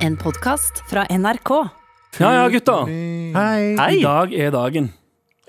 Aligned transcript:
En 0.00 0.16
podkast 0.16 0.82
fra 0.90 1.04
NRK. 1.10 1.50
Ja 2.20 2.30
ja, 2.34 2.46
gutta. 2.50 2.76
Hei. 2.86 3.74
I 3.96 4.00
dag 4.02 4.32
er 4.34 4.50
dagen. 4.54 4.88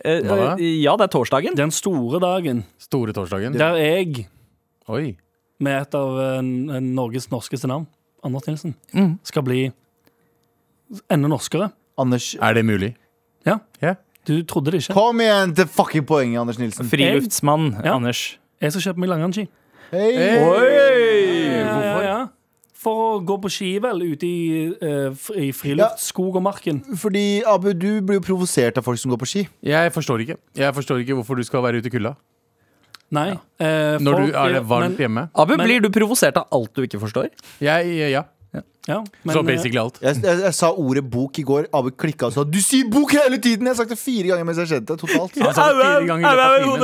Eh, 0.03 0.19
Hva 0.25 0.35
da? 0.37 0.47
eh, 0.57 0.81
ja, 0.81 0.95
det 0.97 1.07
er 1.07 1.11
torsdagen. 1.13 1.55
Den 1.57 1.71
store 1.73 2.19
dagen 2.21 2.63
Store 2.81 3.13
torsdagen. 3.13 3.53
der 3.57 3.75
jeg, 3.77 4.27
Oi. 4.89 5.15
med 5.59 5.81
et 5.81 5.95
av 5.95 6.17
eh, 6.19 6.41
Norges 6.81 7.29
norskeste 7.31 7.67
navn, 7.69 7.87
Anders 8.23 8.47
Nilsen, 8.47 8.75
Mm. 8.93 9.19
skal 9.23 9.43
bli 9.43 9.71
enda 11.09 11.27
norskere. 11.27 11.71
Anders, 11.97 12.35
Er 12.41 12.53
det 12.53 12.65
mulig? 12.65 12.95
Ja, 13.45 13.59
Ja. 13.81 13.95
du 14.25 14.43
trodde 14.43 14.71
det 14.71 14.81
ikke. 14.83 14.93
kom 14.93 15.17
igjen 15.21 15.55
til 15.55 15.65
fucking 15.65 16.05
poenget, 16.05 16.39
Anders 16.41 16.57
Nilsen. 16.59 16.85
Friluftsmann 16.89 17.83
Ja. 17.83 17.95
Anders. 17.95 18.37
Jeg 18.61 18.71
skal 18.73 18.93
kjøpe 18.93 18.97
meg 18.97 19.09
langrennsski. 19.09 19.47
Hei. 19.91 20.39
Oi! 20.39 20.90
For 22.81 23.19
å 23.19 23.19
gå 23.21 23.35
på 23.43 23.49
ski, 23.53 23.67
vel, 23.83 23.99
ute 24.01 24.25
i, 24.25 24.73
eh, 24.81 25.11
f- 25.13 25.29
i 25.37 25.51
friluftsskog 25.53 26.39
og 26.39 26.41
marken. 26.47 26.79
Fordi, 26.97 27.43
Abu, 27.45 27.73
du 27.77 28.01
blir 28.01 28.17
jo 28.17 28.23
provosert 28.25 28.79
av 28.81 28.83
folk 28.87 28.97
som 28.97 29.11
går 29.13 29.19
på 29.21 29.27
ski. 29.29 29.43
Jeg 29.61 29.91
forstår 29.93 30.23
ikke 30.25 30.37
Jeg 30.57 30.73
forstår 30.73 31.03
ikke 31.03 31.13
hvorfor 31.19 31.37
du 31.37 31.43
skal 31.45 31.61
være 31.61 31.77
ute 31.77 31.91
i 31.91 31.93
kulda. 31.93 32.15
Nei. 33.11 33.31
eh, 33.59 33.99
Når 33.99 34.15
du 34.25 34.33
er 34.33 34.53
det 34.55 34.63
varmt 34.65 34.97
men- 34.97 34.97
hjemme. 34.97 35.29
Abu, 35.35 35.57
Men- 35.57 35.67
blir 35.67 35.81
du 35.81 35.89
provosert 35.89 36.37
av 36.37 36.47
alt 36.51 36.73
du 36.73 36.81
ikke 36.87 36.99
forstår? 36.99 37.29
Jeg, 37.59 38.11
ja. 38.11 38.23
Ja, 38.87 39.03
men, 39.23 39.35
Så 39.35 39.39
eh, 39.39 39.43
basically 39.45 39.77
alt. 39.77 39.99
Jeg, 40.01 40.15
jeg, 40.23 40.39
jeg 40.41 40.53
sa 40.57 40.71
ordet 40.73 41.03
bok 41.07 41.37
i 41.37 41.43
går. 41.43 41.67
Abu 41.71 41.91
klikka 41.91 42.25
og 42.25 42.33
sa 42.33 42.43
'du 42.43 42.57
sier 42.59 42.89
bok 42.89 43.11
hele 43.11 43.37
tiden'! 43.37 43.61
Jeg 43.61 43.67
har 43.67 43.75
sagt 43.75 43.89
det 43.89 43.99
fire 43.99 44.23
ganger 44.33 44.43
mens 44.43 44.57
jeg 44.57 44.67
skjedd 44.71 44.85
det. 44.87 44.97
Totalt. 44.97 45.37
Han 45.37 45.53
sa 45.53 45.67
det 45.69 45.85
fire 45.85 46.07
ganger 46.07 46.25
i 46.25 46.33
løpet 46.33 46.39
av 46.41 46.61
au, 46.65 46.77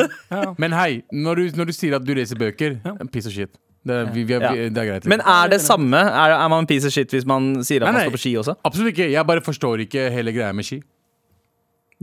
timen. 0.45 0.55
Men 0.59 0.72
hei, 0.73 1.02
når 1.11 1.36
du, 1.36 1.58
når 1.58 1.66
du 1.66 1.73
sier 1.73 1.95
at 1.95 2.05
du 2.05 2.14
leser 2.14 2.36
bøker, 2.38 2.77
piece 3.11 3.25
of 3.25 3.34
shit. 3.34 3.50
Det, 3.88 3.98
vi, 4.14 4.23
vi, 4.27 4.34
Ja. 4.36 4.52
vi, 4.54 4.68
det 4.70 4.82
er 4.84 4.90
greit. 4.91 5.05
Men 5.09 5.22
er 5.22 5.50
det 5.54 5.62
samme? 5.64 5.98
Er, 5.98 6.34
er 6.36 6.50
man 6.52 6.68
piece 6.70 6.86
of 6.90 6.94
shit 6.95 7.09
hvis 7.16 7.26
man 7.30 7.64
sier 7.64 7.82
at 7.84 7.88
Nei, 7.88 7.91
man 7.94 8.00
nei. 8.02 8.05
står 8.09 8.16
på 8.18 8.22
ski 8.26 8.34
også? 8.41 8.55
Absolutt 8.68 8.94
ikke. 8.94 9.09
Jeg 9.14 9.26
bare 9.30 9.44
forstår 9.45 9.84
ikke 9.88 10.09
hele 10.12 10.34
greia 10.36 10.52
med 10.58 10.68
ski. 10.68 10.82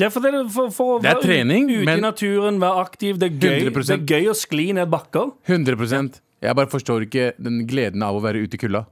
Ja, 0.01 0.09
for 0.11 0.25
det, 0.25 0.33
er 0.35 0.49
for, 0.51 0.73
for 0.75 0.99
Det 1.05 1.11
er 1.13 1.21
trening, 1.23 1.69
ute 1.71 1.85
men- 1.87 2.01
i 2.01 2.03
naturen, 2.03 2.57
være 2.59 2.81
aktiv. 2.83 3.19
Det 3.21 3.29
er, 3.31 3.37
gøy, 3.39 3.69
det 3.71 3.91
er 3.95 4.03
gøy 4.11 4.31
å 4.33 4.35
skli 4.35 4.73
ned 4.75 4.91
bakker. 4.91 5.31
100% 5.47 6.21
Jeg 6.43 6.57
bare 6.59 6.67
forstår 6.73 7.07
ikke 7.07 7.29
den 7.39 7.61
gleden 7.71 8.03
av 8.03 8.17
å 8.19 8.21
være 8.25 8.43
ute 8.43 8.59
i 8.59 8.59
kulda. 8.65 8.85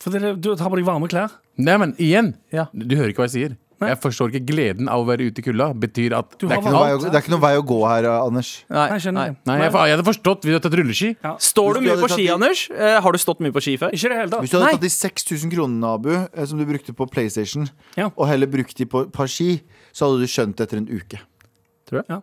For 0.00 0.10
det, 0.10 0.40
du 0.42 0.50
tar 0.56 0.68
på 0.72 0.76
deg 0.80 0.84
varme 0.88 1.06
klær. 1.08 1.30
Nei, 1.60 1.76
men 1.76 1.92
igjen, 2.00 2.34
Ja. 2.52 2.66
du 2.74 2.96
hører 2.96 3.12
ikke 3.12 3.22
hva 3.22 3.28
jeg 3.30 3.36
sier. 3.36 3.56
Jeg 3.80 3.96
forstår 4.02 4.28
ikke 4.34 4.44
gleden 4.52 4.88
av 4.92 5.00
å 5.00 5.06
være 5.08 5.24
ute 5.30 5.38
i 5.40 5.42
kulda. 5.46 5.70
Betyr 5.72 6.12
at 6.18 6.34
det 6.38 6.50
er 6.50 6.56
ikke 6.58 6.60
Det 6.60 6.68
er 6.68 6.72
noe 6.72 6.84
vei 6.84 6.92
å- 6.92 7.00
det 7.00 7.14
er 7.14 7.20
ikke 7.24 7.30
noe 7.32 7.40
vei 7.40 7.54
å 7.56 7.62
gå 7.64 7.78
her, 7.88 8.04
Anders. 8.10 8.64
Nei, 8.68 8.88
Nei, 8.90 8.98
skjønner 8.98 9.12
nei. 9.20 9.24
jeg. 9.30 9.36
Nei, 9.46 9.56
jeg, 9.60 9.72
jeg 9.72 9.90
hadde 9.96 10.04
forstått 10.10 10.40
du 10.42 10.48
hadde 10.52 10.62
tatt 10.66 10.74
rulleski. 10.80 11.10
Står 11.40 11.74
du 11.74 11.80
Hvis 11.80 11.80
du 11.80 11.82
mye 11.86 11.90
hadde 11.94 12.02
på 12.04 12.08
tatt 12.08 12.18
ski, 12.18 12.26
i- 12.26 12.30
Anders? 12.34 12.60
Eh, 12.70 13.00
har 13.00 13.12
du 13.12 13.18
stått 13.18 13.40
mye 13.40 13.52
på 13.56 13.60
ski 13.64 13.76
før? 13.78 13.90
Ikke 13.96 14.04
i 14.04 14.08
det 14.12 14.16
hele 14.20 14.30
tatt. 14.30 14.40
Hvis 14.44 14.50
du 14.50 14.56
hadde 14.58 14.66
Nei. 14.66 14.72
tatt 14.76 14.80
de 14.80 14.88
6000 14.92 15.50
kronene, 15.54 15.84
Abu, 15.94 16.10
eh, 16.12 16.44
som 16.44 16.58
du 16.58 16.64
brukte 16.66 16.92
på 16.94 17.06
PlayStation, 17.10 17.70
Ja. 17.96 18.10
og 18.16 18.28
heller 18.28 18.46
brukt 18.46 18.74
de 18.76 18.84
på 18.86 19.00
et 19.06 19.12
par 19.12 19.26
ski, 19.26 19.62
så 19.92 20.04
hadde 20.10 20.20
du 20.20 20.26
skjønt 20.26 20.56
det 20.56 20.68
etter 20.68 20.76
en 20.76 20.86
uke. 20.86 21.18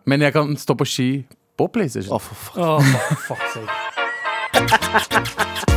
Men 0.06 0.20
jeg 0.20 0.32
kan 0.32 0.56
stå 0.56 0.74
på 0.78 0.86
ski 0.86 1.24
på 1.58 1.68
PlayStation. 1.72 2.12
Å, 2.14 2.18
for 2.20 2.34
faen. 2.34 2.62
Åh, 2.62 2.82
for 3.26 3.34
fuck's 3.34 3.52
sake. 3.54 3.68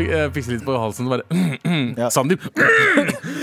Eh, 0.00 0.26
litt 0.50 0.64
på 0.66 0.74
halsen. 0.78 1.06
og 1.06 1.20
Bare. 1.20 2.10
Sandeep. 2.14 2.42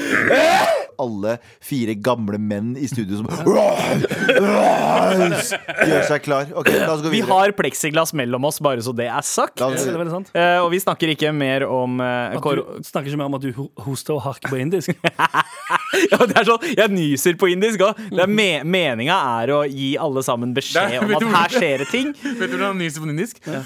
Alle 1.01 1.37
fire 1.65 1.95
gamle 1.97 2.37
menn 2.37 2.75
i 2.77 2.85
studio 2.89 3.17
som 3.21 3.29
gjør 5.81 6.03
seg 6.07 6.23
klar. 6.25 6.51
Ok, 6.57 6.69
la 6.75 6.91
oss 6.93 7.01
gå 7.03 7.11
Vi 7.13 7.21
har 7.25 7.53
pleksiglass 7.57 8.13
mellom 8.17 8.45
oss, 8.49 8.59
bare 8.63 8.83
så 8.85 8.93
det 8.95 9.07
er 9.09 9.25
sagt. 9.25 9.57
Det 9.57 9.81
er 9.81 9.97
veldig 9.97 10.13
sant. 10.13 10.31
Eh, 10.37 10.59
og 10.61 10.69
vi 10.73 10.81
snakker 10.83 11.13
ikke 11.15 11.31
mer 11.35 11.65
om 11.69 11.97
eh, 12.03 12.35
At 12.35 12.43
kor 12.43 12.59
du 12.59 12.63
snakker 12.85 13.09
ikke 13.11 13.21
mer 13.21 13.31
om 13.31 13.37
at 13.39 13.45
du 13.45 13.49
ho- 13.57 13.69
hoster 13.85 14.17
og 14.17 14.23
harker 14.27 14.51
på 14.53 14.59
indisk. 14.61 14.93
ja, 16.11 16.19
det 16.21 16.37
er 16.37 16.47
sånn, 16.47 16.67
Jeg 16.77 16.93
nyser 16.93 17.39
på 17.41 17.49
indisk 17.53 17.81
òg. 17.87 18.01
Me 18.31 18.49
Meninga 18.67 19.17
er 19.41 19.53
å 19.55 19.61
gi 19.67 19.93
alle 20.01 20.21
sammen 20.25 20.53
beskjed 20.55 20.91
Nei, 20.91 21.01
om 21.01 21.09
vet 21.09 21.17
at 21.17 21.25
du 21.25 21.33
her 21.33 21.57
skjer 21.57 21.83
det 21.85 21.89
ting. 21.91 22.13
Vet 22.41 22.47
du 22.49 22.55
hvordan 22.57 22.71
han 22.73 22.79
nyser 22.81 23.03
på 23.03 23.09
indisk? 23.11 23.41
Ja 23.47 23.61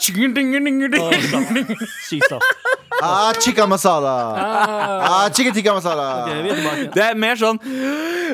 Tjing, 0.00 0.34
ding, 0.34 0.52
ding, 0.54 0.66
ding, 0.66 0.90
ding. 0.90 1.70
Sykt. 2.08 2.32
Ah, 3.00 3.32
masala! 3.70 4.12
Ah, 4.36 5.28
tikka 5.32 5.72
masala! 5.90 6.06
Ok, 6.22 6.30
vi 6.30 6.50
er 6.54 6.58
tilbake. 6.60 6.86
Det 6.94 7.04
er 7.06 7.18
mer 7.20 7.40
sånn 7.40 7.60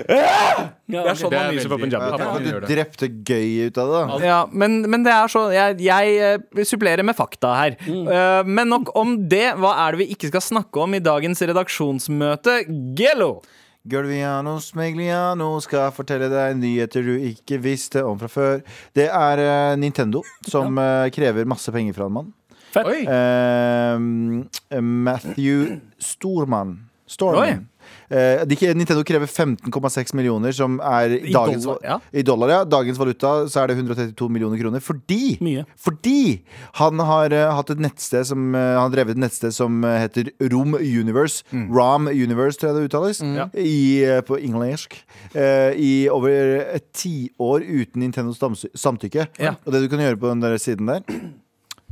Ja, 0.07 0.69
Det 0.87 1.01
er 1.03 1.19
sånn 1.19 1.33
Det 1.33 1.39
man 1.41 1.49
er 1.49 1.57
nyser 1.57 1.71
på 1.73 1.79
veldig- 1.79 1.91
punjabi. 1.91 2.21
Ja, 2.21 2.61
du 2.61 2.67
drepte 2.69 3.09
gøy 3.27 3.67
ut 3.67 3.79
av 3.83 3.91
det. 3.93 4.01
da. 4.07 4.19
Ja, 4.27 4.39
men, 4.53 4.79
men 4.91 5.03
det 5.07 5.13
er 5.17 5.27
så 5.33 5.47
Jeg, 5.55 5.79
jeg 5.81 6.17
eh, 6.21 6.65
supplerer 6.65 7.03
med 7.07 7.17
fakta 7.19 7.55
her. 7.57 7.77
Eh, 7.89 8.43
men 8.47 8.69
nok 8.69 8.93
om 8.97 9.17
det. 9.29 9.55
Hva 9.59 9.75
er 9.87 9.97
det 9.97 10.05
vi 10.05 10.15
ikke 10.15 10.29
skal 10.33 10.45
snakke 10.45 10.83
om 10.85 10.95
i 10.95 11.01
dagens 11.03 11.41
redaksjonsmøte? 11.43 12.61
Gello! 12.99 13.41
Gulviano 13.87 14.57
Smegliano 14.59 15.61
skal 15.63 15.93
fortelle 15.95 16.27
deg 16.27 16.57
nyheter 16.59 17.05
du 17.07 17.13
ikke 17.29 17.61
visste 17.63 18.03
om 18.03 18.19
fra 18.19 18.27
før. 18.27 18.57
Det 18.99 19.07
er 19.07 19.39
eh, 19.45 19.77
Nintendo 19.79 20.25
som 20.51 20.75
eh, 20.83 21.07
krever 21.15 21.47
masse 21.47 21.71
penger 21.71 21.95
fra 21.95 22.09
en 22.11 22.17
mann. 22.17 22.33
Oi. 22.77 23.07
Eh, 23.09 24.81
Matthew 24.83 25.79
Stormann. 26.03 26.86
Storman. 27.07 27.67
Eh, 28.09 28.43
de, 28.47 28.57
Nintendo 28.75 29.03
krever 29.05 29.27
15,6 29.27 30.15
millioner, 30.15 30.53
som 30.55 30.79
er 30.83 31.17
I 31.19 31.33
dagens, 31.35 31.65
dollar, 31.65 31.81
ja. 31.85 31.99
i 32.13 32.23
dollar. 32.23 32.53
Ja. 32.53 32.59
Dagens 32.65 32.99
valuta 32.99 33.33
så 33.51 33.63
er 33.63 33.71
det 33.71 33.79
132 33.79 34.29
millioner 34.33 34.61
kroner. 34.61 34.83
Fordi 34.83 35.39
Fordi 35.79 36.43
han 36.81 36.99
har 36.99 37.35
uh, 37.35 37.55
hatt 37.57 37.71
et 37.71 37.83
nettsted 37.83 38.27
som 38.27 38.55
uh, 38.55 38.61
Han 38.61 38.87
har 38.89 38.95
drevet 38.95 39.17
et 39.17 39.23
nettsted 39.23 39.55
som 39.55 39.85
uh, 39.85 39.97
heter 39.99 40.31
Rom 40.53 40.75
Universe. 40.75 41.45
Mm. 41.51 41.71
Rom 41.75 42.11
Universe, 42.11 42.59
tror 42.59 42.73
jeg 42.73 42.79
det 42.79 42.91
uttales. 42.91 43.23
Mm. 43.23 43.57
I, 43.63 43.81
på 44.27 44.39
engelsk. 44.39 44.99
I 45.35 46.09
over 46.13 46.61
et 46.77 46.87
tiår 46.97 47.65
uten 47.65 48.03
Nintendos 48.03 48.67
samtykke. 48.75 49.29
Ja. 49.41 49.57
Og 49.65 49.75
det 49.75 49.85
du 49.85 49.91
kan 49.93 50.03
gjøre 50.03 50.19
på 50.21 50.31
den 50.31 50.45
der 50.45 50.57
siden 50.63 50.91
der 50.91 51.03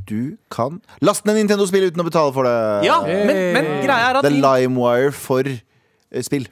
Du 0.09 0.35
kan 0.53 0.79
laste 1.01 1.25
ned 1.29 1.39
Nintendo-spill 1.39 1.87
uten 1.89 2.03
å 2.03 2.07
betale 2.07 2.33
for 2.35 2.47
det. 2.47 2.55
Ja, 2.87 2.99
men, 3.05 3.39
men 3.55 3.69
greia 3.85 4.11
er 4.11 4.19
at 4.19 4.27
Det 4.27 4.33
er 4.33 4.41
LimeWire 4.43 5.13
for 5.17 5.49
eh, 5.49 6.25
spill. 6.25 6.47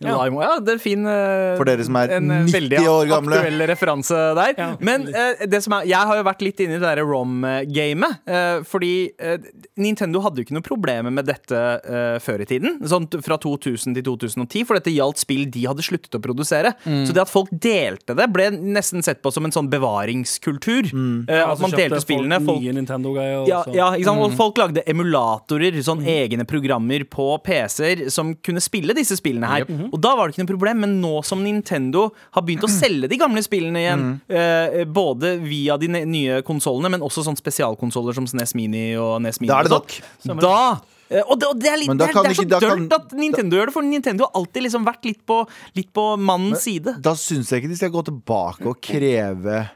Lime, 0.00 0.42
ja, 0.44 0.56
det 0.62 0.76
er 0.76 0.80
fin 0.82 1.06
eh, 1.10 1.56
For 1.58 1.68
dere 1.68 1.84
som 1.86 1.98
er 2.00 2.16
en 2.18 2.30
eh, 2.30 2.44
90 2.46 2.56
veldig 2.56 2.82
år 2.90 3.10
gamle. 3.10 3.40
aktuell 3.40 3.66
referanse 3.70 4.22
der. 4.38 4.54
Ja. 4.58 4.68
Men 4.84 5.08
uh, 5.10 5.44
det 5.46 5.62
som 5.64 5.76
er, 5.78 5.86
jeg 5.90 6.10
har 6.10 6.20
jo 6.20 6.26
vært 6.26 6.44
litt 6.44 6.60
inne 6.64 6.76
i 6.76 6.80
det 6.80 6.86
der 6.86 7.02
ROM-gamet. 7.06 8.20
Uh, 8.28 8.64
fordi 8.66 8.92
uh, 9.22 9.36
Nintendo 9.80 10.22
hadde 10.24 10.40
jo 10.40 10.46
ikke 10.46 10.56
noe 10.56 10.64
problemer 10.64 11.12
med 11.12 11.26
dette 11.28 11.58
eh, 11.84 12.16
før 12.22 12.42
i 12.42 12.46
tiden. 12.48 12.78
Sånn 12.88 13.06
fra 13.24 13.36
2000 13.40 13.96
til 13.96 14.04
2010, 14.06 14.64
for 14.68 14.78
dette 14.78 14.92
gjaldt 14.94 15.20
spill 15.20 15.44
de 15.52 15.64
hadde 15.68 15.84
sluttet 15.84 16.16
å 16.16 16.20
produsere. 16.22 16.72
Mm. 16.86 17.02
Så 17.08 17.14
det 17.16 17.22
at 17.26 17.32
folk 17.32 17.50
delte 17.52 18.16
det, 18.16 18.26
ble 18.32 18.48
nesten 18.54 19.04
sett 19.04 19.20
på 19.24 19.32
som 19.34 19.46
en 19.48 19.54
sånn 19.54 19.68
bevaringskultur. 19.72 20.90
Mm. 20.92 21.18
Eh, 21.28 21.42
Altså, 21.46 21.52
at 21.52 21.62
man 21.62 21.76
delte 21.78 22.00
spillene. 22.02 22.38
Folk 22.46 22.62
nye 22.64 22.72
Nintendo-greier. 22.74 23.36
og 23.42 23.50
ja, 23.50 23.60
ja, 23.76 23.90
ikke 23.94 24.08
sant? 24.08 24.18
Mm. 24.18 24.24
Og 24.26 24.36
folk 24.38 24.58
lagde 24.60 24.82
emulatorer, 24.90 25.76
sånn 25.86 26.02
egne 26.08 26.46
programmer 26.48 27.04
på 27.12 27.28
PC-er 27.44 28.06
som 28.12 28.32
kunne 28.44 28.62
spille 28.64 28.96
disse 28.96 29.18
spillene 29.20 29.50
her. 29.50 29.66
Og 29.92 30.00
da 30.00 30.14
var 30.16 30.26
det 30.28 30.34
ikke 30.36 30.44
noe 30.46 30.52
problem, 30.56 30.80
men 30.80 31.00
nå 31.02 31.24
som 31.24 31.42
Nintendo 31.44 32.12
har 32.32 32.42
begynt 32.42 32.64
å 32.66 32.70
selge 32.72 33.08
de 33.08 33.16
gamle 33.20 33.42
spillene 33.42 33.80
igjen, 33.82 34.04
Mm. 34.06 34.20
eh, 34.28 34.84
både 34.84 35.38
via 35.42 35.76
de 35.78 35.88
nye 35.88 36.42
konsollene, 36.42 36.90
men 36.90 37.00
også 37.00 37.24
sånn 37.24 37.36
spesialkonsoller 37.38 38.14
som 38.14 38.26
SNES 38.26 38.54
Mini 38.54 38.94
og 38.96 39.20
NES 39.22 39.40
Mini. 39.40 39.48
Da 39.48 39.58
er 39.60 39.62
det 39.64 39.70
nok. 39.70 40.40
Da 40.40 40.80
eh, 41.10 41.22
og 41.28 41.38
det, 41.38 41.46
og 41.48 41.58
det 41.60 41.68
er, 41.70 41.76
litt, 41.78 41.88
det 41.98 42.08
er, 42.08 42.12
det 42.12 42.30
er 42.30 42.34
så 42.34 42.42
ikke- 42.42 42.48
da 42.48 42.58
dørt 42.60 42.88
kan- 42.90 43.00
at 43.00 43.10
Nintendo 43.12 43.56
gjør 43.56 43.66
det, 43.66 43.72
for 43.74 43.82
Nintendo 43.82 44.24
har 44.26 44.32
alltid 44.42 44.62
liksom 44.64 44.84
vært 44.84 45.04
litt 45.04 45.24
på, 45.26 45.46
litt 45.76 45.92
på 45.92 46.18
mannens 46.18 46.62
side. 46.62 47.00
Da 47.00 47.12
syns 47.14 47.50
jeg 47.50 47.62
ikke 47.62 47.68
de 47.68 47.76
skal 47.76 47.90
gå 47.90 48.04
tilbake 48.04 48.66
og 48.66 48.80
kreve 48.80 49.70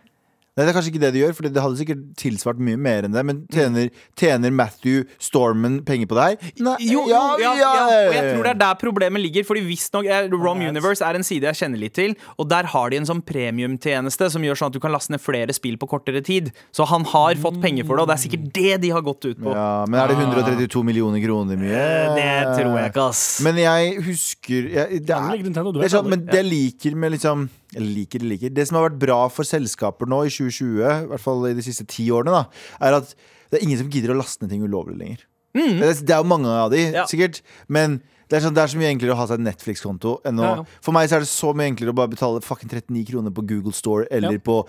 Nei, 0.58 0.64
det 0.66 0.72
er 0.72 0.74
kanskje 0.74 0.90
ikke 0.90 1.02
det 1.04 1.10
de 1.14 1.20
gjør, 1.22 1.34
for 1.38 1.46
det 1.46 1.62
hadde 1.62 1.78
sikkert 1.78 2.00
tilsvart 2.18 2.58
mye 2.66 2.78
mer 2.80 3.06
enn 3.06 3.14
det. 3.14 3.22
Men 3.26 3.44
tjener, 3.54 3.90
tjener 4.18 4.50
Matthew 4.50 5.04
Storman 5.22 5.76
penger 5.86 6.08
på 6.10 6.16
det 6.18 6.24
her? 6.26 6.48
Nei, 6.66 6.74
Jo, 6.90 7.04
ja, 7.06 7.20
ja, 7.38 7.52
ja, 7.54 7.68
og 8.08 8.16
jeg 8.16 8.32
tror 8.32 8.48
det 8.48 8.52
er 8.56 8.58
der 8.64 8.80
problemet 8.80 9.22
ligger. 9.22 9.46
Fordi 9.46 9.62
visstnok 9.68 10.08
Rom 10.34 10.64
Universe 10.66 11.06
er 11.06 11.20
en 11.20 11.26
side 11.26 11.46
jeg 11.46 11.60
kjenner 11.62 11.80
litt 11.84 11.94
til, 11.94 12.16
og 12.34 12.48
der 12.50 12.66
har 12.72 12.90
de 12.90 12.98
en 12.98 13.06
sånn 13.06 13.22
premiumtjeneste 13.26 14.30
som 14.34 14.42
gjør 14.44 14.58
sånn 14.58 14.72
at 14.74 14.78
du 14.80 14.82
kan 14.82 14.94
laste 14.94 15.14
ned 15.14 15.22
flere 15.22 15.54
spill 15.54 15.78
på 15.78 15.88
kortere 15.94 16.24
tid. 16.26 16.50
Så 16.74 16.88
han 16.90 17.06
har 17.14 17.38
fått 17.38 17.62
penger 17.62 17.86
for 17.86 17.94
det, 17.94 18.08
og 18.08 18.10
det 18.10 18.18
er 18.18 18.24
sikkert 18.24 18.50
det 18.58 18.76
de 18.82 18.92
har 18.96 19.06
gått 19.06 19.30
ut 19.30 19.38
på. 19.38 19.54
Ja, 19.54 19.86
men 19.86 20.02
er 20.02 20.10
det 20.10 20.18
132 20.18 20.84
millioner 20.90 21.22
kroner 21.22 21.62
mye? 21.62 21.86
Det 22.18 22.28
tror 22.58 22.74
jeg 22.74 22.90
ikke, 22.90 23.06
ass. 23.06 23.24
Men 23.46 23.62
jeg 23.62 23.96
husker 24.10 24.70
jeg, 24.74 25.04
det, 25.06 25.14
er, 25.14 25.46
det 25.46 25.86
er 25.86 25.94
sånn. 25.94 26.10
Men 26.10 26.26
det 26.26 26.40
jeg 26.40 26.50
liker 26.50 26.96
med 26.98 27.14
liksom 27.14 27.48
Eller 27.76 27.86
liker, 27.94 28.18
liker 28.26 28.50
Det 28.50 28.66
som 28.66 28.76
har 28.80 28.88
vært 28.90 28.98
bra 28.98 29.28
for 29.30 29.46
selskaper 29.46 30.08
nå 30.10 30.24
i 30.26 30.30
2020, 30.32 30.80
i 31.04 31.06
hvert 31.12 31.20
fall 31.22 31.44
i 31.46 31.54
de 31.54 31.62
siste 31.62 31.86
ti 31.86 32.08
årene, 32.10 32.32
da, 32.34 32.44
er 32.86 32.96
at 32.98 33.14
det 33.50 33.60
er 33.60 33.66
ingen 33.66 33.78
som 33.78 33.90
gidder 33.90 34.10
å 34.14 34.18
laste 34.18 34.42
ned 34.42 34.50
ting 34.50 34.62
ulovlig 34.66 34.98
lenger. 34.98 35.26
Det, 35.54 35.82
er- 35.82 36.04
det 36.06 36.14
er 36.14 36.22
jo 36.22 36.28
mange 36.30 36.46
av 36.50 36.70
de, 36.70 36.82
Ja. 36.92 37.04
sikkert. 37.10 37.40
Men 37.68 38.00
Det 38.30 38.38
er, 38.38 38.44
sånn, 38.46 38.54
det 38.54 38.62
er 38.62 38.70
så 38.70 38.78
mye 38.78 38.90
enklere 38.94 39.12
å 39.16 39.18
ha 39.18 39.24
seg 39.26 39.40
en 39.40 39.46
Netflix-konto 39.48 40.12
enn 40.28 40.38
å 40.38 40.44
Ja, 40.46 40.50
ja. 40.60 40.64
For 40.86 40.94
meg 40.94 41.08
så 41.10 41.16
er 41.18 41.24
det 41.24 41.28
så 41.32 41.50
mye 41.58 41.66
enklere 41.72 41.90
å 41.90 41.96
bare 41.98 42.12
betale 42.12 42.40
fucking 42.46 42.70
39 42.70 43.02
kroner 43.10 43.32
på 43.34 43.42
Google 43.48 43.72
Store 43.74 44.06
eller 44.10 44.36
Ja. 44.38 44.38
på 44.38 44.60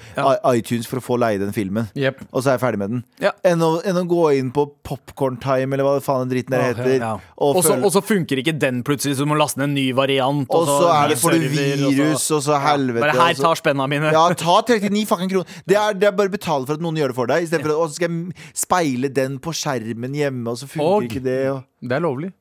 iTunes 0.56 0.88
for 0.90 0.98
å 0.98 1.04
få 1.06 1.18
leie 1.22 1.38
den 1.38 1.54
filmen. 1.54 1.88
yep. 1.96 2.22
Og 2.34 2.42
så 2.42 2.50
er 2.50 2.58
jeg 2.58 2.64
ferdig 2.64 2.80
med 2.82 2.90
den. 2.90 3.04
Enn, 3.46 3.62
å, 3.62 3.70
enn 3.86 4.00
å 4.02 4.06
gå 4.10 4.24
inn 4.40 4.50
på 4.52 4.66
Popcorn 4.84 5.38
Time 5.38 5.74
eller 5.78 5.86
hva 5.86 5.94
det 6.00 6.04
faen 6.06 6.26
den 6.28 6.34
dritten 6.34 6.56
der 6.58 6.74
heter. 6.74 7.22
Og, 7.38 7.62
så 7.64 7.78
så 7.92 8.02
funker 8.02 8.42
ikke 8.42 8.58
den 8.58 8.82
plutselig, 8.84 9.16
så 9.16 9.26
du 9.28 9.30
må 9.32 9.38
laste 9.38 9.58
ned 9.62 9.70
en 9.70 9.76
ny 9.76 9.92
variant. 9.94 10.48
og 10.50 10.66
så 10.68 10.90
er 10.90 11.10
det 11.14 11.18
får 11.22 11.32
du 11.38 11.48
så- 11.48 11.96
virus, 11.96 12.32
og 12.32 12.42
så 12.42 12.60
helvete. 12.60 13.00
Bare 13.06 13.12
her, 13.28 13.34
tar 13.36 13.56
spenna 13.56 13.88
mine. 13.88 14.12
Ja, 14.12 14.26
ta 14.34 14.62
39 14.68 15.06
fucking 15.06 15.30
kroner. 15.30 15.46
Det 15.68 15.78
er, 15.78 15.94
det 15.94 16.08
er 16.10 16.18
bare 16.18 16.30
betale 16.34 16.66
for 16.66 16.74
at 16.74 16.80
noen 16.82 16.98
gjør 16.98 17.14
det 17.14 17.16
for 17.16 17.28
deg. 17.28 17.44
Istedenfor 17.46 17.78
«Å, 17.78 17.88
så 17.90 17.94
skal 18.00 18.10
jeg 18.10 18.34
speile 18.58 19.14
den 19.14 19.38
på 19.40 19.54
skjermen 19.54 20.14
hjemme, 20.18 20.48
og 20.50 20.58
så 20.58 20.66
funker 20.68 20.88
Og- 20.98 21.04
ikke 21.10 21.22
det. 21.24 21.40
Og... 21.52 21.64
Det 21.82 21.92
er 21.98 22.02
lovlig. 22.02 22.34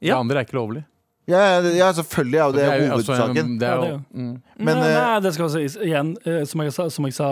Det 0.00 0.08
Ja. 0.08 0.18
andre 0.18 0.40
er 0.40 0.44
ikke 0.48 0.56
lovlig. 0.58 0.84
Ja, 1.28 1.60
ja, 1.60 1.70
ja, 1.76 1.88
selvfølgelig 1.92 2.38
er 2.40 2.46
jo 2.46 2.52
det, 2.52 2.62
jo 2.64 2.94
også 2.96 3.12
hovedsaken. 3.14 3.58
det 3.60 3.68
er 3.68 3.74
Ja, 3.74 3.80
det 3.80 3.88
er 3.88 3.92
jo- 3.92 4.20
mm. 4.20 4.42
Men, 4.58 4.76
nei, 4.80 4.88
eh, 4.88 5.00
nei, 5.00 5.20
det 5.20 5.34
skal 5.34 5.48
sies 5.50 5.76
igjen, 5.76 6.16
eh, 6.26 6.44
som 6.44 6.60
jeg, 6.62 6.72
sa- 6.72 6.88
som 6.88 7.04
jeg 7.04 7.14
sa 7.14 7.28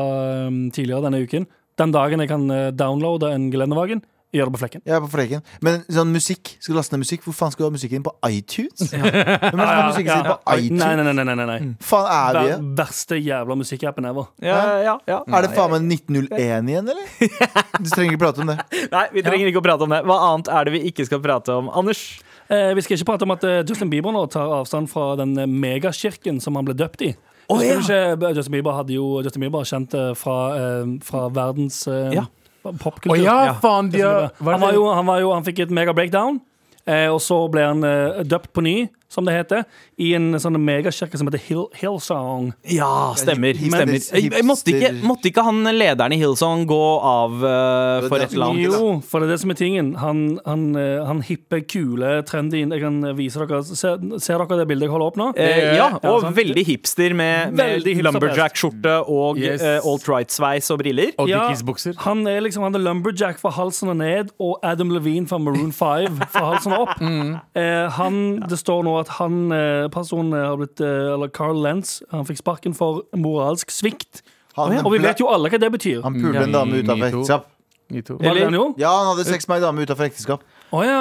um, 0.46 0.70
tidligere 0.70 1.02
denne 1.10 1.22
uken. 1.26 1.46
Den 1.78 1.90
dagen 1.92 2.20
jeg 2.20 2.28
kan 2.28 2.50
eh, 2.50 2.70
downloade 2.70 3.32
en 3.34 3.50
Gelendevagen, 3.50 4.02
gjør 4.34 4.44
det 4.44 4.52
på 4.52 4.58
flekken. 4.60 4.82
Jeg 4.84 4.94
er 4.94 5.00
på 5.00 5.08
fleken. 5.10 5.42
Men 5.62 5.80
sånn 5.88 6.12
musikk, 6.12 6.58
skal 6.60 6.74
du 6.74 6.78
laste 6.78 6.92
ned 6.92 7.00
musikk? 7.06 7.22
Hvor 7.24 7.32
faen 7.34 7.50
skal 7.50 7.64
du 7.64 7.70
ha 7.70 7.74
musikken 7.74 7.96
din 7.96 8.04
på 8.04 8.12
iTunes? 8.28 8.76
Hvem 8.92 9.02
er 9.02 9.40
det 9.40 9.50
som 9.50 9.58
har 9.58 9.88
musikken 9.88 10.12
sin 10.12 10.28
på 10.28 10.38
iTunes? 10.58 10.78
nei, 10.84 10.94
nei. 10.96 11.12
nei, 11.12 11.24
nei, 11.24 11.34
nei, 11.34 11.46
nei. 11.46 11.74
Faen 11.80 12.06
er 12.12 12.28
vi 12.28 12.38
Ver, 12.38 12.50
igjen? 12.52 12.76
verste 12.76 13.16
jævla 13.24 13.56
musikkappen 13.56 14.04
ever. 14.04 14.28
Ja, 14.42 14.60
ja, 14.84 14.98
ja. 15.08 15.22
Er 15.26 15.42
det 15.48 15.54
faen 15.56 15.70
meg 15.72 15.88
1901 15.98 16.68
igjen, 16.68 16.88
eller? 16.92 17.06
Du 17.82 17.88
trenger 17.90 18.12
ikke 18.14 18.20
prate 18.26 18.40
om 18.44 18.46
det. 18.52 18.58
Nei, 18.92 19.06
vi 19.14 19.22
trenger 19.22 19.48
ikke 19.50 19.58
å 19.62 19.64
prate 19.64 19.82
om 19.82 19.90
det. 19.96 20.04
Hva 20.04 20.18
annet 20.34 20.48
er 20.52 20.64
det 20.68 20.72
vi 20.76 20.84
ikke 20.92 21.06
skal 21.08 21.20
prate 21.24 21.48
om? 21.56 21.70
Anders? 21.74 22.04
Eh, 22.48 22.70
vi 22.74 22.80
skal 22.84 22.96
ikke 22.96 23.08
prate 23.10 23.26
om 23.26 23.32
at 23.34 23.42
eh, 23.44 23.58
Justin 23.68 23.90
Bieber 23.92 24.12
nå 24.14 24.22
tar 24.32 24.48
avstand 24.60 24.88
fra 24.88 25.10
den 25.20 25.34
eh, 25.38 25.46
megakirken 25.48 26.40
som 26.40 26.56
han 26.56 26.64
ble 26.68 26.74
døpt 26.78 27.02
i. 27.04 27.10
Oh, 27.48 27.60
ja. 27.64 27.78
ikke, 27.80 28.32
Justin 28.36 28.52
Bieber 28.58 28.76
hadde 28.76 28.92
jo 28.96 29.22
Justin 29.24 29.44
Bieber 29.44 29.64
kjent 29.68 29.94
eh, 29.96 30.10
fra, 30.16 30.36
eh, 30.56 30.94
fra 31.04 31.26
verdens 31.32 31.82
eh, 31.88 32.14
Ja. 32.16 32.26
popkultur. 32.68 33.14
Oh, 33.14 33.20
ja, 33.20 33.54
faen! 33.62 33.90
De 33.92 34.02
Han, 34.04 34.60
var 34.60 34.72
jo, 34.76 34.86
han, 34.92 35.06
var 35.08 35.20
jo, 35.22 35.32
han 35.32 35.44
fikk 35.46 35.62
et 35.66 35.70
mega 35.72 35.92
breakdown, 35.96 36.40
eh, 36.86 37.06
og 37.12 37.20
så 37.24 37.38
ble 37.52 37.64
han 37.68 37.84
eh, 37.84 38.22
døpt 38.28 38.52
på 38.56 38.64
ny, 38.64 38.76
som 39.08 39.24
det 39.24 39.32
heter, 39.38 39.64
i 39.96 40.10
en 40.18 40.34
sånn 40.40 40.58
megakirke 40.60 41.16
som 41.16 41.28
heter 41.30 41.40
Hill, 41.46 41.64
Hillsong. 41.80 42.50
Ja, 42.68 43.14
stemmer. 43.16 43.56
Stemmer. 43.56 43.96
Jeg, 43.96 44.44
måtte, 44.44 44.74
ikke, 44.74 44.90
måtte 45.00 45.30
ikke 45.30 45.44
han 45.46 45.62
lederen 45.72 46.12
i 46.12 46.18
Hillsong 46.20 46.66
gå 46.68 46.80
av 47.08 47.38
uh, 47.40 48.08
for 48.08 48.20
et 48.20 48.34
eller 48.36 48.52
annet? 48.52 48.66
Jo, 48.68 48.90
for 49.08 49.24
det 49.24 49.30
er 49.30 49.32
det 49.32 49.40
som 49.40 49.54
er 49.54 49.58
tingen. 49.60 49.94
Han, 50.02 50.20
han, 50.44 50.66
eh, 50.76 51.00
han 51.08 51.22
hippe, 51.24 51.62
kule, 51.68 52.18
trendy 52.28 52.60
Jeg 52.66 52.82
kan 52.82 53.00
vise 53.16 53.40
dere 53.40 53.62
Ser, 53.64 53.96
ser 54.20 54.42
dere 54.42 54.58
det 54.60 54.66
bildet 54.68 54.86
jeg 54.88 54.92
holder 54.92 55.08
opp 55.10 55.18
nå? 55.20 55.30
Eh, 55.40 55.72
ja, 55.78 55.88
og 55.98 56.26
ja, 56.26 56.32
veldig 56.36 56.64
hipster 56.68 57.14
med, 57.16 57.56
med 57.56 57.88
lumberjack-skjorte 58.04 58.98
og 59.08 59.38
Yes. 59.38 59.62
eh, 59.62 59.78
alt-right-sveis 59.86 60.68
og 60.74 60.80
briller. 60.82 61.12
Og 61.18 61.28
Ja, 61.30 61.46
Dickies-bukser. 61.46 61.96
Han 62.04 62.26
er 62.28 62.42
liksom 62.44 62.64
han 62.66 62.76
er 62.76 62.82
lumberjack 62.84 63.40
fra 63.40 63.52
halsen 63.56 63.92
og 63.92 63.98
ned, 64.00 64.32
og 64.42 64.58
Adam 64.66 64.92
Levine 64.94 65.28
fra 65.30 65.38
Maroon 65.40 65.72
5 65.72 66.20
fra 66.34 66.44
halsen 66.52 66.74
og 66.76 66.86
opp. 66.88 67.00
Mm. 67.00 67.36
Eh, 67.56 67.86
han, 67.98 68.20
det 68.48 68.58
står 68.60 68.84
nå 68.86 68.97
at 69.00 69.12
han 69.18 69.52
eh, 69.54 69.88
personen 69.94 70.32
har 70.36 70.56
blitt 70.60 70.80
eh, 70.84 71.14
Eller 71.14 71.30
Carl 71.34 71.60
Lentz 71.64 72.02
Han 72.12 72.26
fikk 72.28 72.42
sparken 72.42 72.74
for 72.76 73.04
moralsk 73.16 73.70
svikt. 73.74 74.22
Han, 74.58 74.80
Og 74.84 74.92
vi 74.96 75.02
vet 75.04 75.20
jo 75.22 75.28
alle 75.30 75.50
hva 75.52 75.60
det 75.60 75.70
betyr. 75.72 76.02
han 76.02 76.18
pulte 76.18 76.42
en 76.48 76.54
dame 76.54 76.82
ut 76.82 76.88
av 76.90 77.02
ekteskap. 77.08 77.46
Var 77.88 78.02
det 78.04 78.34
det 78.36 78.44
han 78.44 78.56
gjorde? 78.58 78.80
Ja, 78.82 78.90
han 79.00 79.06
hadde 79.14 79.24
sex 79.24 79.48
med 79.48 79.60
ei 79.60 79.64
dame 79.64 79.84
utenfor 79.86 80.08
ekteskap. 80.10 80.42
Å 80.68 80.80
ja. 80.84 80.96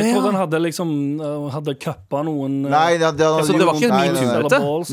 Jeg 0.00 0.08
ja. 0.08 0.14
trodde 0.16 0.30
han 0.32 0.38
hadde 0.40 0.58
liksom 0.64 0.88
Hadde 1.54 1.76
cuppa 1.78 2.24
noen 2.26 2.56
Nei, 2.64 2.96
det, 2.98 3.12
det, 3.14 3.26
han 3.28 3.36
hadde 3.36 3.44
Så 3.46 3.54
det 3.54 3.68
var 3.68 3.76
ikke 3.78 3.90
min 3.92 4.16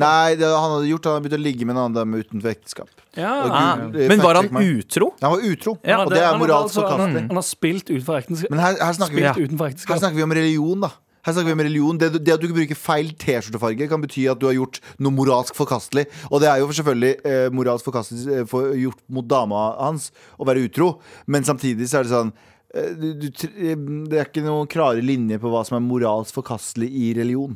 nei, 0.04 0.36
det 0.38 0.52
han 0.54 0.76
hadde 0.76 0.90
gjort 0.92 1.08
Han 1.10 1.16
hadde 1.16 1.24
begynt 1.26 1.40
å 1.40 1.42
ligge 1.42 1.66
med 1.66 1.74
en 1.74 1.80
annen 1.82 1.96
dame 1.98 2.20
utenfor 2.22 2.52
ekteskap. 2.52 2.92
Ja. 3.18 3.32
Ah, 3.50 3.82
eh, 3.90 4.06
men 4.12 4.22
var 4.22 4.38
han 4.38 4.52
utro? 4.62 5.10
Han 5.22 5.34
var 5.34 5.48
utro, 5.50 5.74
Ja, 5.82 6.04
og 6.04 6.14
det 6.14 6.22
er 6.22 6.30
han 6.30 6.42
moralsk 6.44 6.78
altså- 6.78 6.86
han, 6.86 7.00
forkastelig. 7.00 7.26
han 7.32 7.42
har 7.42 7.48
spilt 7.48 7.90
utenfor 7.90 8.20
ekteskap. 8.22 8.54
Men 8.54 8.62
her, 8.68 8.78
her, 8.84 8.94
snakker 9.00 9.18
vi, 9.18 9.26
Ja. 9.26 9.34
utenfor 9.34 9.74
her 9.74 10.04
snakker 10.04 10.16
vi 10.22 10.28
om 10.30 10.38
religion, 10.38 10.86
da. 10.86 10.92
Her 11.24 11.36
snakker 11.36 11.50
vi 11.50 11.56
om 11.56 11.64
religion 11.64 12.00
det, 12.00 12.10
det 12.20 12.36
at 12.36 12.44
du 12.44 12.52
bruker 12.52 12.78
feil 12.78 13.14
T-skjortefarge, 13.20 13.88
kan 13.92 14.04
bety 14.04 14.26
at 14.32 14.42
du 14.42 14.48
har 14.50 14.58
gjort 14.58 14.80
noe 15.00 15.16
moralsk 15.16 15.56
forkastelig. 15.56 16.06
Og 16.30 16.44
det 16.44 16.50
er 16.52 16.60
jo 16.60 16.72
selvfølgelig 16.72 17.14
eh, 17.24 17.46
moralsk 17.56 17.88
forkastelig 17.88 18.40
eh, 18.42 18.48
for, 18.50 18.74
gjort 18.76 19.00
mot 19.08 19.28
dama 19.28 19.68
hans 19.80 20.10
å 20.38 20.48
være 20.48 20.66
utro, 20.68 20.98
men 21.32 21.48
samtidig 21.48 21.88
så 21.88 22.02
er 22.02 22.08
det 22.08 22.14
sånn 22.14 22.34
eh, 22.76 22.90
du, 23.00 23.10
du, 23.24 23.30
eh, 23.56 23.78
Det 24.12 24.20
er 24.20 24.28
ikke 24.28 24.44
noen 24.44 24.68
klare 24.72 25.04
linjer 25.04 25.40
på 25.40 25.52
hva 25.54 25.64
som 25.68 25.80
er 25.80 25.86
moralsk 25.86 26.36
forkastelig 26.42 26.92
i 26.92 27.14
religion. 27.18 27.56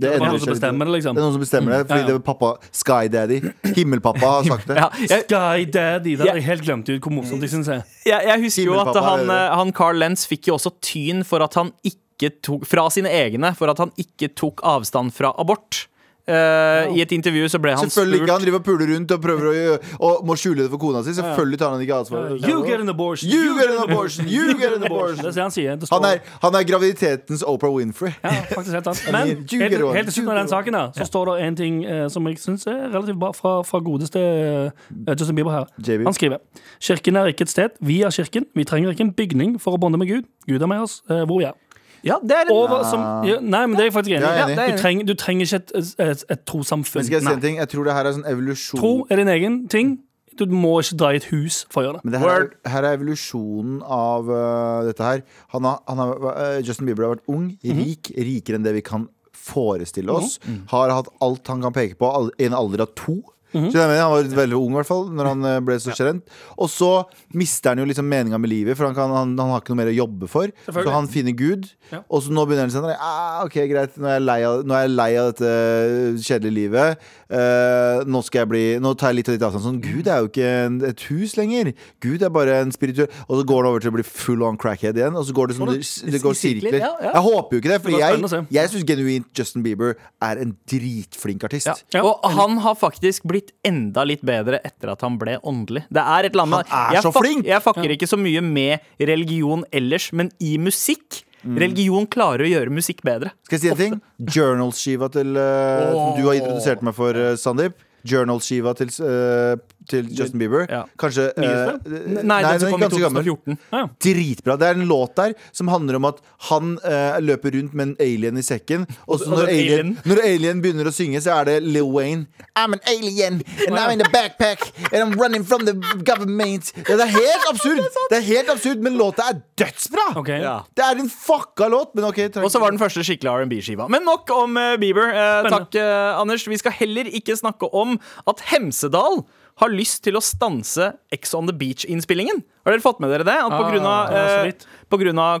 Det 0.00 0.08
er 0.08 0.16
endrer 0.16 0.32
noen 0.32 0.40
som 0.40 0.54
bestemmer 0.54 0.88
det, 0.88 0.92
liksom. 0.96 1.16
Det 1.16 1.20
er 1.20 1.26
noen 1.26 1.34
som 1.34 1.42
bestemmer 1.42 1.74
det, 1.74 1.80
fordi 1.84 2.00
Ja, 2.00 2.04
ja. 2.06 2.08
det 2.08 2.16
er 2.16 2.22
pappa 2.24 2.50
Sky 2.72 3.10
Daddy. 3.12 3.40
Himmelpappa 3.76 4.30
har 4.32 4.46
sagt 4.48 4.70
det. 4.70 4.76
Ja, 4.80 4.88
jeg, 4.96 5.26
Sky 5.26 5.66
Daddy. 5.68 6.14
Det 6.14 6.22
har 6.24 6.30
hadde 6.30 6.40
jeg 6.40 6.46
helt 6.48 6.64
glemt 6.64 6.88
ut 6.88 7.00
hvor 7.04 7.14
morsomt 7.18 7.44
de 7.44 7.50
syns 7.52 7.68
er. 7.68 7.82
jeg, 8.08 8.28
jeg 8.30 8.44
husker 8.46 8.70
jo 8.70 8.78
at 8.80 8.94
han, 8.96 9.26
er 9.26 9.26
det 9.26 9.34
det? 9.34 9.58
han 9.60 9.74
Carl 9.76 10.00
Lenz 10.00 10.24
fikk 10.30 10.48
jo 10.48 10.56
også 10.56 10.72
tyn 10.80 11.20
for 11.26 11.44
at 11.44 11.58
han 11.60 11.74
ikke 11.84 11.98
tok 12.28 12.66
Fra 12.68 12.90
sine 12.90 13.08
egne, 13.08 13.54
for 13.56 13.72
at 13.72 13.78
han 13.78 13.90
ikke 13.96 14.28
tok 14.36 14.60
avstand 14.62 15.12
fra 15.16 15.32
abort. 15.40 15.86
Eh, 16.30 16.92
I 16.94 17.00
et 17.02 17.10
intervju 17.16 17.48
så 17.48 17.58
ble 17.58 17.72
han 17.74 17.88
Selvfølgelig 17.88 18.20
ikke. 18.20 18.32
Han 18.36 18.42
driver 18.44 18.58
og 18.60 18.64
puler 18.64 18.90
rundt 18.94 19.10
og 19.10 19.22
prøver 19.24 19.46
å 19.50 19.52
gjøre- 19.56 19.78
og 20.06 20.26
må 20.28 20.36
skjule 20.38 20.62
det 20.62 20.70
for 20.70 20.78
kona 20.78 21.00
si. 21.02 21.14
Selvfølgelig 21.16 21.58
tar 21.58 21.70
han 21.72 21.80
ikke 21.80 21.96
ansvar. 21.96 22.28
You 22.46 22.60
get 22.66 22.78
an 22.80 22.88
abortion. 22.92 23.30
You 23.32 23.56
get 23.58 23.70
an 23.72 23.90
abortion! 23.90 24.28
You 24.28 24.54
get 24.54 24.76
an 24.76 24.84
abortion! 24.84 25.16
Det 25.24 25.26
er 25.26 25.32
det 25.32 25.42
han 25.42 25.50
sier. 25.50 25.76
Det 25.80 25.88
står, 25.88 25.96
Han 25.96 26.04
er, 26.12 26.20
han 26.44 26.54
er 26.54 26.62
graviditetens 26.68 27.42
Oprah 27.42 27.72
Winfrey. 27.74 28.12
ja, 28.22 28.30
faktisk 28.52 28.76
helt 28.76 28.84
sant. 28.84 29.02
Men 29.16 29.26
helt, 29.32 29.54
helt 29.96 30.06
til 30.12 30.12
slutten 30.20 30.30
av 30.30 30.38
den 30.42 30.48
saken 30.52 30.74
her, 30.78 30.92
så 30.94 31.08
står 31.08 31.32
det 31.32 31.46
en 31.48 31.56
ting 31.56 31.80
eh, 31.84 32.06
som 32.12 32.26
jeg 32.30 32.38
syns 32.38 32.66
er 32.66 32.92
relativt 32.92 33.18
bra 33.18 33.32
fra, 33.34 33.56
fra 33.66 33.80
godeste 33.80 34.20
eh, 34.22 34.70
Justin 35.16 35.34
Bieber 35.40 35.50
her. 35.56 35.66
JB. 35.80 36.04
Han 36.04 36.14
skriver 36.14 36.38
Kirken 36.78 37.16
er 37.16 37.32
ikke 37.32 37.48
et 37.48 37.56
sted. 37.56 37.74
Vi 37.80 38.02
er 38.06 38.10
kirken. 38.14 38.46
Vi 38.54 38.64
trenger 38.64 38.92
ikke 38.94 39.08
en 39.08 39.12
bygning 39.16 39.58
for 39.58 39.74
å 39.74 39.80
bonde 39.82 39.98
med 39.98 40.06
Gud. 40.12 40.28
Gud 40.46 40.62
er 40.62 40.70
med 40.70 40.84
oss 40.84 41.00
eh, 41.10 41.24
hvor 41.24 41.40
vi 41.40 41.48
er. 41.48 41.56
Ja, 42.04 42.16
det 42.22 42.32
er 42.36 42.46
en 42.48 42.52
Over, 42.54 42.84
som, 42.88 43.00
ja, 43.28 43.38
nei, 43.40 43.66
men 43.66 43.76
det 43.76 43.82
er 43.84 43.88
jeg 43.90 43.94
faktisk 43.96 44.14
enig 44.16 44.24
i. 44.28 44.42
enig. 44.44 44.56
Ja, 44.56 44.66
Du, 44.70 44.78
trenger- 44.82 45.06
du 45.06 45.14
trenger 45.14 45.44
ikke 45.46 45.56
et, 45.56 45.94
et, 45.98 46.24
et 46.30 46.44
trossamfunn. 46.46 47.00
Men 47.02 47.04
skal 47.10 47.18
jeg 47.20 47.26
si 47.28 47.32
en 47.34 47.40
ting? 47.44 47.56
Jeg 47.60 47.68
tror 47.68 47.84
det 47.84 47.92
her 47.98 48.06
er 48.08 48.12
sånn 48.16 48.28
evolusjon. 48.30 48.80
Tro 48.80 48.92
er 49.10 49.16
din 49.20 49.28
egen 49.28 49.58
ting. 49.68 49.98
Du 50.40 50.46
må 50.46 50.78
ikke 50.80 50.96
dra 50.96 51.10
i 51.12 51.16
et 51.20 51.24
hus 51.34 51.66
for 51.68 51.82
å 51.82 51.84
gjøre 51.84 51.98
det. 52.00 52.04
Men 52.04 52.12
det 52.14 52.20
her, 52.22 52.30
er- 52.46 52.70
her 52.72 52.84
er 52.88 52.96
evolusjonen 52.96 53.82
av 53.84 54.30
uh, 54.30 54.82
dette 54.86 55.04
her. 55.04 55.22
Han 55.52 55.64
har, 55.68 55.80
han 55.90 55.98
har, 56.00 56.14
uh, 56.24 56.60
Justin 56.64 56.86
Bieber 56.88 57.04
har 57.08 57.16
vært 57.16 57.28
ung, 57.28 57.50
Mhm. 57.62 57.82
rik, 57.84 58.12
rikere 58.16 58.56
enn 58.56 58.64
det 58.64 58.72
vi 58.78 58.80
kan 58.86 59.08
forestille 59.36 60.08
oss. 60.12 60.38
Har 60.70 60.90
hatt 60.92 61.08
alt 61.20 61.46
han 61.48 61.60
kan 61.64 61.72
peke 61.76 61.96
på 62.00 62.08
i 62.38 62.44
en 62.48 62.54
alder 62.56 62.82
av 62.86 62.94
to. 62.96 63.18
Mhm. 63.52 63.68
-hmm. 63.68 63.72
mener, 63.72 64.02
Han 64.02 64.10
var 64.10 64.36
veldig 64.36 64.56
ung, 64.56 64.70
i 64.70 64.76
hvert 64.78 64.86
fall 64.86 65.10
Når 65.10 65.24
han 65.26 65.44
øh, 65.44 65.60
ble 65.64 65.80
så 65.80 65.90
kjent. 65.90 66.22
Og 66.56 66.70
så 66.70 67.04
mister 67.34 67.70
han 67.70 67.78
jo 67.78 67.84
liksom 67.84 68.04
meninga 68.04 68.38
med 68.38 68.48
livet, 68.48 68.76
for 68.76 68.86
han, 68.86 68.94
kan, 68.94 69.10
han, 69.10 69.38
han 69.38 69.50
har 69.50 69.60
ikke 69.60 69.74
noe 69.74 69.84
mer 69.84 69.92
å 69.92 69.96
jobbe 69.96 70.28
for. 70.28 70.46
Så 70.66 70.90
han 70.90 71.08
finner 71.08 71.32
Gud. 71.32 71.66
Ja. 71.90 72.02
Og 72.08 72.22
så 72.22 72.30
nå 72.30 72.44
begynner 72.46 72.68
han 72.68 72.70
sånn 72.70 72.86
ah, 72.94 73.42
Ok, 73.44 73.54
greit, 73.66 73.96
nå 73.98 74.06
er 74.06 74.18
jeg 74.18 74.26
lei 74.26 74.40
av, 74.46 74.62
nå 74.64 74.74
er 74.74 74.84
jeg 74.86 74.94
lei 74.94 75.10
av 75.18 75.32
dette 75.32 76.22
kjedelige 76.22 76.54
livet. 76.54 77.08
Uh, 77.30 78.02
nå 78.10 78.22
skal 78.26 78.42
jeg 78.42 78.50
bli 78.50 78.62
Nå 78.82 78.90
tar 78.98 79.12
jeg 79.12 79.20
litt 79.20 79.30
og 79.30 79.36
litt 79.36 79.46
avstand. 79.46 79.64
Sånn, 79.64 79.80
Gud 79.82 80.08
er 80.10 80.22
jo 80.22 80.30
ikke 80.30 80.50
en, 80.66 80.80
et 80.86 81.04
hus 81.10 81.36
lenger. 81.38 81.72
Gud 82.02 82.22
er 82.22 82.30
bare 82.34 82.60
en 82.62 82.72
spirituell 82.74 83.10
Og 83.28 83.40
så 83.40 83.46
går 83.46 83.62
det 83.62 83.70
over 83.70 83.84
til 83.84 83.92
å 83.92 83.96
bli 83.98 84.06
full 84.06 84.44
on 84.46 84.58
crackhead 84.60 84.98
igjen. 84.98 85.18
Og 85.18 85.26
så 85.28 85.34
går 85.36 85.50
det 85.50 85.58
sånn 85.58 85.72
det, 85.74 85.82
det 86.14 86.22
går 86.22 86.38
sirkler, 86.38 86.78
ja, 86.78 86.92
ja. 87.00 87.14
Jeg 87.16 87.24
håper 87.26 87.56
jo 87.56 87.62
ikke 87.62 87.72
det, 87.72 87.80
for 87.82 87.94
Det 87.94 88.00
jeg, 88.00 88.46
jeg 88.56 88.72
syns 88.72 88.86
genuint 88.88 89.28
Justin 89.36 89.64
Bieber 89.66 89.96
er 90.22 90.42
en 90.42 90.54
dritflink 90.70 91.44
artist. 91.46 91.70
Ja. 91.70 91.76
Ja. 91.94 92.04
Og 92.06 92.34
han 92.36 92.58
har 92.64 92.76
faktisk 92.78 93.26
blitt 93.28 93.39
enda 93.64 94.04
litt 94.04 94.20
bedre 94.26 94.60
etter 94.66 94.92
at 94.92 95.00
han 95.06 95.16
ble 95.20 95.38
åndelig. 95.40 95.86
Det 95.88 96.04
er 96.04 96.28
et 96.28 96.36
eller 96.36 96.46
annet 96.48 96.70
Han 96.70 96.84
er 96.90 96.98
jeg 96.98 97.06
så 97.06 97.12
flink! 97.16 97.48
Jeg 97.48 97.64
fucker 97.64 97.96
ikke 97.96 98.10
så 98.10 98.20
mye 98.20 98.44
med 98.44 98.92
religion 99.00 99.64
ellers, 99.72 100.10
men 100.12 100.32
i 100.44 100.56
musikk 100.60 101.24
Religion 101.40 102.04
klarer 102.10 102.44
å 102.44 102.48
gjøre 102.50 102.72
musikk 102.74 102.98
bedre. 103.06 103.30
Skal 103.48 103.56
jeg 103.56 103.62
si 103.62 103.70
en 103.72 103.78
ting? 103.78 103.94
Journal-skiva 104.20 105.08
til 105.12 105.38
uh, 105.40 105.88
oh. 105.88 106.10
du 106.18 106.26
har 106.26 106.36
introdusert 106.36 106.84
meg 106.84 106.92
for, 106.96 107.16
uh, 107.16 107.32
Sandeep. 107.40 107.78
Journal-skiva 108.04 108.74
til, 108.76 108.92
uh, 109.04 109.56
til 109.90 110.08
Justin 110.14 110.40
Bieber. 110.40 110.66
Ja. 110.70 110.84
Kanskje 111.00 111.30
uh, 111.36 111.44
Nei, 111.44 112.22
Nei, 112.24 112.40
den 112.44 112.62
som 112.62 112.68
er 112.68 112.74
kom 112.74 112.82
i 112.82 112.86
ganske 112.86 113.02
gammel. 113.02 113.26
2014. 113.26 113.58
Ja, 113.70 113.80
ja. 113.82 113.88
Dritbra. 114.06 114.56
Det 114.60 114.68
er 114.68 114.78
en 114.78 114.86
låt 114.90 115.16
der 115.18 115.34
som 115.56 115.70
handler 115.72 115.98
om 115.98 116.08
at 116.10 116.20
han 116.50 116.76
uh, 116.84 117.18
løper 117.22 117.56
rundt 117.56 117.74
med 117.74 117.90
en 117.90 117.94
alien 118.00 118.40
i 118.40 118.44
sekken. 118.46 118.86
Og 119.10 119.22
så 119.22 119.30
når 119.32 119.50
alien, 119.52 119.94
når 120.08 120.22
alien 120.24 120.62
begynner 120.62 120.90
å 120.90 120.94
synge, 120.94 121.22
så 121.24 121.40
er 121.40 121.50
det 121.50 121.56
Lil 121.66 121.88
Wayne. 121.90 122.26
I'm 122.58 122.76
an 122.76 122.82
alien, 122.90 123.40
and 123.66 123.78
I'm 123.78 123.92
in 123.94 124.04
a 124.04 124.08
backpack, 124.12 124.66
and 124.92 125.02
I'm 125.02 125.14
running 125.20 125.44
from 125.46 125.66
the 125.68 125.74
government. 126.06 126.72
Ja, 126.84 126.98
det 127.00 127.06
er 127.08 127.14
helt 127.16 127.50
absurd! 127.50 127.82
Det 128.10 128.18
er 128.18 128.24
helt 128.26 128.50
absurd, 128.50 128.80
men 128.82 128.96
låta 128.98 129.28
er 129.30 129.38
dødsbra! 129.60 130.06
Okay. 130.18 130.40
Ja. 130.42 130.56
Det 130.76 130.82
er 130.84 130.98
en 130.98 131.10
fucka 131.10 131.68
låt, 131.70 131.92
men 131.94 132.04
okay. 132.08 132.30
Og 132.42 132.50
så 132.50 132.58
var 132.62 132.74
den 132.74 132.80
første 132.80 133.04
skikkelig 133.06 133.30
R&B-skiva. 133.30 133.86
Men 133.92 134.02
nok 134.08 134.30
om 134.34 134.58
uh, 134.58 134.74
Bieber. 134.80 135.12
Takk, 135.46 135.76
Anders. 136.20 136.46
Vi 136.50 136.58
skal 136.58 136.74
heller 136.80 137.08
ikke 137.10 137.36
snakke 137.38 137.68
om 137.76 137.96
at 138.28 138.42
Hemsedal 138.50 139.22
har 139.60 139.72
lyst 139.72 140.02
til 140.06 140.16
å 140.16 140.22
stanse 140.24 140.92
Ex 141.12 141.34
on 141.36 141.46
the 141.50 141.52
Beach-innspillingen. 141.56 142.40
Har 142.64 142.74
dere 142.74 142.82
fått 142.84 142.98
med 143.00 143.08
dere 143.12 143.24
det? 143.24 143.34
At 143.40 143.52
på 143.52 143.62
Ah, 143.64 143.68
eh, 144.12 144.42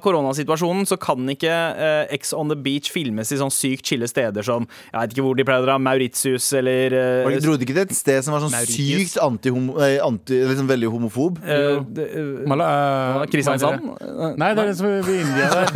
koronasituasjonen 0.00 0.86
så 0.88 0.96
kan 1.00 1.28
ikke 1.28 1.50
eh, 1.52 2.14
Ex 2.16 2.32
on 2.36 2.48
the 2.48 2.56
Beach 2.56 2.88
filmes 2.92 3.28
i 3.34 3.36
sånn 3.40 3.52
sykt 3.52 3.84
chille 3.90 4.08
steder 4.08 4.44
som 4.46 4.64
Jeg 4.92 4.96
vet 5.02 5.12
ikke 5.14 5.24
hvor 5.26 5.36
de 5.36 5.44
pleier 5.44 5.60
å 5.64 5.66
dra, 5.66 5.76
Mauritius 5.82 6.46
eller 6.56 6.96
eh, 6.96 7.26
Og 7.26 7.34
de 7.34 7.40
Dro 7.44 7.56
de 7.60 7.66
ikke 7.68 7.76
til 7.76 7.82
et 7.84 7.94
sted 7.98 8.24
som 8.24 8.36
var 8.36 8.44
sånn 8.44 8.54
Mauritius. 8.56 9.12
sykt 9.12 9.20
eh, 9.20 9.98
Anti, 10.06 10.40
liksom 10.48 10.70
veldig 10.70 10.92
homofob? 10.94 11.40
eh, 11.44 11.80
det, 11.98 12.08
eh, 12.08 12.30
Mala, 12.50 12.70
eh, 13.20 13.26
Kristiansand? 13.32 13.84
det? 14.00 14.32
Nei, 14.40 14.52
det 14.56 14.64
er 14.64 14.70
den 14.72 14.78
som 14.80 14.88
er 14.88 15.02
ved 15.04 15.20
India 15.20 15.50
der. 15.54 15.66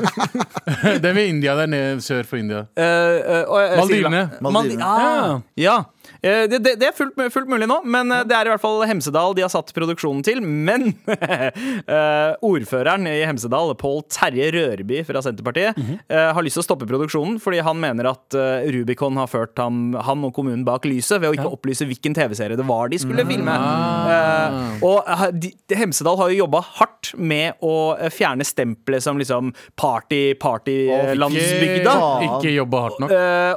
det 1.04 1.10
er 1.12 1.18
ved 1.20 1.28
India 1.28 1.56
der 1.60 1.70
nede 1.76 2.00
sør 2.04 2.24
for 2.28 2.40
India. 2.40 2.64
Eh, 2.76 2.84
eh, 2.84 3.42
og, 3.44 3.58
eh, 3.60 3.76
Maldivene. 3.82 4.24
Maldi- 4.40 4.56
Maldivene. 4.60 4.84
Ah, 4.88 5.40
ja. 5.60 5.76
Eh, 6.24 6.44
Det, 6.48 6.58
det, 6.64 6.74
det 6.80 6.88
er 6.88 6.94
fullt, 6.96 7.18
fullt 7.34 7.50
mulig 7.52 7.66
nå, 7.68 7.80
men 7.84 8.10
eh, 8.14 8.22
det 8.28 8.34
er 8.36 8.48
i 8.48 8.52
hvert 8.54 8.62
fall 8.62 8.80
Hemsedal 8.88 9.34
de 9.36 9.44
har 9.44 9.52
satt 9.52 9.72
produksjonen 9.76 10.22
til. 10.26 10.40
Men 10.44 10.90
eh, 11.08 12.30
ordføreren 12.44 13.06
i 13.10 13.18
Hemsedal, 13.28 13.74
Pål 13.80 14.02
Terje 14.12 14.48
Rørby 14.54 15.02
fra 15.08 15.22
Senterpartiet, 15.24 15.76
eh, 16.08 16.30
har 16.34 16.44
lyst 16.46 16.58
til 16.58 16.64
å 16.64 16.66
stoppe 16.68 16.88
produksjonen 16.88 17.36
fordi 17.42 17.60
han 17.64 17.78
mener 17.82 18.08
at 18.10 18.34
Rubicon 18.72 19.16
har 19.20 19.28
ført 19.30 19.58
ham, 19.60 19.92
han 20.06 20.22
og 20.26 20.32
kommunen 20.36 20.64
bak 20.66 20.86
lyset 20.88 21.20
ved 21.22 21.30
å 21.32 21.36
ikke 21.36 21.50
opplyse 21.58 21.86
hvilken 21.88 22.14
TV-serie 22.16 22.56
det 22.58 22.64
var 22.68 22.88
de 22.92 22.98
skulle 23.02 23.24
filme. 23.28 23.52
Eh, 23.54 24.84
og 24.86 25.08
de, 25.40 25.50
Hemsedal 25.76 26.18
har 26.20 26.32
jo 26.32 26.40
jobba 26.44 26.62
hardt 26.78 27.12
med 27.20 27.60
å 27.64 27.74
fjerne 28.14 28.44
stempelet 28.46 29.04
som 29.04 29.18
liksom 29.20 29.52
party, 29.80 30.22
party-landsbygda. 30.40 31.92
faen. 32.00 32.24
Ikke 32.28 32.52
jobba 32.54 32.80
hardt 32.86 33.00
nok. 33.02 33.14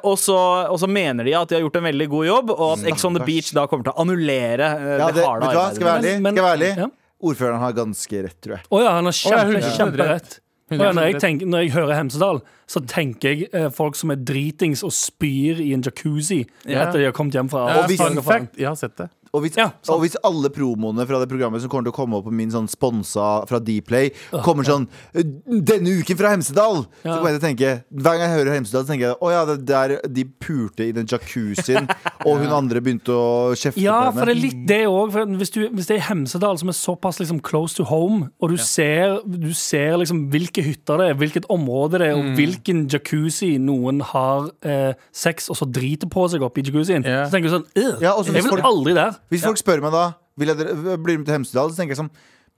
Og, 0.07 0.17
så, 0.19 0.37
og 0.71 0.79
så 0.81 0.89
mener 0.91 1.27
de 1.27 1.35
at 1.37 1.49
de 1.51 1.57
har 1.57 1.63
gjort 1.65 1.79
en 1.79 1.87
veldig 1.87 2.07
god 2.11 2.27
jobb, 2.29 2.53
og 2.57 2.73
at 2.79 2.87
Ex 2.91 3.05
on 3.05 3.13
the 3.17 3.23
Beach 3.27 3.53
da 3.55 3.67
kommer 3.69 3.87
til 3.87 3.93
å 3.93 4.01
annullere 4.03 4.67
eh, 4.73 4.97
Ja, 4.99 5.07
det, 5.11 5.15
det, 5.21 5.25
harde 5.27 5.45
vet 5.45 5.53
du 5.53 5.59
hva, 5.61 5.67
skal 5.69 5.85
jeg 5.85 5.87
være 5.87 5.93
arbeidet. 5.93 6.09
ærlig? 6.09 6.21
Men- 6.21 6.33
Skal 6.35 6.43
jeg 6.43 6.49
være 6.49 6.57
ærlig? 6.57 6.73
Ja. 6.83 6.89
Ordføreren 7.27 7.59
har 7.63 7.71
ganske 7.73 8.19
rett, 8.27 8.37
tror 8.45 8.53
jeg. 8.57 8.65
Å 8.69 8.81
ja, 8.83 8.91
han 8.97 9.07
har 9.09 9.15
ja, 9.15 9.21
kjempe, 9.31 9.61
100% 9.61 9.77
kjemperett. 9.79 10.35
Å 10.67 10.75
ja, 10.83 10.89
når, 10.91 11.05
jeg 11.07 11.19
tenker, 11.23 11.47
når 11.47 11.61
jeg 11.63 11.71
hører 11.77 11.95
Hemsedal, 11.95 12.41
så 12.67 12.81
tenker 12.91 13.29
jeg 13.31 13.47
eh, 13.55 13.69
folk 13.73 13.95
som 13.95 14.11
er 14.11 14.19
dritings 14.19 14.83
og 14.83 14.91
spyr 14.91 15.61
i 15.63 15.69
en 15.73 15.81
jacuzzi 15.85 16.41
Ja. 16.67 16.83
etter 16.83 16.99
de 16.99 17.05
har 17.07 17.15
kommet 17.15 17.33
hjem 17.39 17.47
fra 17.49 17.63
Ja, 17.71 17.85
hvis- 17.87 18.01
fun 18.03 18.19
fact, 18.21 18.57
jeg 18.59 18.67
har 18.67 18.75
sett 18.75 18.97
det. 18.99 19.07
Og 19.33 19.41
hvis, 19.43 19.57
Ja, 19.57 19.71
og 19.89 20.01
hvis 20.03 20.15
alle 20.23 20.49
promoene 20.53 21.05
fra 21.07 21.19
det 21.19 21.29
programmet 21.29 21.61
som 21.61 21.69
kommer 21.69 21.83
til 21.89 21.93
å 21.93 21.95
komme 21.97 22.17
opp 22.19 22.25
på 22.25 22.31
min 22.33 22.49
sånn 22.53 22.67
sponsa 22.69 23.45
fra 23.47 23.59
Dplay, 23.59 24.11
kommer 24.43 24.63
sånn 24.67 24.87
Denne 25.13 25.93
uken 26.01 26.17
fra 26.19 26.31
Hemsedal! 26.35 26.85
Så 27.01 27.05
Ja. 27.07 27.17
kommer 27.17 27.31
jeg 27.31 27.39
til 27.39 27.43
å 27.43 27.47
tenke 27.49 27.83
Hver 27.91 28.17
gang 28.17 28.23
jeg 28.25 28.35
hører 28.37 28.53
Hemsedal, 28.57 28.83
så 28.85 28.91
tenker 28.91 29.07
jeg 29.09 29.17
å 29.21 29.31
ja, 29.31 29.45
det 29.45 29.65
der 29.65 29.95
de 30.07 30.23
pulte 30.39 30.87
i 30.87 30.91
den 30.95 31.05
jacuzzien, 31.09 31.87
og 32.27 32.37
hun 32.41 32.53
andre 32.53 32.81
begynte 32.81 33.11
å 33.13 33.53
kjefte 33.57 33.81
Ja, 33.81 34.11
på 34.11 34.19
for 34.19 34.25
det 34.31 34.35
er 34.37 34.41
litt 34.41 34.63
det 34.67 34.81
òg. 34.87 35.11
Hvis, 35.37 35.51
du- 35.51 35.69
hvis 35.69 35.87
det 35.89 35.97
er 35.97 36.05
Hemsedal, 36.09 36.57
som 36.59 36.69
er 36.69 36.77
såpass 36.77 37.19
liksom 37.19 37.41
close 37.41 37.75
to 37.75 37.83
home, 37.89 38.29
og 38.41 38.49
du 38.53 38.57
ser, 38.57 39.19
du 39.25 39.51
ser 39.53 39.97
liksom 39.97 40.29
hvilke 40.31 40.63
hytter 40.63 40.97
det 41.01 41.09
er, 41.11 41.17
hvilket 41.19 41.45
område 41.53 41.99
det 41.99 42.09
er, 42.11 42.17
og 42.17 42.33
hvilken 42.37 42.85
jacuzzi 42.89 43.57
noen 43.59 44.01
har 44.13 44.49
eh, 44.63 44.93
sex 45.11 45.49
og 45.49 45.57
så 45.59 45.67
driter 45.69 46.07
på 46.11 46.27
seg 46.31 46.41
opp 46.45 46.57
i 46.57 46.65
jacuzzien, 46.65 47.03
Ja. 47.05 47.25
så 47.27 47.35
tenker 47.37 47.49
du 47.49 47.55
sånn 47.57 47.67
«Øh, 47.75 48.01
Ja, 48.01 48.15
Jeg 48.23 48.43
vil 48.43 48.61
aldri 48.61 48.93
der. 48.93 49.16
Hvis 49.29 49.41
folk 49.43 49.57
spør 49.57 49.81
meg 49.81 49.91
da 49.91 50.13
Vil 50.37 50.47
jeg 50.49 50.57
dere- 50.57 50.97
bli 51.01 51.17
med 51.17 51.25
til 51.25 51.33
Hemsedal, 51.35 51.71
så 51.71 51.77
tenker 51.81 51.95
jeg 51.95 52.01
sånn 52.03 52.11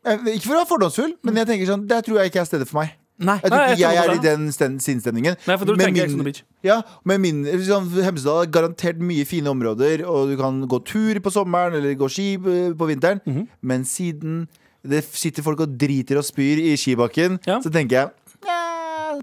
eh, 0.06 0.18
Ikke 0.36 0.48
for 0.48 0.56
å 0.56 0.60
være 0.64 0.68
fordomsfull, 0.74 1.14
men 1.24 1.36
jeg 1.36 1.48
tenker 1.48 1.66
sånn 1.68 1.88
Det 1.88 2.04
tror 2.06 2.20
jeg 2.20 2.32
ikke 2.32 2.42
er 2.42 2.46
stedet 2.50 2.68
for 2.68 2.82
meg. 2.82 2.96
Nei. 3.20 3.36
Jeg 3.44 3.52
tror 3.52 3.66
ikke 3.68 3.80
jeg 3.84 3.98
er 4.00 4.12
i 4.16 4.20
den 4.24 4.44
sinnsstemningen. 4.80 5.36
Nei, 5.46 5.56
for 5.58 5.66
du 5.66 5.76
Med 5.76 5.88
tenker 5.88 6.08
min- 6.08 6.24
Beach. 6.24 6.44
Ja, 6.64 6.82
med 7.04 7.20
min, 7.20 7.44
sånn, 7.68 7.90
Hemsedal 8.02 8.46
har 8.46 8.48
garantert 8.48 8.98
mye 9.04 9.26
fine 9.28 9.48
områder, 9.52 10.06
og 10.08 10.30
du 10.30 10.38
kan 10.38 10.62
gå 10.72 10.80
tur 10.86 11.20
på 11.20 11.30
sommeren 11.30 11.76
eller 11.76 11.96
gå 12.00 12.08
ski 12.10 12.36
eh, 12.36 12.72
på 12.80 12.88
vinteren. 12.88 13.20
Mhm. 13.28 13.48
Men 13.62 13.84
siden 13.84 14.48
det 14.88 15.04
sitter 15.04 15.44
folk 15.44 15.60
og 15.60 15.78
driter 15.78 16.16
og 16.18 16.24
spyr 16.24 16.62
i 16.64 16.78
skibakken, 16.80 17.40
Ja. 17.46 17.60
så 17.60 17.70
tenker 17.70 17.90
jeg 17.92 18.08
"Nja, 18.08 18.12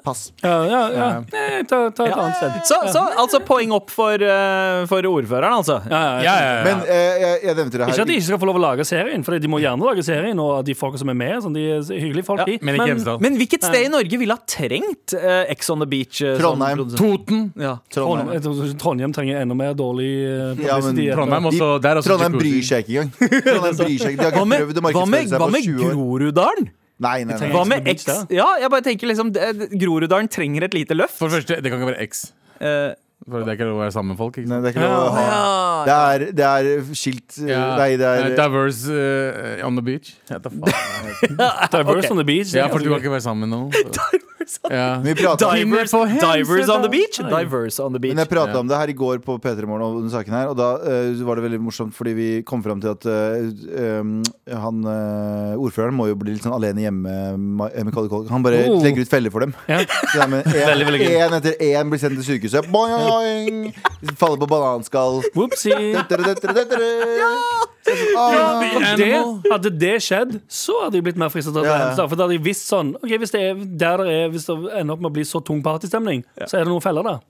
pass. 0.05 0.33
Ja, 0.43 0.57
ja, 0.69 0.81
ja. 0.93 1.07
Nei, 1.33 1.62
ta, 1.69 1.79
ta 1.91 2.05
et 2.07 2.15
annet 2.17 2.37
sted. 2.37 2.59
Så, 2.69 2.76
så 2.93 3.03
altså 3.23 3.41
poeng 3.47 3.73
opp 3.76 3.91
for, 3.95 4.12
eh, 4.21 4.85
for 4.91 5.07
ordføreren, 5.11 5.57
altså. 5.61 5.79
Ja, 5.91 6.00
ja, 6.00 6.23
Ja, 6.26 6.35
ja, 6.37 6.53
ja. 6.57 6.65
Men 6.67 6.83
eh, 6.87 7.21
jeg, 7.23 7.41
jeg 7.47 7.57
nevnte 7.61 7.79
det 7.81 7.88
Ikke 7.93 8.03
at 8.07 8.11
de 8.11 8.17
ikke 8.19 8.26
skal 8.29 8.41
få 8.43 8.49
lov 8.50 8.59
å 8.61 8.62
lage 8.67 8.87
serien, 8.88 9.25
for 9.26 9.38
de 9.38 9.49
må 9.53 9.61
gjerne 9.62 9.87
lage 9.87 10.05
serien. 10.07 10.38
Og 10.43 10.65
de 10.67 10.75
folka 10.79 10.99
som 11.00 11.09
er 11.12 11.19
med, 11.19 11.37
sånn, 11.45 11.55
de 11.57 11.65
er 11.79 11.83
hyggelige 12.03 12.26
folk, 12.29 12.43
Ja, 12.45 12.49
de. 12.50 12.59
men 12.62 12.79
ikke 12.81 12.88
Hemsedal. 12.93 13.21
Men 13.25 13.37
hvilket 13.41 13.67
sted 13.69 13.87
i 13.87 13.93
Norge 13.93 14.21
ville 14.23 14.37
ha 14.37 14.43
trengt 14.47 15.17
eh, 15.19 15.45
Ex 15.55 15.71
on 15.75 15.83
the 15.85 15.88
Beach? 15.91 16.21
eh, 16.23 16.35
som 16.37 16.43
Trondheim. 16.45 16.76
produsent? 16.81 17.00
Toten. 17.00 17.43
Ja. 17.57 17.76
Trondheim. 17.93 18.26
Trondheim, 18.29 18.33
jeg 18.37 18.43
tror 18.47 18.79
Trondheim 18.85 19.12
trenger 19.17 19.41
enda 19.45 19.55
mer 19.59 19.75
dårlig 19.79 20.11
eh, 20.26 20.65
Ja, 20.67 20.81
men. 20.85 20.97
Trondheim 21.17 21.49
De- 21.49 21.53
også. 21.55 21.71
Der 21.83 21.91
er 21.97 22.03
også 22.03 22.11
Trondheim 22.12 22.37
jacuzzi. 22.37 22.50
bryr 22.50 22.67
seg 22.71 22.85
ikke 22.85 23.07
engang. 23.07 23.43
Trondheim 23.50 23.79
bryr 23.83 23.99
seg 24.00 24.11
ikke. 24.17 24.23
De 24.23 24.26
har 24.26 24.33
Hva 24.37 24.43
ikke 24.43 24.50
med, 24.53 24.65
prøvd 24.67 24.81
å 24.81 24.83
hva 24.83 24.83
med, 24.83 24.97
markedsføre 24.97 25.29
seg 25.31 25.38
hva 25.41 25.47
på 25.47 25.53
med 25.57 25.71
20 25.71 25.87
år. 25.87 25.95
Groruddalen? 25.97 26.69
Nei, 26.99 27.25
nei, 27.29 27.37
nei. 27.37 27.50
Hva 27.53 27.65
med 27.69 27.88
X? 27.93 28.07
Ja, 28.33 28.47
jeg 28.61 28.71
bare 28.73 28.85
tenker 28.87 29.11
liksom 29.11 29.33
det- 29.35 29.69
Groruddalen 29.79 30.29
trenger 30.33 30.65
et 30.65 30.75
lite 30.75 30.97
løft. 30.97 31.19
For 31.19 31.29
det 31.29 31.43
første, 31.43 31.61
det 31.62 31.71
kan 31.73 31.81
ikke 31.83 31.93
være 31.93 32.07
X. 32.09 32.33
Eh, 32.61 32.95
For 33.25 33.43
det 33.43 33.49
er 33.49 33.57
ikke 33.57 33.67
lov 33.67 33.79
å 33.79 33.83
være 33.83 33.95
sammen 33.95 34.13
med 34.13 34.19
folk. 34.21 34.37
Ikke 34.39 34.51
Nei, 34.51 34.59
det 34.63 34.69
er 34.71 34.75
ikke 34.77 34.85
lov 34.85 35.07
å 35.09 35.15
ha 35.17 35.85
Det 35.89 35.97
er, 35.97 36.25
det 36.37 36.47
er 36.51 36.69
skilt 36.95 37.39
eh, 37.41 37.49
Ja. 37.51 37.63
Nei, 37.81 37.89
det 37.97 38.07
Eh, 38.07 38.27
er 38.29 38.37
Diverse 38.39 38.93
uh, 38.93 39.67
on 39.67 39.81
the 39.81 39.83
beach. 39.83 40.13
Ja, 40.31 40.39
faen. 40.45 40.61
Diverse 41.75 42.05
okay. 42.05 42.13
on 42.13 42.21
the 42.23 42.29
beach. 42.29 42.55
ja, 42.55 42.69
for 42.71 42.79
du 42.85 42.93
kan 42.93 43.01
ikke 43.01 43.17
være 43.17 43.25
sammen 43.27 43.49
med 43.49 43.57
noen. 43.57 44.23
Ja. 44.71 45.01
Men 45.03 45.11
vi 45.11 45.15
Divers, 45.15 45.91
divers 45.91 46.69
on 46.71 46.83
the 46.85 46.89
beach. 46.89 47.19
Divers 47.19 47.81
on 47.83 47.93
the 47.93 47.99
beach. 47.99 48.15
men 48.15 48.23
jeg 48.23 48.29
prata 48.31 48.53
Ja. 48.53 48.61
om 48.61 48.69
det 48.69 48.77
her 48.79 48.89
i 48.89 48.95
går 48.95 49.19
på 49.25 49.39
P3 49.43 49.67
Morgen 49.67 50.07
og 50.07 50.29
her, 50.31 50.47
og 50.47 50.57
da 50.57 50.69
uh, 50.79 51.27
var 51.27 51.35
det 51.41 51.45
veldig 51.49 51.61
morsomt 51.61 51.95
fordi 51.97 52.13
vi 52.15 52.29
kom 52.47 52.63
fram 52.63 52.81
til 52.81 52.93
at 52.95 53.07
eh, 53.11 53.99
um, 54.01 54.23
han 54.47 54.85
eh, 54.87 55.57
ordføreren 55.59 55.97
må 55.99 56.07
jo 56.09 56.15
bli 56.21 56.37
litt 56.37 56.45
sånn 56.47 56.55
alene 56.55 56.85
hjemme 56.87 57.17
Han 58.31 58.43
bare 58.47 58.67
Oh. 58.67 58.81
legger 58.83 59.03
ut 59.03 59.09
feller 59.11 59.31
for 59.31 59.41
dem. 59.45 59.53
Ja. 59.69 59.81
Så 59.83 60.21
det 60.21 60.29
med 60.31 60.47
en, 60.47 60.53
Veldig, 60.71 60.87
veldig 60.87 61.01
gøy. 61.03 61.17
en 61.27 61.35
etter 61.41 61.59
én 61.61 61.91
blir 61.91 62.01
sendt 62.01 62.17
til 62.23 62.27
sykehuset. 62.27 62.71
Boing! 62.73 62.95
Faller 64.21 64.41
på 64.43 64.49
bananskall. 64.51 65.23
Dette, 65.97 66.17
dette. 66.53 66.77
Ah. 68.19 68.63
Hadde 69.53 69.71
det 69.79 69.93
skjedd, 70.03 70.33
så 70.51 70.75
hadde 70.83 70.99
jeg 70.99 71.05
blitt 71.07 71.19
mer 71.23 71.31
fristet 71.31 71.55
til 71.55 71.63
å 71.63 71.67
ja. 71.69 71.93
For 71.95 72.17
da 72.19 72.25
hadde 72.27 72.35
jeg 72.35 72.43
visst 72.43 72.67
sånn 72.67 72.89
Ok, 72.99 73.13
Hvis 73.23 73.31
det 73.31 73.43
er 73.47 73.61
der 73.79 74.03
det 74.03 74.17
er 74.25 74.33
Hvis 74.35 74.49
det 74.49 74.57
ender 74.81 74.97
opp 74.97 75.05
med 75.05 75.11
å 75.13 75.15
bli 75.15 75.23
så 75.29 75.39
tung 75.47 75.61
partystemning, 75.63 76.25
så 76.51 76.59
er 76.59 76.65
det 76.67 76.73
noen 76.73 76.83
feller 76.83 77.07
der. 77.07 77.21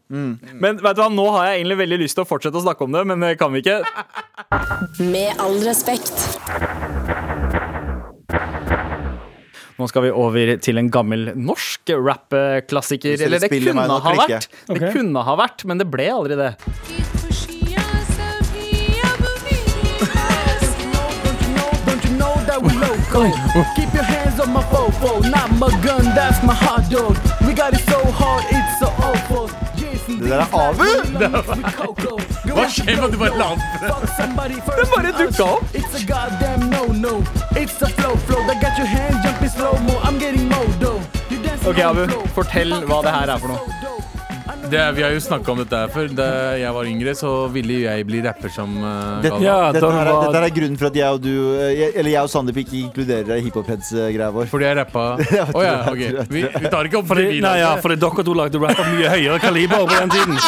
Men 0.57 0.81
vet 0.81 0.97
du 0.97 1.03
hva, 1.05 1.11
nå 1.13 1.27
har 1.37 1.51
jeg 1.51 1.61
egentlig 1.61 1.79
veldig 1.83 1.99
lyst 2.07 2.17
til 2.17 2.25
å 2.25 2.31
fortsette 2.31 2.57
å 2.57 2.65
snakke 2.65 2.89
om 2.89 2.97
det, 2.97 3.05
men 3.13 3.21
det 3.27 3.35
kan 3.41 3.53
vi 3.53 3.61
ikke. 3.61 3.83
Med 5.13 5.37
all 5.45 5.61
respekt. 5.67 6.17
Nå 9.77 9.85
skal 9.91 10.07
vi 10.07 10.11
over 10.17 10.55
til 10.65 10.79
en 10.81 10.87
gammel 10.89 11.35
norsk 11.37 11.83
det 11.85 11.97
Eller 13.21 13.39
det 13.39 13.51
kunne 13.53 13.83
ha 13.85 14.01
klikke. 14.01 14.33
vært. 14.33 14.49
Det 14.49 14.73
okay. 14.77 14.93
kunne 14.95 15.21
ha 15.27 15.35
vært, 15.37 15.65
men 15.69 15.77
det 15.83 15.87
ble 15.93 16.07
aldri 16.09 16.35
det. 16.39 16.57
Don't 21.85 22.05
you 22.09 22.17
know 22.17 22.33
that 22.49 22.57
we 22.65 22.73
loco? 22.81 23.29
Keep 23.77 23.93
your 23.93 24.01
hands 24.03 24.41
on 24.41 24.49
my 24.55 24.63
fofo, 24.73 25.21
not 25.29 25.53
my 25.61 25.69
gun, 25.85 26.09
that's 26.17 26.41
my 26.43 26.55
hot 26.55 26.89
dog. 26.91 27.15
We 27.47 27.53
got 27.53 27.75
it 27.75 27.81
so 27.85 28.01
hard, 28.17 28.45
it's 28.49 28.79
so 28.81 28.89
awful. 29.05 29.51
Det 30.07 30.31
der 30.31 30.39
er 30.39 30.47
Abu! 30.55 30.87
Hva 32.55 32.69
skjer 32.71 32.95
med 32.97 33.05
at 33.05 33.13
du 33.13 33.19
bare 33.19 33.37
la 33.37 33.49
det? 33.59 33.65
Det 34.79 34.87
bare 34.95 35.13
dukka 35.19 35.45
opp. 35.45 35.65
It's 37.59 37.81
a 37.81 37.89
flow 37.89 38.17
flow 38.17 38.47
that 38.47 38.61
got 38.61 38.77
your 38.77 38.87
hand 38.87 39.17
jumping 39.25 39.49
slow-mo. 39.49 39.99
I'm 40.03 40.19
getting 40.19 40.47
modo. 40.47 41.01
Ok, 41.67 41.81
Abu, 41.81 42.07
fortell 42.37 42.77
hva 42.85 43.03
det 43.03 43.15
her 43.17 43.33
er 43.33 43.39
for 43.39 43.49
noe. 43.49 43.96
Det, 44.71 44.93
vi 44.97 45.03
har 45.05 45.13
jo 45.15 45.21
snakka 45.23 45.53
om 45.53 45.59
dette 45.63 45.79
her 45.79 45.91
før. 45.95 46.09
Da 46.17 46.27
jeg 46.59 46.73
var 46.75 46.89
yngre, 46.91 47.13
så 47.15 47.31
ville 47.55 47.77
jeg 47.85 48.07
bli 48.09 48.21
rapper 48.25 48.51
som 48.51 48.73
uh, 48.83 49.21
Dette, 49.23 49.39
Ja, 49.45 49.71
dette, 49.75 49.87
her 49.93 50.09
er, 50.09 50.11
var- 50.13 50.25
dette 50.27 50.41
her 50.41 50.47
er 50.49 50.55
grunnen 50.57 50.79
for 50.81 50.89
at 50.91 50.97
jeg 50.99 51.07
og 51.17 51.21
du 51.23 51.31
eh, 51.61 51.71
jeg, 51.79 51.93
Eller 52.01 52.11
jeg 52.17 52.23
og 52.27 52.31
Sandeep 52.33 52.59
ikke 52.65 52.77
inkluderer 52.81 53.29
deg 53.29 53.43
i 53.43 53.47
hiphop-heads-greia 53.47 54.31
vår. 54.35 54.49
Fordi 54.51 54.67
jeg 54.69 54.79
rappa 54.81 55.05
Å 55.47 55.47
oh, 55.55 55.63
ja, 55.65 55.75
ok. 55.93 56.03
Vi, 56.33 56.43
vi 56.43 56.73
tar 56.73 56.89
ikke 56.91 57.01
opp 57.03 57.11
Fordi, 57.13 57.27
fordi 57.31 57.43
nei, 57.45 57.55
ja, 57.63 57.71
fordi 57.85 57.99
dere 58.03 58.27
to 58.27 58.35
lagde 58.41 58.63
rap 58.65 58.83
av 58.83 58.91
mye 58.97 59.13
høyere 59.15 59.39
kaliber 59.45 59.87
på 59.87 60.01
den 60.01 60.15
tiden. 60.17 60.41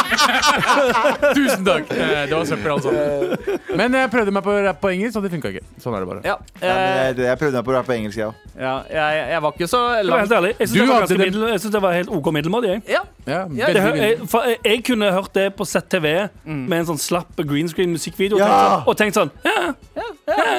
Tusen 1.38 1.64
takk! 1.68 1.92
Eh, 1.94 2.24
Det 2.28 2.34
var 2.34 2.48
søppel, 2.48 2.74
altså. 2.74 3.68
Men 3.78 3.94
jeg 4.00 4.10
prøvde 4.12 4.34
meg 4.34 4.44
på 4.46 4.56
rapp 4.66 4.80
på 4.82 4.92
engelsk, 4.94 5.18
og 5.20 5.26
det 5.28 5.32
funka 5.36 5.52
ikke. 5.54 5.64
Sånn 5.82 5.94
er 5.98 6.04
det 6.04 6.10
bare. 6.10 6.24
Ja, 6.26 6.36
Ja, 6.58 6.74
eh, 6.74 6.98
jeg, 7.12 7.20
jeg 7.28 7.40
prøvde 7.44 7.60
meg 7.60 7.68
på 7.70 7.76
rapp 7.76 7.88
på 7.88 7.94
engelsk, 7.96 8.18
jeg 8.18 8.30
òg. 8.32 8.46
ja 8.58 8.74
jeg, 8.90 9.18
jeg 9.34 9.42
var 9.44 9.54
ikke 9.54 9.68
så 9.70 9.80
langt 10.02 10.24
helt 10.24 10.36
ærlig, 10.40 10.52
jeg 10.58 10.68
Du 10.68 10.74
syns 10.74 10.82
det, 10.82 10.88
var 10.90 11.06
det- 11.06 11.74
jeg 11.78 11.82
var 11.84 11.92
helt 11.98 12.10
OK 12.18 12.32
middelmådig. 12.34 12.70
jeg. 12.74 12.82
Ja, 12.96 13.02
Ja, 13.28 13.40
Ja, 13.54 13.66
Det, 13.72 13.82
jeg, 14.08 14.28
for 14.32 14.46
jeg, 14.48 14.58
jeg 14.64 14.82
kunne 14.88 15.10
hørt 15.14 15.32
det 15.36 15.46
på 15.58 15.66
ZTV 15.68 16.06
med 16.44 16.76
en 16.80 16.88
sånn 16.92 17.00
slapp 17.02 17.40
green 17.48 17.68
screen 17.70 17.92
musikkvideo 17.94 18.38
og 18.40 18.44
tenkt 18.44 18.58
sånn- 18.58 18.88
og 18.88 18.98
tenkt 19.00 19.18
sånn 19.18 19.30
ja, 19.44 19.74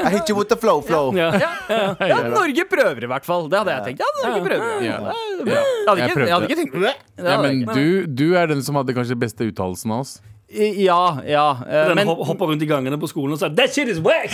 I 0.10 0.14
hit 0.16 0.30
you 0.32 0.36
with 0.38 0.50
the 0.50 0.58
flow 0.60 0.82
flow. 0.86 1.12
ja. 1.18 1.30
ja, 1.70 2.18
Norge 2.34 2.66
prøver 2.70 3.06
i 3.06 3.10
hvert 3.12 3.26
fall. 3.28 3.48
Det 3.52 3.60
hadde 3.62 3.76
jeg 3.76 3.84
tenkt. 3.92 4.02
Ja, 4.02 4.10
Norge 4.30 4.42
prøver. 4.48 4.82
Ja. 4.86 4.96
Ja. 4.98 5.14
Ja. 5.40 5.62
Jeg 5.62 5.86
hadde 5.88 6.00
Jeg 6.02 6.10
ikke, 6.10 6.26
jeg 6.26 6.34
hadde 6.34 6.50
ikke 6.50 6.60
tenkt 6.64 6.80
det. 6.84 6.96
Ja, 7.24 7.38
men 7.44 7.62
du, 7.76 7.86
du 8.08 8.26
er 8.40 8.50
den 8.52 8.64
som 8.66 8.80
hadde 8.80 8.96
kanskje 8.98 9.18
beste 9.20 9.46
uttalelsen 9.52 9.94
av 9.94 10.04
oss. 10.06 10.16
Ja, 10.52 11.20
ja. 11.30 11.58
Uh, 11.62 11.72
Den 11.72 11.96
Men 11.96 12.08
hop- 12.10 12.24
hopper 12.26 12.50
rundt 12.50 12.64
i 12.64 12.66
gangene 12.66 12.98
på 12.98 13.06
skolen 13.10 13.36
og 13.36 13.40
sier 13.42 13.52
'That 13.54 13.70
shit 13.74 13.88
is 13.92 14.00
wack!' 14.02 14.34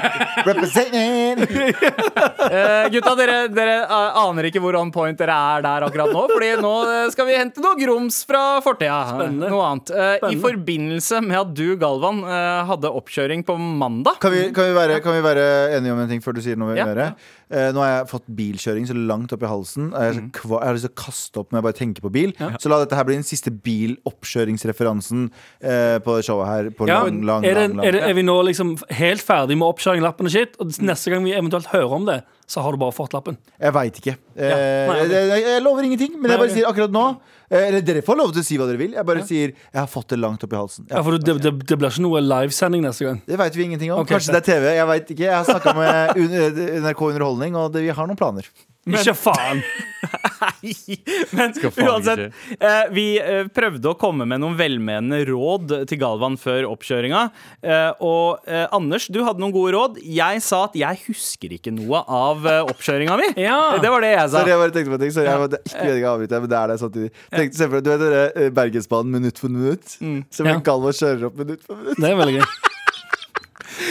Representing! 0.46 1.42
uh, 1.42 2.86
gutta, 2.94 3.14
dere, 3.18 3.38
dere 3.50 3.74
eh, 3.82 4.20
aner 4.22 4.46
ikke 4.46 4.62
hvor 4.62 4.78
on 4.78 4.92
point 4.94 5.18
dere 5.18 5.34
er 5.56 5.64
der 5.66 5.86
akkurat 5.88 6.12
nå. 6.14 6.22
Fordi 6.30 6.52
nå 6.62 6.74
skal 7.10 7.26
vi 7.26 7.34
hente 7.40 7.64
noe 7.64 7.74
grums 7.80 8.20
fra 8.28 8.60
fortida. 8.62 9.00
Spennende. 9.10 9.50
Noe 9.50 9.64
annet. 9.72 9.90
I 10.30 10.38
forbindelse 10.38 11.20
med 11.26 11.40
at 11.40 11.54
du, 11.58 11.66
Galvan, 11.80 12.22
hadde 12.70 12.92
oppkjøring 13.00 13.42
på 13.46 13.58
mandag. 13.58 14.20
Kan 14.22 14.34
vi, 14.36 14.46
kan, 14.54 14.70
vi 14.70 14.76
være, 14.78 15.00
kan 15.02 15.18
vi 15.18 15.24
være 15.26 15.48
enige 15.80 15.96
om 15.96 16.04
en 16.04 16.14
ting 16.14 16.22
før 16.22 16.38
du 16.38 16.44
sier 16.44 16.58
noe 16.60 16.76
Ja, 16.78 16.86
mer? 16.86 17.16
Eh, 17.46 17.68
nå 17.70 17.78
har 17.78 17.90
jeg 17.92 18.06
fått 18.10 18.24
bilkjøring 18.38 18.88
så 18.88 18.94
langt 18.98 19.30
opp 19.36 19.44
i 19.46 19.50
halsen. 19.50 19.92
Jeg, 19.94 20.14
er 20.16 20.24
kva, 20.34 20.58
jeg 20.58 20.66
har 20.66 20.74
lyst 20.74 20.86
til 20.88 20.94
å 20.94 20.98
kaste 20.98 21.38
opp 21.42 21.52
når 21.52 21.60
jeg 21.60 21.66
bare 21.68 21.78
tenker 21.78 22.02
på 22.02 22.10
bil. 22.16 22.32
Så 22.58 22.72
la 22.72 22.80
dette 22.82 22.98
her 22.98 23.06
bli 23.06 23.14
den 23.20 23.26
siste 23.26 23.52
biloppkjøringsreferansen 23.54 25.28
eh, 25.62 25.98
på 26.02 26.16
showet 26.26 26.48
her. 26.50 26.70
På 26.76 26.88
Ja, 26.90 27.04
lang, 27.04 27.20
lang, 27.26 27.44
er, 27.46 27.54
det, 27.54 27.66
lang, 27.68 27.76
lang. 27.78 27.86
er, 27.86 27.92
det, 27.98 28.02
er 28.08 28.16
vi 28.18 28.24
nå 28.26 28.34
liksom 28.48 28.74
helt 28.98 29.22
ferdig 29.22 29.58
med 29.60 29.68
oppkjøring, 29.68 30.02
lappen 30.04 30.26
og 30.26 30.34
shit? 30.34 30.58
Og 30.62 30.74
neste 30.82 31.12
gang 31.14 31.24
vi 31.26 31.36
eventuelt 31.38 31.70
hører 31.70 31.94
om 32.00 32.08
det, 32.08 32.18
så 32.50 32.62
har 32.66 32.74
du 32.74 32.82
bare 32.82 32.94
fått 32.94 33.14
lappen. 33.16 33.38
Jeg 33.62 33.74
veit 33.78 34.02
ikke. 34.02 34.16
Eh, 34.34 34.50
Nei, 34.90 34.98
ok. 35.06 35.14
jeg, 35.14 35.30
jeg, 35.30 35.46
jeg 35.52 35.64
lover 35.64 35.88
ingenting, 35.88 36.18
men 36.20 36.34
jeg 36.34 36.42
bare 36.42 36.54
sier 36.58 36.70
akkurat 36.70 36.94
nå 36.94 37.06
Eller 37.50 37.84
dere 37.86 38.02
får 38.06 38.18
lov 38.18 38.32
til 38.34 38.42
å 38.42 38.46
si 38.46 38.58
hva 38.58 38.66
dere 38.68 38.80
vil. 38.80 38.94
Jeg 38.96 39.06
bare 39.06 39.24
sier 39.26 39.52
jeg 39.54 39.78
har 39.78 39.90
fått 39.90 40.10
det 40.14 40.18
langt 40.20 40.42
opp 40.46 40.54
i 40.54 40.58
halsen. 40.58 40.86
Ja, 40.90 41.02
for 41.06 41.18
det, 41.18 41.36
det, 41.44 41.52
det 41.62 41.78
blir 41.78 41.92
ikke 41.92 42.04
noe 42.06 42.22
livesending 42.24 42.82
neste 42.86 43.06
gang. 43.06 43.20
det 43.26 43.38
veit 43.40 43.58
vi 43.58 43.68
ingenting 43.68 43.92
om. 43.94 44.02
Okay, 44.02 44.16
Kanskje 44.16 44.34
det 44.34 44.42
er 44.42 44.48
TV. 44.52 44.70
Jeg 44.76 44.88
vet 44.92 45.12
ikke. 45.14 45.26
Jeg 45.28 45.36
har 45.36 45.46
snakka 45.46 45.76
med 45.78 46.80
NRK 46.86 47.04
Underholdning, 47.10 47.58
og 47.60 47.70
det, 47.76 47.84
vi 47.86 47.94
har 47.94 48.10
noen 48.10 48.18
planer. 48.18 48.48
Ikke 48.86 49.14
faen! 49.18 49.62
Men 51.36 51.54
faen 51.56 51.88
uansett, 51.88 52.20
eh, 52.60 52.82
vi 52.94 53.06
eh, 53.18 53.48
prøvde 53.50 53.90
å 53.90 53.96
komme 53.98 54.26
med 54.28 54.38
noen 54.42 54.54
velmenende 54.58 55.24
råd 55.26 55.72
til 55.90 55.98
Galvan 55.98 56.36
før 56.38 56.68
oppkjøringa. 56.70 57.22
Eh, 57.66 57.90
og 58.06 58.46
eh, 58.46 58.66
Anders, 58.76 59.08
du 59.10 59.18
hadde 59.26 59.42
noen 59.42 59.54
gode 59.54 59.74
råd. 59.74 59.98
Jeg 60.06 60.42
sa 60.46 60.62
at 60.68 60.78
jeg 60.78 61.02
husker 61.08 61.56
ikke 61.58 61.74
noe 61.74 62.04
av 62.06 62.46
oppkjøringa 62.66 63.18
mi. 63.22 63.30
Ja. 63.46 63.76
Det 63.82 63.90
var 63.92 64.02
det 64.02 64.12
jeg 64.14 64.30
sa. 64.30 64.40
Sorry, 64.40 64.50
jeg 64.54 64.60
bare 64.62 64.74
tenkte 64.74 64.90
på 64.92 64.96
en 64.98 65.02
ting. 65.04 65.12
Sorry, 65.14 65.28
jeg 65.28 65.42
måtte 65.42 65.60
ikke 65.66 65.84
vet 65.86 66.06
å 66.06 66.12
avbryte 66.14 66.40
men 66.42 66.50
det 66.50 66.58
er 66.58 66.70
det 66.72 66.78
samtidig. 66.82 67.10
Tenkte, 67.34 67.58
se 67.58 67.68
for 67.68 67.76
deg, 67.76 67.84
du 67.86 67.90
vet 67.92 68.02
dere 68.06 68.22
eh, 68.46 68.54
Bergensbanen 68.56 69.18
minutt 69.18 69.42
for 69.42 69.52
minutt? 69.52 69.98
Så 69.98 70.46
Ja. 70.46 70.54
ja. 70.54 70.62
Galvan 70.66 70.96
kjører 70.96 71.28
opp 71.30 71.38
minutt 71.42 71.62
for 71.66 71.82
minutt. 71.82 72.00
Det 72.02 72.10
er 72.10 72.18
veldig 72.22 72.38
gøy. 72.38 72.48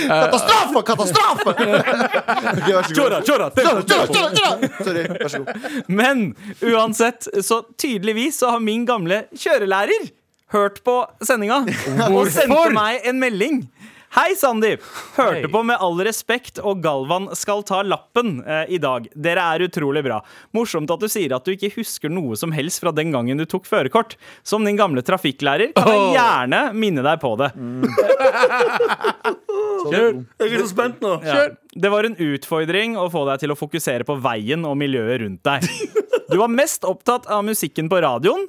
Katastrofe! 0.09 0.81
Katastrofe! 0.87 1.24
Vær 1.43 2.83
så 2.83 2.93
god. 2.95 3.25
Sorry, 4.85 5.07
vær 5.09 5.27
så 5.33 5.41
god. 5.43 5.47
Men 5.87 6.35
uansett, 6.61 7.27
så 7.45 7.61
tydeligvis 7.81 8.39
så 8.41 8.49
har 8.55 8.59
min 8.63 8.85
gamle 8.87 9.23
kjørelærer 9.37 10.09
hørt 10.53 10.77
på 10.85 10.93
sendinga 11.25 11.63
og 12.11 12.27
sendte 12.31 12.69
meg 12.75 13.01
en 13.09 13.19
melding. 13.19 13.63
Hei, 14.15 14.31
Sandeep. 14.39 14.79
Hørte 15.17 15.41
Hei. 15.43 15.49
på 15.51 15.59
Med 15.67 15.81
all 15.83 15.97
respekt, 16.07 16.61
og 16.63 16.79
Galvan 16.79 17.25
skal 17.35 17.65
ta 17.67 17.81
lappen 17.83 18.37
eh, 18.47 18.69
i 18.71 18.77
dag. 18.79 19.09
Dere 19.11 19.43
er 19.43 19.65
utrolig 19.65 20.05
bra. 20.05 20.21
Morsomt 20.55 20.91
at 20.93 21.01
du 21.03 21.09
sier 21.11 21.33
at 21.35 21.43
du 21.43 21.51
ikke 21.51 21.73
husker 21.75 22.13
noe 22.13 22.37
som 22.39 22.53
helst 22.55 22.79
fra 22.79 22.93
den 22.95 23.11
gangen 23.11 23.41
du 23.41 23.43
tok 23.49 23.67
førerkort. 23.67 24.15
Som 24.47 24.63
din 24.63 24.79
gamle 24.79 25.03
trafikklærer 25.03 25.73
kan 25.75 25.91
jeg 25.91 26.13
gjerne 26.15 26.61
minne 26.79 27.03
deg 27.03 27.19
på 27.19 27.33
det. 27.41 27.49
Kjør! 29.91 30.21
Jeg 30.39 30.47
er 30.47 30.63
så 30.63 30.69
spent 30.71 31.03
nå. 31.03 31.17
Ja. 31.25 31.49
Det 31.75 31.91
var 31.91 32.07
en 32.07 32.15
utfordring 32.15 32.95
å 32.95 33.09
få 33.11 33.25
deg 33.27 33.43
til 33.43 33.51
å 33.51 33.57
fokusere 33.59 34.07
på 34.07 34.15
veien 34.23 34.63
og 34.63 34.77
miljøet 34.79 35.25
rundt 35.25 35.43
deg. 35.43 35.67
Du 36.31 36.37
var 36.39 36.47
mest 36.55 36.87
opptatt 36.87 37.27
av 37.27 37.43
musikken 37.45 37.91
på 37.91 37.99
radioen. 38.05 38.47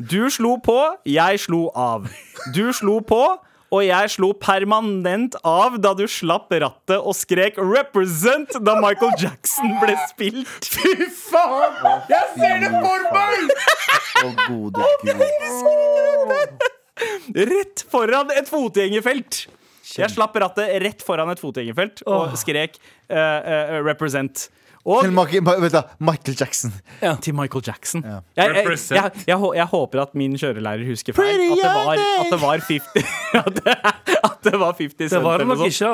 Du 0.00 0.24
slo 0.34 0.56
på, 0.64 0.76
jeg 1.06 1.38
slo 1.46 1.68
av. 1.78 2.10
Du 2.56 2.72
slo 2.74 2.98
på, 3.06 3.22
og 3.70 3.84
jeg 3.86 4.10
slo 4.16 4.32
permanent 4.34 5.36
av 5.46 5.76
da 5.82 5.92
du 5.94 6.02
slapp 6.10 6.50
rattet 6.50 6.98
og 6.98 7.14
skrek 7.14 7.58
'represent' 7.58 8.58
da 8.66 8.74
Michael 8.82 9.14
Jackson 9.18 9.76
ble 9.82 9.94
spilt. 10.10 10.66
Fy 10.66 11.06
faen! 11.06 11.78
Jeg 12.10 12.24
ser 12.34 12.58
det 12.64 12.70
for 12.74 13.00
meg! 13.14 13.54
Å, 14.20 14.28
gode 14.50 14.82
gud. 15.06 16.66
Rett 17.50 17.86
foran 17.88 18.34
et 18.34 18.50
fotgjengerfelt. 18.50 19.46
Jeg 19.90 20.10
slapp 20.12 20.34
rattet 20.38 20.74
rett 20.82 21.02
foran 21.02 21.30
et 21.32 21.40
fotgjengerfelt 21.40 22.02
og 22.10 22.34
skrek 22.38 22.76
uh, 23.10 23.16
uh, 23.16 23.78
'represent'. 23.86 24.50
Og 24.86 25.02
Til 25.04 25.12
Michael, 25.12 25.44
vet 25.60 25.74
du, 25.74 25.80
Michael 26.08 26.36
Jackson. 26.40 26.72
til 27.20 27.34
Michael 27.36 27.62
Jackson. 27.66 28.00
Jeg, 28.02 28.22
jeg, 28.36 28.54
jeg, 28.64 28.78
jeg, 28.96 29.10
jeg, 29.28 29.50
jeg 29.58 29.66
håper 29.68 30.00
at 30.06 30.14
min 30.16 30.32
kjørelærer 30.40 30.86
husker 30.88 31.12
feil. 31.12 31.36
At 31.52 31.60
det 31.60 31.74
var, 31.76 32.00
at 32.00 32.30
det 32.32 32.38
var 32.40 32.62
50 32.64 32.80
At 33.40 33.58
det, 33.60 33.74
at 34.24 34.38
det 34.48 34.58
var 34.58 34.72
50 34.78 35.10
Det 35.12 35.20
var 35.22 35.38
det 35.38 35.46
nok 35.46 35.60
ikke. 35.66 35.90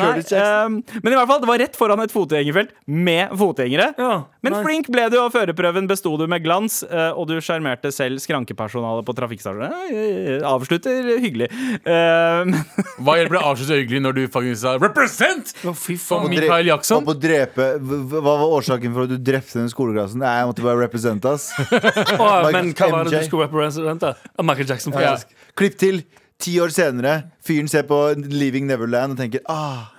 Altså. 0.00 0.36
Ehm, 0.40 0.78
men 1.04 1.12
i 1.12 1.16
hvert 1.18 1.28
fall, 1.30 1.42
det 1.44 1.50
var 1.50 1.60
rett 1.62 1.76
foran 1.78 2.00
et 2.02 2.14
fotgjengerfelt 2.14 2.72
med 2.88 3.34
fotgjengere. 3.38 3.90
Ja, 4.00 4.14
men 4.42 4.56
nei. 4.56 4.62
flink 4.64 4.88
ble 4.90 5.04
du, 5.12 5.18
og 5.20 5.30
førerprøven 5.36 5.86
besto 5.90 6.14
du 6.18 6.24
med 6.30 6.42
glans. 6.42 6.80
eh, 6.88 7.12
Og 7.12 7.28
du 7.28 7.36
sjarmerte 7.44 7.92
selv 7.94 8.18
skrankepersonalet 8.24 9.04
på 9.06 9.14
trafikkstasjonen. 9.20 10.40
Avslutter 10.48 11.12
hyggelig. 11.20 11.50
Um. 11.84 12.56
Hva 13.04 13.18
hjelper 13.20 13.36
det 13.36 13.42
å 13.44 13.52
avslutte 13.52 13.78
hyggelig 13.82 14.02
når 14.08 14.16
du 14.16 14.22
faktisk 14.32 14.62
sa 14.64 14.74
'represent'? 14.80 15.54
Fy 15.76 15.96
For 16.00 16.24
faen. 16.24 16.30
Michael 16.32 16.72
Jackson. 16.72 17.04
Og 17.04 17.12
på 17.12 17.16
drepe 17.20 17.68
hva 17.80 18.29
hva 18.30 18.38
var 18.40 18.54
årsaken 18.60 18.94
for 18.96 19.04
at 19.06 19.12
du 19.12 19.18
drepte 19.30 19.58
den 19.60 19.68
skoleklassen? 19.72 20.22
Nei, 20.22 20.30
jeg 20.40 20.48
måtte 20.50 20.64
bare 20.64 20.80
represente 20.86 21.30
oss. 21.34 21.50
oh, 21.58 22.48
men 22.54 22.70
hva 22.72 22.88
var 22.94 23.10
det 23.10 23.18
du 23.18 23.26
skulle 23.28 23.48
represente? 23.50 24.14
Ah, 24.36 24.46
Michael 24.46 24.70
Jackson, 24.70 24.94
Ja. 24.96 25.16
faktisk. 25.16 25.34
Klipp 25.60 25.78
til 25.82 26.02
ti 26.40 26.54
år 26.62 26.72
senere. 26.72 27.18
Fyren 27.50 27.66
ser 27.68 27.82
på 27.82 27.96
Leaving 28.30 28.68
Neverland 28.70 29.16
og 29.16 29.18
tenker 29.18 29.40
ah, 29.50 29.90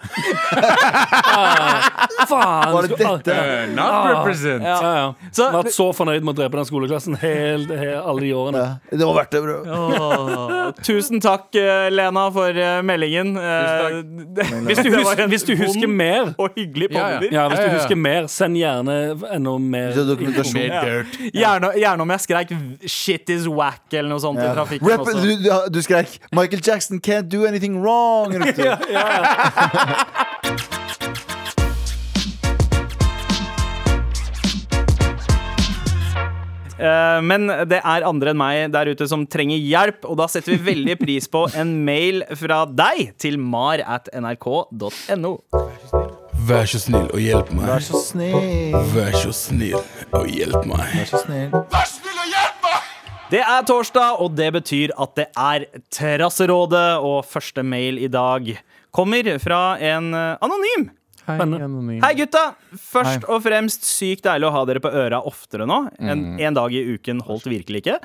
Faen! 2.30 2.72
var 2.74 2.86
det 2.88 2.98
dette? 3.00 3.36
Uh, 3.36 3.76
not 3.76 3.92
Ah. 3.92 4.06
represent. 4.22 4.64
Ja, 4.64 4.78
ja. 4.96 5.14
Så- 5.32 5.50
Vært 5.52 5.74
så 5.76 5.88
fornøyd 5.96 6.24
med 6.24 6.32
å 6.36 6.38
drepe 6.38 6.56
den 6.60 6.66
skoleklassen 6.70 7.18
helt, 7.20 7.70
helt, 7.70 8.06
alle 8.06 8.22
de 8.22 8.32
årene. 8.34 8.62
Ja, 8.92 8.98
det 8.98 9.06
var 9.10 9.16
verdt 9.18 9.32
det, 9.32 9.42
bro. 9.44 9.56
Oh. 9.68 10.72
tusen 10.84 11.20
takk, 11.22 11.50
eh, 11.60 11.90
Lena, 11.92 12.30
for 12.32 12.50
eh, 12.50 12.82
meldingen. 12.82 13.34
Hvis 13.36 14.78
du, 14.80 14.90
det 14.92 15.04
var 15.04 15.16
hus 15.16 15.20
en 15.26 15.30
hvis 15.34 15.44
du 15.48 15.56
husker 15.60 15.88
mer 15.92 16.32
og 16.38 16.56
hyggelig 16.56 16.92
Ja, 16.92 17.10
ja. 17.18 17.20
Ja, 17.32 17.48
hvis 17.52 17.60
du 17.60 17.76
husker 17.76 17.96
mer, 18.00 18.28
send 18.32 18.56
gjerne 18.60 18.96
enda 19.34 19.58
mer. 19.60 19.92
Dokumentasjon. 19.98 20.54
Mer 20.62 20.86
dirt. 20.86 21.20
Gjerne, 21.36 21.74
gjerne 21.82 22.02
om 22.08 22.10
jeg 22.16 22.20
skreik 22.28 22.56
'shit 22.88 23.30
is 23.30 23.46
whack' 23.48 23.92
eller 23.94 24.10
noe 24.10 24.20
sånt 24.24 24.40
i 24.40 24.48
trafikken. 24.56 24.88
Rep 24.88 25.00
også. 25.06 25.22
du, 25.22 25.36
du, 25.44 25.50
du 25.78 25.82
skrek 25.82 26.20
'Michael 26.32 26.62
Jackson 26.64 27.00
can't 27.00 27.28
do 27.30 27.41
anything 27.48 27.82
wrong'. 27.82 28.38
ropte 28.38 28.64
du. 28.64 28.72
Eh, 36.82 37.20
men 37.22 37.46
det 37.70 37.78
er 37.86 38.06
andre 38.08 38.32
enn 38.34 38.40
meg 38.42 38.72
der 38.74 38.90
ute 38.90 39.06
som 39.10 39.28
trenger 39.30 39.60
hjelp, 39.62 40.02
og 40.10 40.18
da 40.18 40.26
setter 40.32 40.56
vi 40.56 40.64
veldig 40.72 40.96
pris 40.98 41.28
på 41.30 41.44
en 41.54 41.76
mail 41.86 42.24
fra 42.40 42.64
deg 42.66 43.12
til 43.22 43.38
mar 43.38 43.84
at 43.86 44.10
nrk.no. 44.18 45.36
Vær 46.42 46.66
så 46.66 46.80
snill 46.82 47.06
og 47.14 47.22
hjelp 47.22 47.52
meg. 47.54 47.68
Vær 47.70 47.86
så 47.86 48.02
snill. 48.02 48.74
Vær 48.96 49.14
så 49.22 49.30
snill 49.36 49.78
og 50.10 50.26
hjelp 50.34 50.66
meg. 50.66 50.88
Vær 50.98 51.12
så 51.12 51.22
snill. 51.22 51.54
Det 53.32 53.40
er 53.40 53.62
torsdag, 53.64 54.20
og 54.20 54.34
det 54.36 54.50
betyr 54.58 54.92
at 55.00 55.14
det 55.16 55.30
er 55.40 55.64
Terrasserådet, 55.94 57.00
og 57.00 57.22
første 57.24 57.64
mail 57.64 58.02
i 58.04 58.10
dag 58.12 58.50
kommer 58.92 59.30
fra 59.40 59.78
en 59.80 60.10
eh, 60.12 60.34
anonym. 60.44 60.90
Hei, 61.30 61.38
anonym. 61.38 62.02
Hei, 62.04 62.12
gutta! 62.20 62.42
Først 62.76 63.24
og 63.32 63.46
fremst 63.46 63.88
sykt 63.88 64.26
deilig 64.28 64.50
å 64.50 64.52
ha 64.58 64.66
dere 64.68 64.82
på 64.84 64.92
øra 64.92 65.22
oftere 65.30 65.68
nå. 65.70 65.80
En, 66.04 66.26
en 66.44 66.58
dag 66.60 66.76
i 66.76 66.84
uken 66.98 67.24
holdt 67.24 67.48
virkelig 67.48 67.86
ikke. 67.86 68.02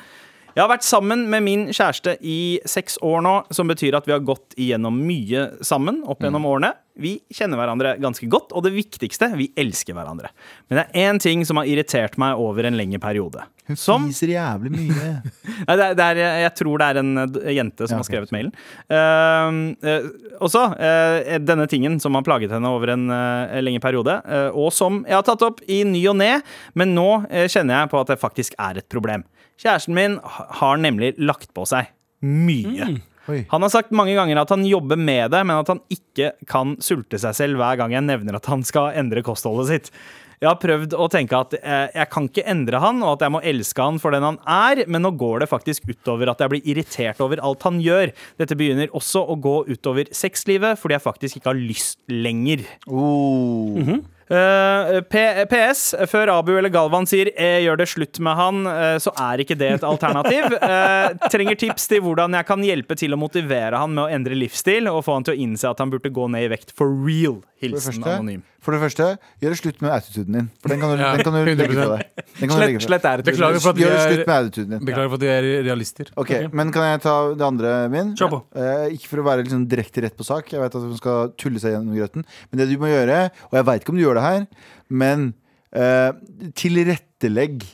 Jeg 0.57 0.65
har 0.65 0.71
vært 0.73 0.87
sammen 0.89 1.27
med 1.29 1.45
min 1.45 1.67
kjæreste 1.69 2.15
i 2.25 2.57
seks 2.65 2.97
år 3.05 3.21
nå, 3.27 3.35
som 3.53 3.69
betyr 3.69 3.99
at 3.99 4.07
vi 4.09 4.15
har 4.15 4.25
gått 4.25 4.57
igjennom 4.57 5.03
mye 5.05 5.51
sammen 5.61 6.01
opp 6.09 6.25
gjennom 6.25 6.49
årene. 6.49 6.73
Vi 6.97 7.19
kjenner 7.29 7.61
hverandre 7.61 7.91
ganske 8.01 8.25
godt, 8.33 8.55
og 8.57 8.65
det 8.65 8.73
viktigste, 8.73 9.29
vi 9.37 9.51
elsker 9.61 9.93
hverandre. 9.93 10.31
Men 10.71 10.79
det 10.79 10.85
er 10.87 11.11
én 11.11 11.21
ting 11.21 11.43
som 11.45 11.61
har 11.61 11.69
irritert 11.69 12.17
meg 12.17 12.41
over 12.41 12.65
en 12.65 12.79
lengre 12.81 13.03
periode. 13.03 13.45
Hun 13.69 13.77
Som 13.77 14.07
fiser 14.09 14.33
jævlig 14.33 14.73
mye. 14.73 15.11
Nei, 15.67 15.77
det 15.77 15.91
er, 15.91 15.99
det 15.99 16.07
er, 16.07 16.23
jeg 16.47 16.55
tror 16.63 16.81
det 16.81 16.89
er 16.89 17.03
en 17.03 17.13
eh, 17.27 17.53
jente 17.59 17.85
som 17.85 17.99
Ja, 17.99 18.01
har 18.01 18.09
skrevet 18.09 18.33
mailen. 18.33 18.55
Uh, 18.89 19.77
uh, 19.85 20.09
også 20.41 20.63
uh, 20.73 21.37
denne 21.45 21.69
tingen 21.69 22.01
som 22.01 22.17
har 22.17 22.25
plaget 22.25 22.57
henne 22.57 22.73
over 22.73 22.95
en 22.97 23.11
eh, 23.13 23.61
lengre 23.61 23.85
periode, 23.85 24.17
eh, 24.25 24.49
og 24.57 24.73
som 24.75 25.03
jeg 25.05 25.17
har 25.17 25.25
tatt 25.27 25.45
opp 25.47 25.61
i 25.69 25.83
ny 25.85 26.01
og 26.11 26.17
ne, 26.21 26.33
men 26.79 26.95
nå 26.97 27.09
eh, 27.29 27.47
kjenner 27.51 27.83
jeg 27.83 27.93
på 27.93 28.01
at 28.01 28.13
det 28.13 28.23
faktisk 28.23 28.57
er 28.63 28.81
et 28.81 28.89
problem. 28.93 29.25
Kjæresten 29.61 29.97
min 29.97 30.19
har 30.23 30.81
nemlig 30.81 31.15
lagt 31.19 31.53
på 31.57 31.65
seg 31.69 31.93
mye. 32.25 32.97
Mm. 32.97 33.03
Han 33.51 33.65
har 33.65 33.73
sagt 33.73 33.95
mange 33.97 34.15
ganger 34.15 34.39
at 34.39 34.53
han 34.55 34.63
jobber 34.69 34.99
med 35.01 35.33
det, 35.35 35.41
men 35.49 35.59
at 35.59 35.73
han 35.73 35.83
ikke 35.93 36.33
kan 36.49 36.77
sulte 36.85 37.19
seg 37.19 37.35
selv 37.35 37.59
hver 37.61 37.81
gang 37.81 37.97
jeg 37.97 38.07
nevner 38.07 38.39
at 38.39 38.47
han 38.51 38.63
skal 38.67 38.95
endre 38.99 39.25
kostholdet 39.27 39.71
sitt. 39.73 39.91
Jeg 40.37 40.51
har 40.51 40.59
prøvd 40.61 40.93
å 41.01 41.07
tenke 41.09 41.39
at 41.39 41.55
eh, 41.57 41.87
jeg 41.97 42.09
kan 42.13 42.27
ikke 42.29 42.45
endre 42.53 42.81
han, 42.83 43.01
og 43.01 43.15
at 43.15 43.25
jeg 43.25 43.33
må 43.33 43.41
elske 43.41 43.87
han 43.87 44.01
for 44.03 44.13
den 44.13 44.27
han 44.27 44.37
er, 44.53 44.83
men 44.85 45.03
nå 45.07 45.15
går 45.17 45.43
det 45.43 45.49
faktisk 45.49 45.89
utover 45.89 46.29
at 46.29 46.43
jeg 46.45 46.53
blir 46.53 46.69
irritert 46.75 47.23
over 47.25 47.41
alt 47.41 47.65
han 47.65 47.81
gjør. 47.81 48.13
Dette 48.37 48.59
begynner 48.59 48.93
også 48.93 49.25
å 49.25 49.39
gå 49.41 49.63
utover 49.71 50.13
sexlivet, 50.15 50.77
fordi 50.81 50.99
jeg 50.99 51.07
faktisk 51.07 51.41
ikke 51.41 51.55
har 51.55 51.63
lyst 51.63 52.03
lenger. 52.13 52.67
Oh. 52.85 53.81
Eh, 53.81 53.97
P 54.27 55.23
PS, 55.51 55.93
før 56.11 56.33
Abu 56.35 56.51
eller 56.57 56.73
Galvan 56.75 57.07
sier 57.07 57.31
eh, 57.37 57.61
'gjør 57.63 57.79
det 57.79 57.87
slutt 57.93 58.19
med 58.19 58.35
han', 58.35 58.67
eh, 58.67 58.97
så 59.03 59.13
er 59.23 59.43
ikke 59.45 59.59
det 59.59 59.71
et 59.79 59.87
alternativ. 59.87 60.51
Eh, 60.67 61.13
trenger 61.31 61.55
tips 61.59 61.87
til 61.89 62.01
hvordan 62.03 62.35
jeg 62.35 62.47
kan 62.49 62.63
hjelpe 62.65 62.97
til 62.99 63.15
å 63.15 63.19
motivere 63.21 63.79
han 63.79 63.93
med 63.95 64.03
å 64.03 64.11
endre 64.13 64.35
livsstil, 64.35 64.89
og 64.91 65.05
få 65.07 65.15
han 65.15 65.27
til 65.27 65.37
å 65.37 65.41
innse 65.45 65.69
at 65.69 65.79
han 65.83 65.93
burde 65.93 66.11
gå 66.11 66.27
ned 66.33 66.49
i 66.49 66.51
vekt 66.51 66.73
for 66.77 66.91
real. 67.07 67.39
For 67.57 67.67
Hilsen 67.67 68.01
første, 68.01 68.17
anonym. 68.17 68.43
For 68.67 68.75
det 68.75 68.81
første, 68.83 69.07
gjør 69.43 69.55
det 69.55 69.59
slutt 69.61 69.79
med 69.85 69.93
attituden 69.95 70.37
din. 70.37 70.49
For 70.65 70.73
den 70.75 70.83
kan 70.83 70.93
du, 70.93 71.01
Ja, 71.01 71.13
den 71.17 71.25
kan 71.29 71.37
du 71.37 71.41
legge 71.47 71.69
fra 71.77 71.87
deg. 71.93 72.25
Den 72.41 72.51
kan 72.51 72.59
du 72.59 72.65
Slett, 72.67 72.87
slett 72.89 73.07
er 73.09 73.23
Beklager 73.27 73.63
for 73.63 73.71
at 73.73 73.81
Gjør 73.81 73.95
er, 73.95 74.03
slutt 74.11 74.27
med 74.27 74.35
attituden 74.37 74.75
din. 74.75 74.83
beklager 74.91 75.13
for 75.13 75.21
at 75.21 75.25
vi 75.27 75.31
er 75.37 75.49
realister. 75.69 76.11
Ok, 76.19 76.33
Men 76.53 76.75
kan 76.75 76.89
jeg 76.91 77.01
ta 77.07 77.15
det 77.39 77.47
andre 77.47 77.73
min? 77.95 78.13
Ja. 78.19 78.29
Eh, 78.59 78.85
ikke 78.99 79.13
for 79.15 79.23
å 79.23 79.27
være 79.31 79.47
liksom 79.47 79.65
direkte 79.71 80.03
rett 80.05 80.19
på 80.19 80.27
sak, 80.27 80.51
jeg 80.53 80.61
vet 80.61 80.75
at 80.81 80.87
man 80.91 80.99
skal 81.01 81.33
tulle 81.39 81.63
seg 81.63 81.77
gjennom 81.77 81.95
grøten. 81.97 82.27
Men 82.51 82.61
det 82.61 82.69
du 82.73 82.77
må 82.83 82.91
gjøre, 82.91 83.23
og 83.49 83.59
jeg 83.61 83.69
veit 83.71 83.85
ikke 83.87 83.95
om 83.95 84.01
du 84.01 84.05
gjør 84.05 84.21
det 84.21 84.27
her, 84.27 84.47
men 84.91 85.27
eh, 85.73 86.11
tilrettelegg 86.59 87.65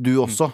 du 0.00 0.14
også. 0.24 0.50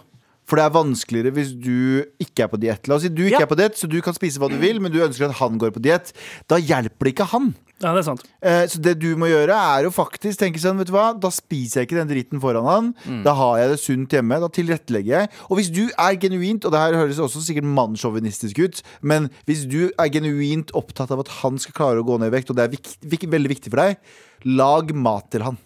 For 0.50 0.58
det 0.58 0.64
er 0.66 0.74
vanskeligere 0.74 1.30
hvis 1.36 1.52
du 1.62 2.02
ikke 2.18 2.42
er 2.48 2.50
på 2.50 2.58
diett. 2.58 2.88
La 2.90 2.96
oss 2.98 3.04
si 3.06 3.08
du 3.14 3.22
ikke 3.28 3.38
Ja. 3.38 3.46
er 3.46 3.50
på 3.52 3.58
diett, 3.60 3.76
så 3.78 3.86
du 3.88 4.00
kan 4.02 4.16
spise 4.16 4.40
hva 4.42 4.48
du 4.50 4.56
vil, 4.58 4.80
men 4.82 4.90
du 4.90 4.98
ønsker 4.98 5.28
at 5.30 5.36
han 5.38 5.58
går 5.62 5.70
på 5.76 5.82
diett. 5.84 6.10
Da 6.50 6.56
hjelper 6.58 7.06
det 7.06 7.12
ikke 7.14 7.28
han. 7.30 7.52
Ja, 7.80 7.94
det 7.94 8.00
er 8.02 8.08
sant. 8.10 8.24
Eh, 8.42 8.66
Så 8.66 8.80
det 8.82 8.98
du 9.00 9.14
må 9.16 9.28
gjøre, 9.30 9.54
er 9.54 9.86
å 9.88 9.92
faktisk 9.94 10.36
tenke 10.42 10.58
sånn, 10.60 10.76
vet 10.76 10.88
du 10.90 10.92
hva, 10.92 11.14
da 11.18 11.30
spiser 11.32 11.80
jeg 11.80 11.88
ikke 11.88 12.00
den 12.02 12.10
dritten 12.10 12.40
foran 12.42 12.66
han. 12.66 12.90
Mm. 13.06 13.22
Da 13.24 13.32
har 13.38 13.56
jeg 13.62 13.70
det 13.70 13.78
sunt 13.80 14.10
hjemme. 14.10 14.40
Da 14.42 14.48
tilrettelegger 14.48 15.06
jeg. 15.16 15.30
Og 15.48 15.56
hvis 15.56 15.70
du 15.72 15.86
er 15.96 16.18
genuint, 16.20 16.66
og 16.66 16.72
det 16.74 16.80
her 16.82 16.98
høres 16.98 17.22
også 17.22 17.40
sikkert 17.46 17.64
mannssjåvinistisk 17.70 18.58
ut, 18.58 18.82
men 19.00 19.30
hvis 19.46 19.64
du 19.70 19.88
er 19.96 20.10
genuint 20.12 20.74
opptatt 20.76 21.10
av 21.14 21.20
at 21.20 21.28
han 21.40 21.56
skal 21.62 21.72
klare 21.72 22.02
å 22.02 22.04
gå 22.04 22.18
ned 22.20 22.28
i 22.34 22.36
vekt, 22.36 22.50
og 22.50 22.56
det 22.56 22.64
er 22.66 22.74
vik 22.76 22.96
vik 23.06 23.30
veldig 23.30 23.48
viktig 23.54 23.70
for 23.72 23.80
deg, 23.86 23.96
lag 24.44 24.92
mat 24.94 25.30
til 25.30 25.42
han. 25.46 25.56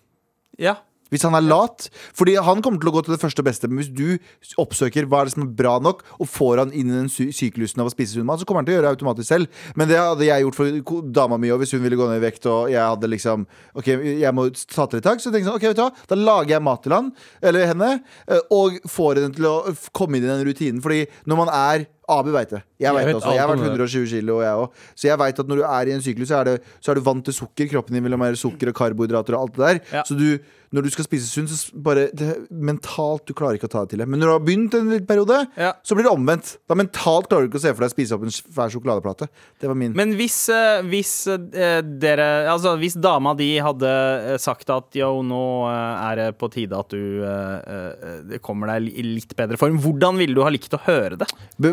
Ja. 0.59 0.77
Hvis 1.15 1.27
han 1.27 1.37
er 1.39 1.47
lat. 1.47 1.89
Fordi 2.17 2.37
han 2.43 2.63
kommer 2.65 2.83
til 2.83 2.91
å 2.91 2.97
gå 2.97 3.05
til 3.07 3.15
det 3.15 3.23
første 3.23 3.45
og 3.45 3.49
beste. 3.49 3.71
Men 3.71 3.81
hvis 3.81 3.93
du 3.95 4.59
oppsøker 4.61 5.07
hva 5.09 5.23
er 5.23 5.31
det 5.31 5.37
som 5.37 5.47
er 5.47 5.55
bra 5.63 5.77
nok, 5.83 6.03
og 6.19 6.31
får 6.31 6.65
han 6.65 6.75
inn 6.75 6.91
i 6.91 6.99
den 6.99 7.11
sy 7.13 7.31
syklusen 7.35 7.83
av 7.83 7.91
å 7.91 7.95
spise 7.95 8.17
sunn 8.17 8.27
mat, 8.29 8.43
så 8.43 8.49
kommer 8.49 8.63
han 8.63 8.69
til 8.69 8.77
å 8.77 8.79
gjøre 8.79 8.89
det 8.89 8.99
automatisk 8.99 9.31
selv. 9.31 9.63
Men 9.79 9.91
det 9.91 10.01
hadde 10.01 10.29
jeg 10.29 10.47
gjort 10.47 10.59
for 10.59 11.09
dama 11.15 11.39
mi, 11.41 11.53
og 11.55 11.63
hvis 11.63 11.75
hun 11.77 11.85
ville 11.85 11.99
gå 11.99 12.09
ned 12.11 12.21
i 12.21 12.25
vekt, 12.27 12.49
og 12.51 12.73
jeg 12.73 12.83
hadde 12.83 13.11
liksom 13.11 13.49
Ok, 13.75 13.89
jeg 13.91 14.31
må 14.35 14.47
ta 14.71 14.87
til 14.87 15.01
et 15.01 15.07
tak, 15.07 15.21
så 15.23 15.33
jeg 15.33 15.45
sånn, 15.45 15.57
ok, 15.57 15.67
vet 15.71 15.79
du 15.79 15.83
hva, 15.83 15.91
da 16.11 16.19
lager 16.19 16.55
jeg 16.55 16.65
mat 16.65 16.83
til 16.85 16.95
han, 16.95 17.11
eller 17.45 17.69
henne, 17.71 17.91
eh, 18.29 18.45
og 18.55 18.79
får 18.91 19.21
henne 19.21 19.35
til 19.35 19.49
å 19.51 19.57
komme 19.97 20.19
inn 20.19 20.27
i 20.27 20.31
den 20.31 20.45
rutinen. 20.47 20.83
Fordi 20.85 21.05
når 21.31 21.41
man 21.41 21.51
er 21.55 21.87
Abu 22.09 22.31
veit 22.35 22.51
det. 22.53 22.63
Jeg 22.81 22.93
vet 22.95 23.07
vet 23.09 23.17
også. 23.21 23.33
Jeg 23.33 23.41
har 23.41 23.49
vært 23.55 23.65
120 23.65 24.07
kilo, 24.11 24.41
jeg 24.45 24.59
òg. 24.65 24.83
Så 24.95 25.09
jeg 25.09 25.19
veit 25.23 25.39
at 25.41 25.49
når 25.49 25.63
du 25.63 25.65
er 25.69 25.89
i 25.89 25.95
en 25.97 26.03
syklus, 26.05 26.29
så 26.29 26.41
er, 26.43 26.45
det, 26.45 26.75
så 26.85 26.93
er 26.93 27.01
du 27.01 27.07
vant 27.07 27.25
til 27.25 27.33
sukker. 27.37 27.71
Kroppen 27.71 27.97
din 27.97 28.05
vil 28.05 28.13
ha 28.13 28.21
mer 28.21 28.37
sukker 28.37 28.69
og 28.73 28.77
karbohydrater 28.77 29.39
og 29.39 29.47
alt 29.49 29.57
det 29.57 29.65
der. 29.65 29.81
Ja. 30.01 30.03
Så 30.05 30.17
du, 30.19 30.27
når 30.75 30.83
du 30.83 30.91
skal 30.91 31.07
spise 31.07 31.29
sunt, 31.31 31.49
så 31.55 31.71
bare 31.87 32.09
det, 32.13 32.33
mentalt 32.51 33.25
du 33.31 33.33
klarer 33.39 33.57
ikke 33.57 33.69
å 33.71 33.73
ta 33.73 33.85
det 33.87 33.95
til 33.95 34.03
det. 34.03 34.09
Men 34.11 34.19
når 34.21 34.27
du 34.27 34.35
har 34.35 34.43
begynt 34.45 34.75
en 34.77 34.91
liten 34.91 35.07
periode, 35.09 35.39
Ja. 35.57 35.73
så 35.87 35.95
blir 35.97 36.05
det 36.09 36.13
omvendt. 36.13 36.57
Da 36.69 36.75
mentalt 36.77 37.29
klarer 37.31 37.47
du 37.47 37.53
ikke 37.53 37.61
å 37.63 37.65
se 37.65 37.73
for 37.73 37.85
deg 37.87 37.93
å 37.93 37.95
spise 37.95 38.17
opp 38.19 38.27
en 38.27 38.35
svær 38.35 38.73
sjokoladeplate. 38.75 39.29
Det 39.63 39.71
var 39.71 39.79
min. 39.79 39.95
Men 39.97 40.13
hvis, 40.19 40.39
eh, 40.53 40.83
hvis 40.91 41.15
eh, 41.31 41.81
dere 41.81 42.29
Altså, 42.51 42.75
hvis 42.79 42.99
dama 43.01 43.33
di 43.39 43.53
hadde 43.63 43.89
eh, 44.35 44.37
sagt 44.43 44.69
at 44.75 44.93
yo, 44.99 45.23
nå 45.25 45.41
er 45.71 46.17
det 46.21 46.29
på 46.39 46.51
tide 46.53 46.77
at 46.77 46.91
du 46.91 48.39
kommer 48.45 48.75
deg 48.75 48.91
i 48.99 49.05
litt 49.07 49.35
bedre 49.39 49.59
form, 49.61 49.79
hvordan 49.83 50.19
ville 50.21 50.35
du 50.37 50.43
ha 50.45 50.51
likt 50.53 50.75
å 50.77 50.81
høre 50.87 51.19
det? 51.21 51.29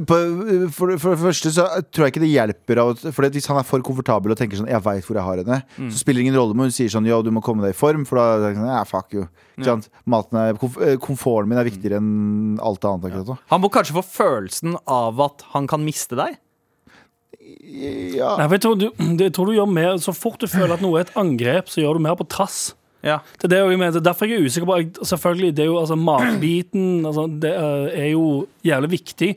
På, 0.08 0.21
for, 0.76 0.94
for 1.02 1.14
det 1.14 1.22
første 1.22 1.52
så 1.56 1.66
tror 1.90 2.06
jeg 2.06 2.14
ikke 2.14 2.24
det 2.24 2.32
hjelper 2.32 2.82
av 2.84 2.92
For 3.04 3.28
hvis 3.34 3.50
han 3.52 3.60
er 3.62 3.68
for 3.68 3.84
komfortabel 3.86 4.34
og 4.34 4.40
tenker 4.40 4.60
sånn 4.60 4.70
Jeg 4.72 4.84
veit 4.86 5.06
hvor 5.08 5.20
jeg 5.20 5.28
har 5.28 5.42
henne, 5.44 5.60
så 5.78 6.02
spiller 6.02 6.22
det 6.22 6.28
ingen 6.28 6.40
rolle 6.40 6.56
om 6.56 6.64
hun 6.66 6.74
sier 6.76 6.92
sånn 6.94 7.10
Ja, 7.10 7.22
du 7.24 7.32
må 7.34 7.44
komme 7.46 7.66
deg 7.66 7.76
i 7.76 7.78
form, 7.78 8.06
for 8.10 8.20
da 8.20 8.28
er 8.34 8.44
det 8.44 8.54
sånn, 8.60 8.70
ja, 8.72 8.84
fuck 8.88 9.16
you. 9.16 9.26
Ikke 9.58 9.70
sant? 9.70 9.90
Maten 10.10 10.40
er, 10.42 10.58
eh, 10.58 10.96
komforten 11.02 11.52
min 11.52 11.62
er 11.62 11.68
viktigere 11.68 12.00
enn 12.02 12.60
alt 12.64 12.86
annet 12.88 13.10
akkurat 13.10 13.34
nå. 13.34 13.38
Han 13.54 13.64
må 13.64 13.72
kanskje 13.74 13.98
få 14.00 14.06
følelsen 14.08 14.78
av 14.90 15.22
at 15.28 15.46
han 15.56 15.70
kan 15.70 15.84
miste 15.86 16.18
deg? 16.20 16.40
Ja. 17.42 18.36
Nei, 18.38 18.46
for 18.46 18.56
jeg, 18.56 18.64
tror 18.64 18.78
du, 18.78 18.88
jeg 19.24 19.34
tror 19.36 19.50
du 19.50 19.56
gjør 19.56 19.70
mer 19.72 19.96
Så 20.00 20.14
fort 20.16 20.40
du 20.40 20.46
føler 20.50 20.76
at 20.76 20.84
noe 20.84 21.00
er 21.00 21.08
et 21.08 21.18
angrep, 21.20 21.72
så 21.72 21.82
gjør 21.82 21.98
du 21.98 22.06
mer 22.06 22.18
på 22.20 22.28
trass. 22.30 22.72
Ja. 23.06 23.20
Det 23.40 23.48
er 23.48 23.54
det 23.56 23.62
jeg 23.62 23.80
mener. 23.82 24.04
Derfor 24.04 24.28
er 24.28 24.36
jeg 24.36 24.44
er 24.44 24.50
usikker 24.50 24.70
på 24.70 25.06
Selvfølgelig, 25.10 25.56
det 25.58 25.64
er 25.66 25.72
jo 25.72 25.80
altså, 25.82 25.98
matbiten 25.98 27.06
altså, 27.06 27.26
Det 27.42 27.52
eh, 27.52 28.04
er 28.04 28.12
jo 28.14 28.26
jævlig 28.66 28.92
viktig. 28.98 29.32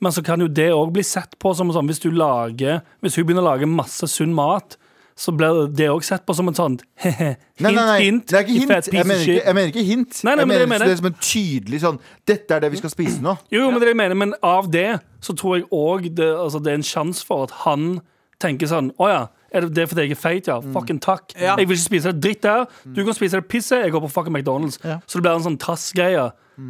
Men 0.00 0.14
så 0.16 0.22
kan 0.24 0.40
jo 0.40 0.48
det 0.48 0.70
òg 0.72 0.92
bli 0.94 1.02
sett 1.04 1.36
på 1.40 1.52
som 1.56 1.72
sånn 1.74 1.88
hvis 1.90 2.00
du 2.00 2.10
lager 2.14 2.80
Hvis 3.04 3.18
hun 3.18 3.26
begynner 3.28 3.44
å 3.44 3.50
lage 3.52 3.68
masse 3.68 4.08
sunn 4.08 4.32
mat, 4.36 4.78
så 5.20 5.34
blir 5.36 5.66
det 5.76 5.90
òg 5.92 6.04
sett 6.06 6.22
på 6.24 6.32
som 6.36 6.48
en 6.48 6.56
sånn 6.56 6.78
hint, 7.04 7.40
Nei, 7.60 7.72
nei, 7.74 7.84
nei, 7.84 7.98
hint. 8.06 8.22
det 8.30 8.38
er 8.38 8.46
ikke 8.46 8.54
hint. 8.56 8.92
Jeg 8.94 9.04
mener 9.04 9.24
ikke, 9.26 9.40
jeg 9.44 9.56
mener 9.58 9.72
ikke 9.74 9.84
hint. 9.84 10.20
Nei, 10.24 10.32
nei, 10.32 10.44
jeg 10.46 10.48
men 10.48 10.62
det 10.62 10.68
mener 10.72 10.88
det 10.88 11.00
som 11.02 11.10
en 11.10 11.18
tydelig 11.20 11.82
sånn 11.82 11.98
Dette 12.28 12.56
er 12.56 12.64
det 12.64 12.70
vi 12.72 12.80
skal 12.80 12.94
spise 12.94 13.20
nå. 13.24 13.34
Jo, 13.52 13.66
jo, 13.66 13.72
men 13.74 13.82
det 13.82 13.90
er 13.90 13.92
jeg 13.92 14.00
mener 14.00 14.20
Men 14.22 14.32
av 14.40 14.70
det 14.72 14.88
så 15.20 15.36
tror 15.36 15.58
jeg 15.58 15.68
òg 15.76 16.08
det, 16.16 16.30
altså, 16.32 16.62
det 16.64 16.72
er 16.72 16.80
en 16.80 16.88
sjanse 16.94 17.26
for 17.28 17.44
at 17.48 17.52
han 17.66 17.98
tenker 18.40 18.70
sånn 18.70 18.94
Å 18.96 19.10
ja. 19.10 19.20
Er 19.52 19.66
det 19.66 19.74
det 19.76 19.86
fordi 19.90 20.06
jeg 20.06 20.14
er 20.14 20.20
feit, 20.20 20.46
ja? 20.48 20.60
Fucking 20.62 21.00
takk. 21.02 21.32
Ja. 21.34 21.56
Jeg 21.58 21.66
vil 21.66 21.74
ikke 21.74 21.88
spise 21.88 22.12
det 22.14 22.22
dritt 22.22 22.44
der. 22.46 22.68
Du 22.86 23.00
kan 23.02 23.16
spise 23.18 23.40
det 23.40 23.48
pisset. 23.50 23.82
Jeg 23.82 23.90
går 23.90 24.04
på 24.04 24.10
fucking 24.14 24.36
McDonald's. 24.36 24.76
Så 24.78 25.18
det 25.18 25.24
blir 25.24 25.32
en 25.34 25.42
sånn 25.42 25.56
tassgreie. 25.58 26.28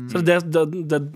Så 0.08 0.22
det 0.24 0.38
er 0.38 0.46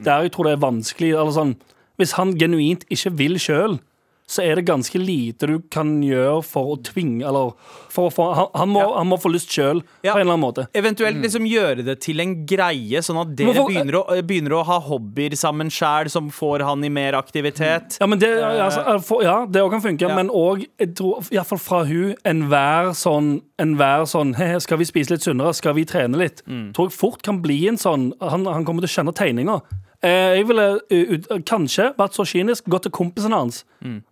der 0.04 0.26
jeg 0.26 0.34
tror 0.34 0.50
det 0.50 0.52
er 0.58 0.60
vanskelig. 0.60 1.14
Eller 1.16 1.32
sånn, 1.32 1.54
hvis 1.98 2.12
han 2.18 2.34
genuint 2.38 2.84
ikke 2.90 3.12
vil 3.16 3.36
sjøl, 3.38 3.78
så 4.24 4.40
er 4.40 4.56
det 4.56 4.62
ganske 4.64 4.96
lite 4.96 5.44
du 5.50 5.58
kan 5.68 5.98
gjøre 6.00 6.38
for 6.48 6.70
å 6.72 6.76
tvinge 6.80 7.26
Eller 7.28 7.50
for 7.92 8.08
for, 8.08 8.30
Han, 8.32 8.46
han, 8.56 8.70
må, 8.72 8.84
han 8.96 9.06
må 9.10 9.18
få 9.20 9.28
lyst 9.28 9.52
sjøl, 9.52 9.82
Ja. 10.02 10.14
på 10.14 10.18
en 10.18 10.22
eller 10.24 10.32
annen 10.38 10.40
måte. 10.46 10.64
Eventuelt 10.72 11.20
liksom 11.20 11.44
gjøre 11.44 11.84
det 11.84 11.98
til 12.00 12.22
en 12.24 12.32
greie, 12.48 13.02
sånn 13.04 13.20
at 13.20 13.34
dere 13.36 13.52
for, 13.52 13.68
begynner 13.68 13.98
å, 14.00 14.16
begynner 14.24 14.54
å 14.56 14.62
ha 14.64 14.78
hobbyer 14.80 15.36
sammen 15.36 15.68
sjæl, 15.68 16.08
som 16.08 16.30
får 16.32 16.64
han 16.64 16.82
i 16.88 16.88
mer 16.88 17.12
aktivitet. 17.20 17.98
Ja, 18.00 18.08
men 18.08 18.18
det, 18.18 18.32
altså, 18.40 19.20
ja, 19.22 19.36
det 19.44 19.60
også 19.60 19.74
kan 19.76 19.84
funke, 19.90 20.08
Ja. 20.08 20.16
men 20.16 20.32
òg 20.32 20.64
Iallfall 20.80 21.60
fra 21.60 21.84
hun 21.84 22.14
enhver 22.24 22.94
sånn, 22.96 23.42
enhver 23.60 24.08
sånn 24.08 24.34
«He, 24.40 24.54
Skal 24.58 24.78
vi 24.80 24.84
spise 24.88 25.10
litt 25.12 25.20
sunnere? 25.28 25.52
Skal 25.54 25.74
vi 25.76 25.84
trene 25.84 26.16
litt? 26.16 26.40
Tror 26.72 26.88
jeg 26.88 26.96
fort 26.96 27.20
kan 27.22 27.42
bli 27.44 27.66
en 27.68 27.76
sånn 27.76 28.14
Han, 28.24 28.46
han 28.48 28.64
kommer 28.64 28.80
til 28.80 28.88
å 28.88 28.94
skjønne 29.04 29.14
tegninga. 29.14 29.60
Eh, 30.04 30.36
jeg 30.38 30.48
ville 30.50 30.64
uh, 30.92 31.36
kanskje 31.48 31.90
vært 31.96 32.16
så 32.16 32.26
kynisk, 32.28 32.66
gått 32.68 32.84
til 32.84 32.92
kompisen 32.92 33.32
hans 33.32 33.62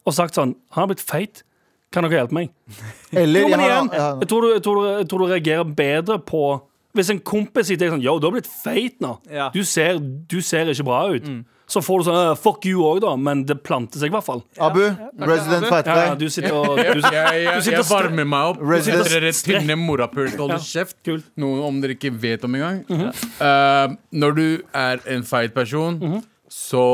og 0.07 0.15
sagt 0.17 0.39
sånn 0.39 0.55
Han 0.73 0.87
har 0.87 0.93
blitt 0.93 1.05
feit. 1.05 1.43
Kan 1.93 2.07
dere 2.07 2.23
hjelpe 2.23 2.37
meg? 2.39 2.53
Eller 3.13 3.45
Jo, 3.45 3.49
men 3.53 3.61
igjen, 3.61 3.91
jeg 3.93 4.23
jeg 4.23 4.29
tror, 4.31 4.47
du, 4.47 4.53
jeg, 4.55 4.63
tror 4.65 4.79
du, 4.79 4.87
jeg 4.97 5.09
tror 5.11 5.19
du 5.19 5.33
reagerer 5.35 5.75
bedre 5.77 6.17
på 6.19 6.45
Hvis 6.95 7.09
en 7.11 7.21
kompis 7.25 7.67
sier 7.71 7.79
til 7.81 7.87
deg 7.89 7.95
sånn 7.95 8.03
Yo, 8.05 8.19
du 8.21 8.27
har 8.29 8.35
blitt 8.35 8.51
feit 8.51 8.99
nå. 9.01 9.15
Ja. 9.33 9.47
Du, 9.55 9.63
ser, 9.65 9.97
du 9.99 10.41
ser 10.45 10.69
ikke 10.69 10.85
bra 10.85 11.07
ut. 11.15 11.25
Så 11.73 11.81
får 11.81 12.03
du 12.03 12.05
sånn 12.11 12.17
«Øh, 12.21 12.35
Fuck 12.37 12.67
you 12.69 12.83
òg, 12.85 12.99
da. 13.01 13.15
Men 13.17 13.47
det 13.49 13.63
planter 13.65 13.97
seg 14.03 14.11
i 14.11 14.13
hvert 14.13 14.27
fall. 14.27 14.43
Abu, 14.61 14.83
resident 15.25 15.65
Fighter 15.71 15.89
Ja, 15.97 16.03
ja, 16.11 16.15
du 16.21 16.27
sitter 16.29 16.53
og 16.59 16.77
du, 16.77 16.83
Jeg, 16.83 17.01
jeg, 17.17 17.45
jeg, 17.47 17.63
sitter 17.65 17.79
jeg 17.79 17.89
varmer 17.89 18.29
meg 18.29 18.51
opp. 18.51 18.61
Resident- 18.75 19.09
Dere 19.09 19.33
tynne 19.33 19.79
morapult 19.81 20.37
holder 20.37 20.61
kjeft. 20.61 20.99
kult. 21.07 21.25
Noe 21.41 21.63
om 21.65 21.81
dere 21.81 21.97
ikke 21.97 22.13
vet 22.13 22.45
om 22.45 22.59
engang. 22.61 22.83
Eh, 22.93 23.97
når 24.13 24.37
du 24.37 24.45
er 24.77 25.01
en 25.17 25.25
feit 25.25 25.55
person, 25.57 25.97
så 26.53 26.85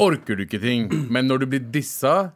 orker 0.00 0.36
du 0.40 0.46
ikke 0.46 0.62
ting. 0.64 0.88
Men 1.12 1.28
når 1.28 1.44
du 1.44 1.50
blir 1.52 1.66
dissa 1.74 2.30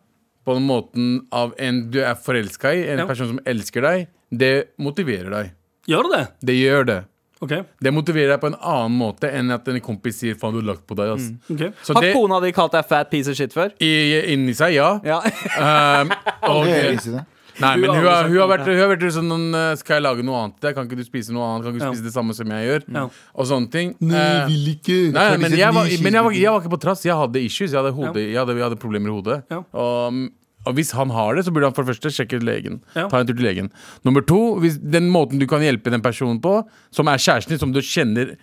på 0.44 0.54
den 0.58 0.68
måten 0.68 1.08
av 1.32 1.54
en 1.60 1.86
du 1.92 2.02
er 2.04 2.14
forelska 2.16 2.74
i, 2.76 2.84
en 2.92 2.98
Ja. 3.02 3.06
person 3.08 3.28
som 3.32 3.40
elsker 3.48 3.80
deg, 3.88 4.08
det 4.30 4.68
motiverer 4.78 5.30
deg. 5.32 5.54
Gjør 5.88 6.10
det? 6.12 6.24
Det 6.44 6.58
gjør 6.58 6.84
det. 6.88 6.98
Okay. 7.40 7.62
Det 7.80 7.92
motiverer 7.94 8.32
deg 8.34 8.40
på 8.42 8.48
en 8.50 8.56
annen 8.58 8.96
måte 8.98 9.28
enn 9.30 9.52
at 9.54 9.68
en 9.70 9.78
kompis 9.80 10.16
sier 10.18 10.34
'faen, 10.34 10.56
du 10.56 10.58
har 10.58 10.74
lagt 10.74 10.86
på 10.90 10.96
deg'. 10.98 11.14
Ass. 11.14 11.28
ok 11.46 11.72
Så 11.86 11.94
Har 11.94 12.02
det, 12.02 12.12
kona 12.16 12.40
di 12.42 12.50
kalt 12.52 12.72
deg 12.74 12.84
fat 12.88 13.10
piece 13.10 13.30
of 13.30 13.36
shit 13.38 13.54
før? 13.54 13.70
i, 13.80 13.92
inni 14.34 14.54
seg, 14.58 14.74
ja. 14.74 14.98
Ja. 15.06 15.20
Um, 16.02 16.10
og, 16.42 16.66
easy, 16.66 17.12
det. 17.14 17.24
Nei, 17.58 17.76
men 17.76 17.90
hun 17.90 18.04
har, 18.06 18.28
hun 18.28 18.38
har 18.38 18.50
vært, 18.52 18.66
hun 18.70 18.78
har 18.78 18.90
vært 18.92 19.04
sånn 19.14 19.54
eh, 19.58 19.72
Skal 19.80 19.98
jeg 19.98 20.04
lage 20.06 20.22
noe 20.26 20.42
annet? 20.44 20.58
til 20.60 20.68
deg? 20.68 20.74
Kan 20.76 20.86
ikke 20.86 20.98
du 21.00 21.06
spise 21.06 21.34
noe 21.34 21.46
annet? 21.46 21.64
Kan 21.66 21.74
ikke 21.74 21.80
du 21.80 21.86
Ja. 21.86 21.92
spise 21.94 22.06
det 22.06 22.14
samme 22.14 22.34
som 22.34 22.52
jeg 22.54 22.68
gjør? 22.68 22.84
Ja. 22.94 23.04
Og 23.34 23.46
sånne 23.50 23.70
ting. 23.72 23.94
Nei, 23.98 24.18
jeg 24.18 24.44
vil 24.52 24.68
ikke. 24.76 24.98
Nei, 25.16 25.36
men 25.42 25.56
jeg 25.58 25.74
var, 25.74 25.90
men 26.06 26.18
jeg 26.18 26.24
var, 26.28 26.36
jeg 26.38 26.52
var 26.54 26.60
ikke 26.62 26.74
på 26.76 26.80
trass. 26.86 27.02
Jeg 27.06 27.18
hadde 27.18 27.42
issues. 27.42 27.72
Jeg 27.72 27.82
hadde, 27.82 27.94
hode, 27.98 28.22
jeg 28.22 28.38
hadde, 28.38 28.54
jeg 28.54 28.66
hadde 28.68 28.78
problemer 28.78 29.10
i 29.10 29.16
hodet. 29.16 29.42
Ja. 29.50 29.62
Og, 29.74 30.20
og 30.68 30.76
hvis 30.76 30.92
han 30.94 31.10
har 31.16 31.34
det, 31.38 31.46
så 31.48 31.52
burde 31.54 31.70
han 31.70 31.74
for 31.76 31.82
det 31.88 31.94
første 31.96 32.12
sjekke 32.14 32.38
ut 32.38 32.46
legen. 32.46 32.78
Ja. 32.94 33.08
Ta 33.08 33.22
en 33.22 33.26
tur 33.30 33.34
til 33.38 33.46
legen. 33.48 33.72
Nummer 34.06 34.22
to, 34.28 34.38
hvis 34.62 34.76
den 34.78 35.08
måten 35.14 35.40
du 35.40 35.46
kan 35.50 35.64
hjelpe 35.64 35.90
den 35.94 36.04
personen 36.04 36.38
på, 36.44 36.58
som 36.94 37.08
er 37.08 37.18
kjæresten 37.24 37.56
din, 37.56 37.62
som 37.64 37.72
du 37.74 37.80
kjenner 37.80 38.36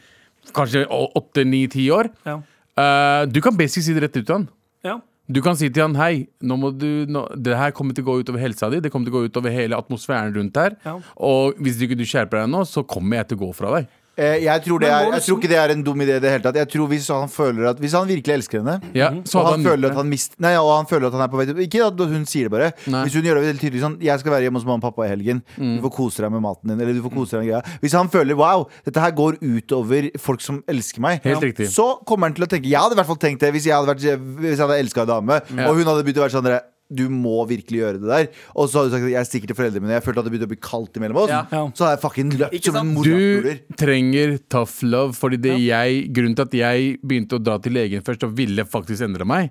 kanskje 0.55 0.85
åtte, 0.89 1.45
ni, 1.47 1.63
ti 1.71 1.87
år 1.93 2.09
Ja. 2.25 2.39
uh, 2.77 3.25
Du 3.29 3.39
kan 3.41 3.55
basic 3.57 3.85
si 3.85 3.93
det 3.93 4.03
rett 4.03 4.17
ut 4.17 4.25
til 4.25 4.35
han. 4.35 4.49
ja. 4.83 4.99
Du 5.27 5.39
kan 5.41 5.55
si 5.57 5.71
til 5.73 5.81
han 5.81 5.95
hei, 5.97 6.27
nå 6.45 6.53
må 6.61 6.69
du, 6.77 7.05
nå, 7.09 7.23
det 7.41 7.55
her 7.57 7.71
kommer 7.73 7.95
til 7.97 8.03
å 8.05 8.11
gå 8.11 8.19
utover 8.21 8.37
helsa 8.43 8.67
di. 8.69 8.77
Det 8.79 8.91
kommer 8.93 9.07
til 9.09 9.13
å 9.15 9.23
gå 9.23 9.29
utover 9.31 9.49
hele 9.49 9.73
atmosfæren 9.73 10.35
rundt 10.35 10.53
her. 10.61 10.75
Og 11.17 11.57
hvis 11.57 11.79
du 11.79 11.87
ikke 11.87 12.05
skjerper 12.05 12.43
deg 12.43 12.51
nå, 12.53 12.61
så 12.69 12.83
kommer 12.85 13.17
jeg 13.17 13.31
til 13.31 13.39
å 13.39 13.41
gå 13.47 13.49
fra 13.57 13.71
deg. 13.79 13.87
Eh, 14.15 14.45
jeg, 14.45 14.61
tror 14.63 14.79
det 14.79 14.87
er, 14.87 15.09
jeg 15.11 15.23
tror 15.25 15.39
ikke 15.41 15.49
det 15.51 15.57
er 15.59 15.71
en 15.73 15.81
dum 15.83 15.99
idé 15.99 16.13
i 16.15 16.21
det 16.23 16.29
hele 16.31 16.43
tatt. 16.45 16.55
Jeg 16.55 16.69
tror 16.71 16.87
Hvis 16.87 17.07
han 17.11 17.27
føler 17.27 17.65
at 17.73 17.79
Hvis 17.83 17.91
han 17.97 18.07
virkelig 18.07 18.33
elsker 18.37 18.61
henne, 18.61 18.75
Ja, 18.95 19.09
så 19.27 19.41
og 19.41 19.49
han, 19.49 19.59
han 19.59 19.65
føler 19.67 19.91
at 19.91 19.97
han 19.99 20.07
mist, 20.07 20.37
nei, 20.39 20.53
og 20.55 20.69
han 20.71 20.87
føler 20.87 21.09
at 21.09 21.17
han 21.17 21.23
er 21.25 21.31
på 21.33 21.39
vei 21.41 21.45
til 21.49 21.59
Ikke 21.65 21.81
at 21.83 21.99
hun 21.99 22.23
sier 22.29 22.47
det 22.47 22.53
bare. 22.53 22.69
Nei. 22.87 23.01
Hvis 23.03 23.17
hun 23.19 23.27
gjør 23.27 23.41
det 23.41 23.43
veldig 23.49 23.63
tydelig 23.65 23.81
sånn 23.83 23.97
Jeg 24.07 24.21
skal 24.21 24.35
være 24.37 24.47
hjemme 24.47 24.61
hos 24.61 24.67
mamma 24.67 24.79
og 24.79 24.85
pappa 24.87 25.07
i 25.07 25.11
helgen. 25.11 25.41
Mm. 25.57 25.73
Du 25.77 25.87
får 25.87 25.93
kose 25.97 26.23
deg 26.23 26.31
med 26.31 26.45
maten 26.45 26.71
din. 26.71 26.79
Eller 26.85 26.95
du 26.95 27.01
får 27.03 27.15
kose 27.17 27.35
deg 27.35 27.43
med 27.43 27.51
greia 27.51 27.79
Hvis 27.83 27.97
han 27.99 28.11
føler 28.13 28.39
wow, 28.39 28.63
dette 28.87 29.03
her 29.03 29.15
går 29.19 29.39
utover 29.43 30.07
folk 30.21 30.45
som 30.45 30.61
elsker 30.71 31.03
meg, 31.03 31.19
Helt 31.27 31.43
riktig. 31.43 31.67
så 31.73 31.89
kommer 32.07 32.29
han 32.31 32.37
til 32.37 32.47
å 32.47 32.51
tenke 32.55 32.71
Jeg 32.71 32.79
hadde 32.79 32.95
i 32.95 33.01
hvert 33.01 33.11
fall 33.11 33.19
tenkt 33.19 33.43
det 33.43 33.51
hvis 33.55 33.67
jeg 33.67 33.75
hadde, 33.75 33.91
vært, 33.91 34.23
hvis 34.39 34.55
jeg 34.55 34.63
hadde 34.63 34.79
elska 34.85 35.03
en 35.03 35.11
dame, 35.11 35.41
og 35.65 35.75
hun 35.75 35.91
hadde 35.91 36.07
begynt 36.07 36.23
å 36.23 36.25
være 36.25 36.35
sånn 36.37 36.49
du 36.93 37.07
må 37.09 37.47
virkelig 37.49 37.79
gjøre 37.81 37.99
det 38.01 38.09
der. 38.11 38.27
Og 38.53 38.69
så 38.69 38.77
har 38.77 38.85
du 38.85 38.91
sagt 38.93 39.07
at 39.07 39.13
jeg 39.15 39.25
stikker 39.29 39.49
til 39.49 39.57
foreldrene 39.57 39.81
mine. 39.87 39.95
Jeg 39.97 40.03
følte 40.05 40.21
at 40.21 40.27
det 40.27 40.33
begynte 40.35 40.47
å 40.49 40.51
bli 40.53 40.59
kaldt 40.61 40.99
imellom 40.99 41.17
oss. 41.23 41.31
Ja. 41.33 41.39
Ja. 41.51 41.63
Så 41.73 41.85
har 41.87 41.95
jeg 41.95 42.01
fucking 42.03 42.33
løpt 42.37 42.67
som 42.69 42.77
en? 42.77 42.91
Du 43.01 43.75
trenger 43.81 44.35
tough 44.53 44.83
love. 44.85 45.15
Fordi 45.17 45.39
det 45.41 45.55
jeg, 45.65 46.03
grunnen 46.13 46.35
til 46.37 46.45
at 46.45 46.57
jeg 46.59 46.99
begynte 47.01 47.39
å 47.39 47.41
dra 47.41 47.57
til 47.63 47.73
legen 47.73 48.05
først 48.05 48.23
og 48.27 48.35
ville 48.37 48.65
faktisk 48.69 49.01
endre 49.07 49.25
meg, 49.25 49.49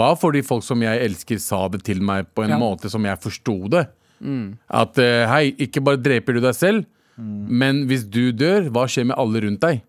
var 0.00 0.16
fordi 0.20 0.40
folk 0.46 0.64
som 0.64 0.80
jeg 0.86 1.04
elsker, 1.04 1.38
sa 1.42 1.66
det 1.68 1.82
til 1.84 2.00
meg 2.00 2.32
på 2.34 2.44
en 2.46 2.54
Ja. 2.56 2.58
måte 2.58 2.88
som 2.90 3.04
jeg 3.04 3.20
forsto 3.20 3.58
det. 3.68 3.84
At 4.70 4.98
eh, 5.00 5.26
hei, 5.28 5.44
ikke 5.56 5.80
bare 5.84 5.96
dreper 6.00 6.36
du 6.36 6.40
deg 6.44 6.54
selv, 6.56 6.84
men 7.20 7.84
hvis 7.90 8.04
du 8.08 8.32
dør, 8.32 8.68
hva 8.72 8.86
skjer 8.88 9.06
med 9.10 9.16
alle 9.20 9.40
rundt 9.44 9.60
deg? 9.60 9.80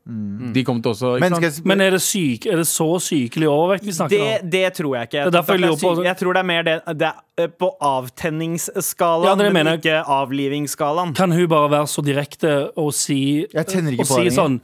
De 0.56 0.64
kommer 0.68 0.82
til 0.84 0.92
også 0.92 1.12
ikke 1.16 1.24
Men 1.30 1.36
sant? 1.52 1.66
Men 1.70 1.82
er 1.86 1.92
det, 1.96 2.02
syk, 2.04 2.46
er 2.52 2.58
det 2.62 2.68
så 2.68 2.88
sykelig 3.00 3.48
overvekt 3.48 3.86
vi 3.88 3.94
snakker 3.96 4.18
Det, 4.18 4.32
om? 4.44 4.50
det 4.56 4.64
tror 4.80 4.96
jeg 4.98 5.08
ikke. 5.10 5.18
Jeg, 5.22 5.32
Det 5.32 5.40
jeg 5.40 5.46
syk- 5.80 6.06
jeg 6.10 6.18
tror 6.22 6.34
det 6.34 6.40
er 6.42 6.50
mer 6.52 6.64
det, 6.68 6.76
det 7.00 7.12
er 7.46 7.48
på 7.48 7.70
avtenningsskalaen, 7.82 9.40
Ja, 9.46 9.52
men 9.54 9.68
ikke 9.78 10.02
avlivingsskalaen. 10.06 11.14
Kan 11.16 11.32
hun 11.32 11.48
bare 11.52 11.70
være 11.72 11.88
så 11.88 12.04
direkte 12.04 12.56
og 12.78 12.92
si 12.94 13.46
Jeg 13.54 13.66
ikke 13.94 14.02
og 14.02 14.08
på 14.08 14.18
si 14.20 14.30
sånn 14.36 14.60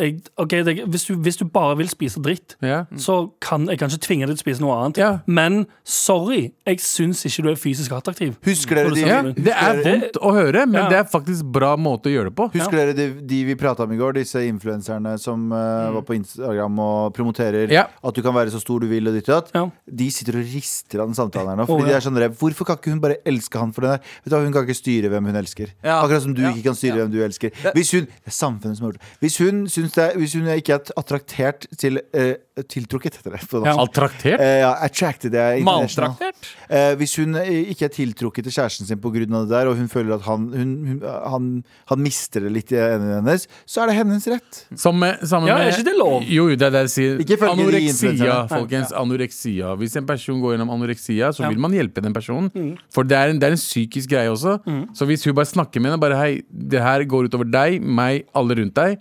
jeg, 0.00 0.16
ok, 0.40 0.54
det, 0.66 0.74
hvis, 0.90 1.04
du, 1.08 1.14
hvis 1.20 1.36
du 1.40 1.44
bare 1.52 1.76
vil 1.78 1.88
spise 1.92 2.20
dritt, 2.24 2.56
Ja. 2.64 2.84
så 2.96 3.30
kan 3.44 3.66
jeg 3.68 3.78
kanskje 3.80 4.00
tvinge 4.06 4.26
deg 4.26 4.36
til 4.36 4.40
å 4.40 4.44
spise 4.46 4.62
noe 4.64 4.76
annet. 4.80 5.00
Ja. 5.00 5.10
Men 5.26 5.66
sorry, 5.84 6.52
jeg 6.66 6.80
syns 6.82 7.22
ikke 7.28 7.44
du 7.44 7.50
er 7.52 7.58
fysisk 7.60 7.92
attraktiv. 7.96 8.34
Husker 8.46 8.80
dere 8.80 8.94
de, 8.94 9.00
Ja, 9.06 9.20
det 9.22 9.54
er 9.54 9.80
vondt 9.84 10.18
å 10.22 10.32
høre, 10.36 10.66
men 10.66 10.80
Ja. 10.82 10.88
det 10.88 10.98
er 11.02 11.04
faktisk 11.12 11.44
bra 11.52 11.74
måte 11.76 12.08
å 12.10 12.14
gjøre 12.14 12.30
det 12.30 12.36
på. 12.36 12.48
Husker 12.54 12.76
dere 12.80 12.94
de, 12.96 13.08
de 13.26 13.44
vi 13.44 13.54
prata 13.60 13.84
om 13.84 13.92
i 13.92 13.98
går, 14.00 14.14
disse 14.20 14.40
influenserne 14.46 15.18
som 15.20 15.50
uh, 15.52 15.90
var 15.98 16.02
på 16.02 16.14
Instagram 16.16 16.78
og 16.80 17.14
promoterer 17.14 17.70
Ja. 17.70 17.86
at 18.02 18.14
du 18.14 18.22
kan 18.22 18.34
være 18.34 18.50
så 18.50 18.60
stor 18.60 18.80
du 18.80 18.86
vil 18.88 19.06
og 19.08 19.14
ditt 19.14 19.28
og 19.28 19.44
datt? 19.44 19.50
Ja. 19.54 19.66
De 19.86 20.10
sitter 20.10 20.38
og 20.40 20.44
rister 20.54 21.00
av 21.02 21.08
den 21.10 21.14
samtalen 21.18 21.48
her 21.52 21.56
nå. 21.60 21.66
Fordi 21.68 21.84
Å, 21.84 21.86
de 21.90 21.94
er 21.98 22.00
sånn 22.00 22.14
der, 22.18 22.28
Hvorfor 22.40 22.64
kan 22.66 22.76
ikke 22.80 22.90
hun 22.94 23.00
bare 23.02 23.18
elske 23.26 23.58
han 23.58 23.72
for 23.72 23.82
det 23.82 23.90
der? 23.98 24.00
Vet 24.24 24.30
du 24.32 24.36
Hun 24.40 24.52
kan 24.54 24.64
ikke 24.64 24.78
styre 24.80 25.10
hvem 25.12 25.26
hun 25.26 25.36
elsker. 25.36 25.74
Ja. 25.84 26.00
Akkurat 26.04 26.22
som 26.22 26.34
du 26.34 26.42
Ja. 26.42 26.50
ikke 26.54 26.64
kan 26.70 26.74
styre 26.78 26.96
hvem 27.02 27.10
du 27.12 27.18
elsker. 27.22 27.50
Hvis 27.74 27.92
hun 27.92 28.06
det 28.06 28.26
er 28.26 28.30
samfunnet 28.32 28.76
som 28.78 28.86
har 28.86 28.92
gjort 28.92 29.00
det. 29.00 29.18
Hvis 29.20 29.36
hun, 29.38 29.66
syns 29.68 29.89
det, 29.96 30.06
hvis 30.20 30.34
hun 30.38 30.48
ikke 30.52 30.76
er 30.76 30.92
attraktert 31.00 31.66
til 31.80 32.00
uh, 32.16 32.34
Tiltrukket, 32.68 33.16
heter 33.16 33.32
det. 33.32 33.40
Ja. 33.64 33.72
Attraktert? 33.80 34.40
Uh, 34.40 34.46
ja, 34.60 34.70
attracted 34.84 35.34
er. 35.34 35.60
Maltraktert? 35.64 36.50
Uh, 36.68 36.92
hvis 37.00 37.14
hun 37.20 37.38
eh, 37.40 37.70
ikke 37.72 37.86
er 37.88 37.92
tiltrukket 37.94 38.44
til 38.46 38.54
kjæresten 38.56 38.88
sin 38.88 39.00
pga. 39.00 39.22
det 39.24 39.48
der, 39.50 39.70
og 39.70 39.76
hun 39.78 39.88
føler 39.88 40.14
at 40.18 40.26
han, 40.26 40.48
hun, 40.52 40.74
hun, 40.88 41.00
han, 41.04 41.48
han 41.92 42.02
mister 42.04 42.44
det 42.44 42.52
litt 42.52 42.72
i 42.74 42.80
øynene 42.80 43.20
hennes, 43.20 43.46
så 43.64 43.84
er 43.84 43.92
det 43.92 43.96
hennes 44.00 44.26
rett. 44.28 44.60
Samme, 44.76 45.14
samme 45.24 45.48
Ja, 45.48 45.56
med, 45.58 45.70
er 45.70 45.78
ikke 45.78 45.88
det 45.88 45.96
lov? 45.98 46.18
Jo, 46.26 46.48
jo, 46.52 46.58
det 46.60 46.68
er 46.68 46.76
det 46.76 46.84
jeg 46.88 46.92
sier. 46.96 47.22
Ikke 47.24 47.40
Anoreksia, 47.50 48.36
folkens. 48.50 48.92
Anoreksia. 48.96 49.72
Hvis 49.80 49.96
en 50.00 50.06
person 50.08 50.42
går 50.42 50.56
gjennom 50.56 50.74
anoreksia, 50.76 51.32
så 51.32 51.46
Ja. 51.46 51.48
vil 51.48 51.58
man 51.58 51.72
hjelpe 51.72 52.02
den 52.04 52.12
personen. 52.12 52.76
For 52.92 53.02
det 53.08 53.16
er, 53.16 53.32
en, 53.32 53.40
det 53.40 53.48
er 53.48 53.56
en 53.56 53.62
psykisk 53.62 54.10
greie 54.12 54.30
også. 54.30 54.58
Så 54.94 55.08
hvis 55.08 55.24
hun 55.24 55.34
bare 55.34 55.48
snakker 55.48 55.80
med 55.80 55.92
henne 55.92 56.00
bare 56.02 56.18
Hei, 56.20 56.42
det 56.50 56.82
her 56.82 57.04
går 57.08 57.30
utover 57.30 57.48
deg, 57.48 57.80
meg, 57.80 58.26
alle 58.36 58.58
rundt 58.60 58.76
deg. 58.76 59.00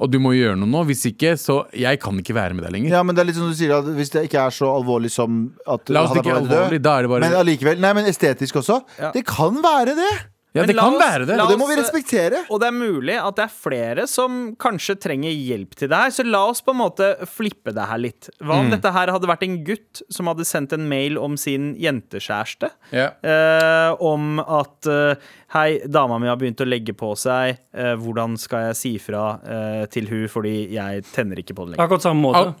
Og 0.00 0.08
du 0.08 0.16
må 0.22 0.32
gjøre 0.32 0.56
noe 0.56 0.70
nå. 0.70 0.82
Hvis 0.88 1.04
ikke, 1.10 1.34
så 1.36 1.60
Jeg 1.76 2.00
kan 2.00 2.16
ikke 2.22 2.34
være 2.36 2.56
med 2.56 2.64
deg 2.64 2.72
lenger. 2.72 2.94
Ja, 2.96 3.02
men 3.04 3.16
det 3.16 3.22
er 3.22 3.30
litt 3.30 3.38
som 3.38 3.50
du 3.50 3.56
sier 3.56 3.76
at 3.76 3.88
Hvis 3.98 4.12
det 4.14 4.24
ikke 4.30 4.46
er 4.46 4.54
så 4.56 4.72
alvorlig 4.72 5.12
som 5.12 5.40
at 5.68 5.92
La 5.92 6.06
oss 6.08 6.16
ikke 6.16 6.36
alvorlig, 6.40 6.80
da 6.82 6.96
er 6.96 7.06
det 7.06 7.12
bare 7.12 7.26
Men 7.26 7.38
allikevel, 7.42 7.80
nei, 7.84 7.94
men 7.98 8.08
estetisk 8.10 8.62
også. 8.62 8.80
Ja. 9.00 9.12
Det 9.16 9.26
kan 9.28 9.60
være 9.64 9.96
det! 9.98 10.12
Ja, 10.52 10.62
Men 10.64 10.66
det 10.72 10.74
kan 10.80 10.94
oss- 10.96 11.00
være 11.00 11.26
det. 11.28 11.36
Og 11.38 11.48
det 11.52 11.58
må 11.60 11.66
vi 11.68 11.76
respektere. 11.78 12.38
Og 12.50 12.58
det 12.58 12.66
er 12.66 12.74
mulig 12.74 13.14
at 13.22 13.36
det 13.38 13.44
er 13.44 13.52
flere 13.54 14.06
som 14.10 14.56
kanskje 14.58 14.96
trenger 14.98 15.30
hjelp 15.30 15.76
til 15.78 15.88
det 15.92 15.96
her, 16.00 16.10
så 16.10 16.24
la 16.26 16.40
oss 16.50 16.60
på 16.66 16.72
en 16.74 16.80
måte 16.80 17.10
flippe 17.30 17.70
det 17.76 17.84
her 17.86 17.98
litt. 18.02 18.28
Hva 18.42 18.56
om 18.58 18.70
dette 18.72 18.90
her 18.90 19.12
hadde 19.14 19.28
vært 19.30 19.44
en 19.46 19.60
gutt 19.64 20.02
som 20.10 20.26
hadde 20.26 20.42
sendt 20.48 20.72
en 20.74 20.88
mail 20.90 21.18
om 21.22 21.36
sin 21.38 21.76
jentekjæreste? 21.78 22.70
Yeah. 22.92 23.12
Eh, 23.22 23.94
om 24.02 24.40
at 24.42 24.86
eh, 24.90 25.14
Hei, 25.54 25.80
dama 25.86 26.18
mi 26.22 26.26
har 26.30 26.36
begynt 26.38 26.60
å 26.62 26.66
legge 26.66 26.92
på 26.94 27.12
seg. 27.18 27.56
Eh, 27.74 27.94
hvordan 27.98 28.36
skal 28.38 28.68
jeg 28.70 28.76
si 28.78 28.92
fra 29.02 29.38
eh, 29.42 29.86
til 29.90 30.06
hun 30.10 30.26
fordi 30.30 30.72
jeg 30.74 31.04
tenner 31.14 31.38
ikke 31.42 31.54
på 31.58 31.66
det 31.66 31.76
lenger? 31.76 31.86
Akkurat 31.86 32.02
samme 32.10 32.22
måte. 32.26 32.42
Al 32.50 32.54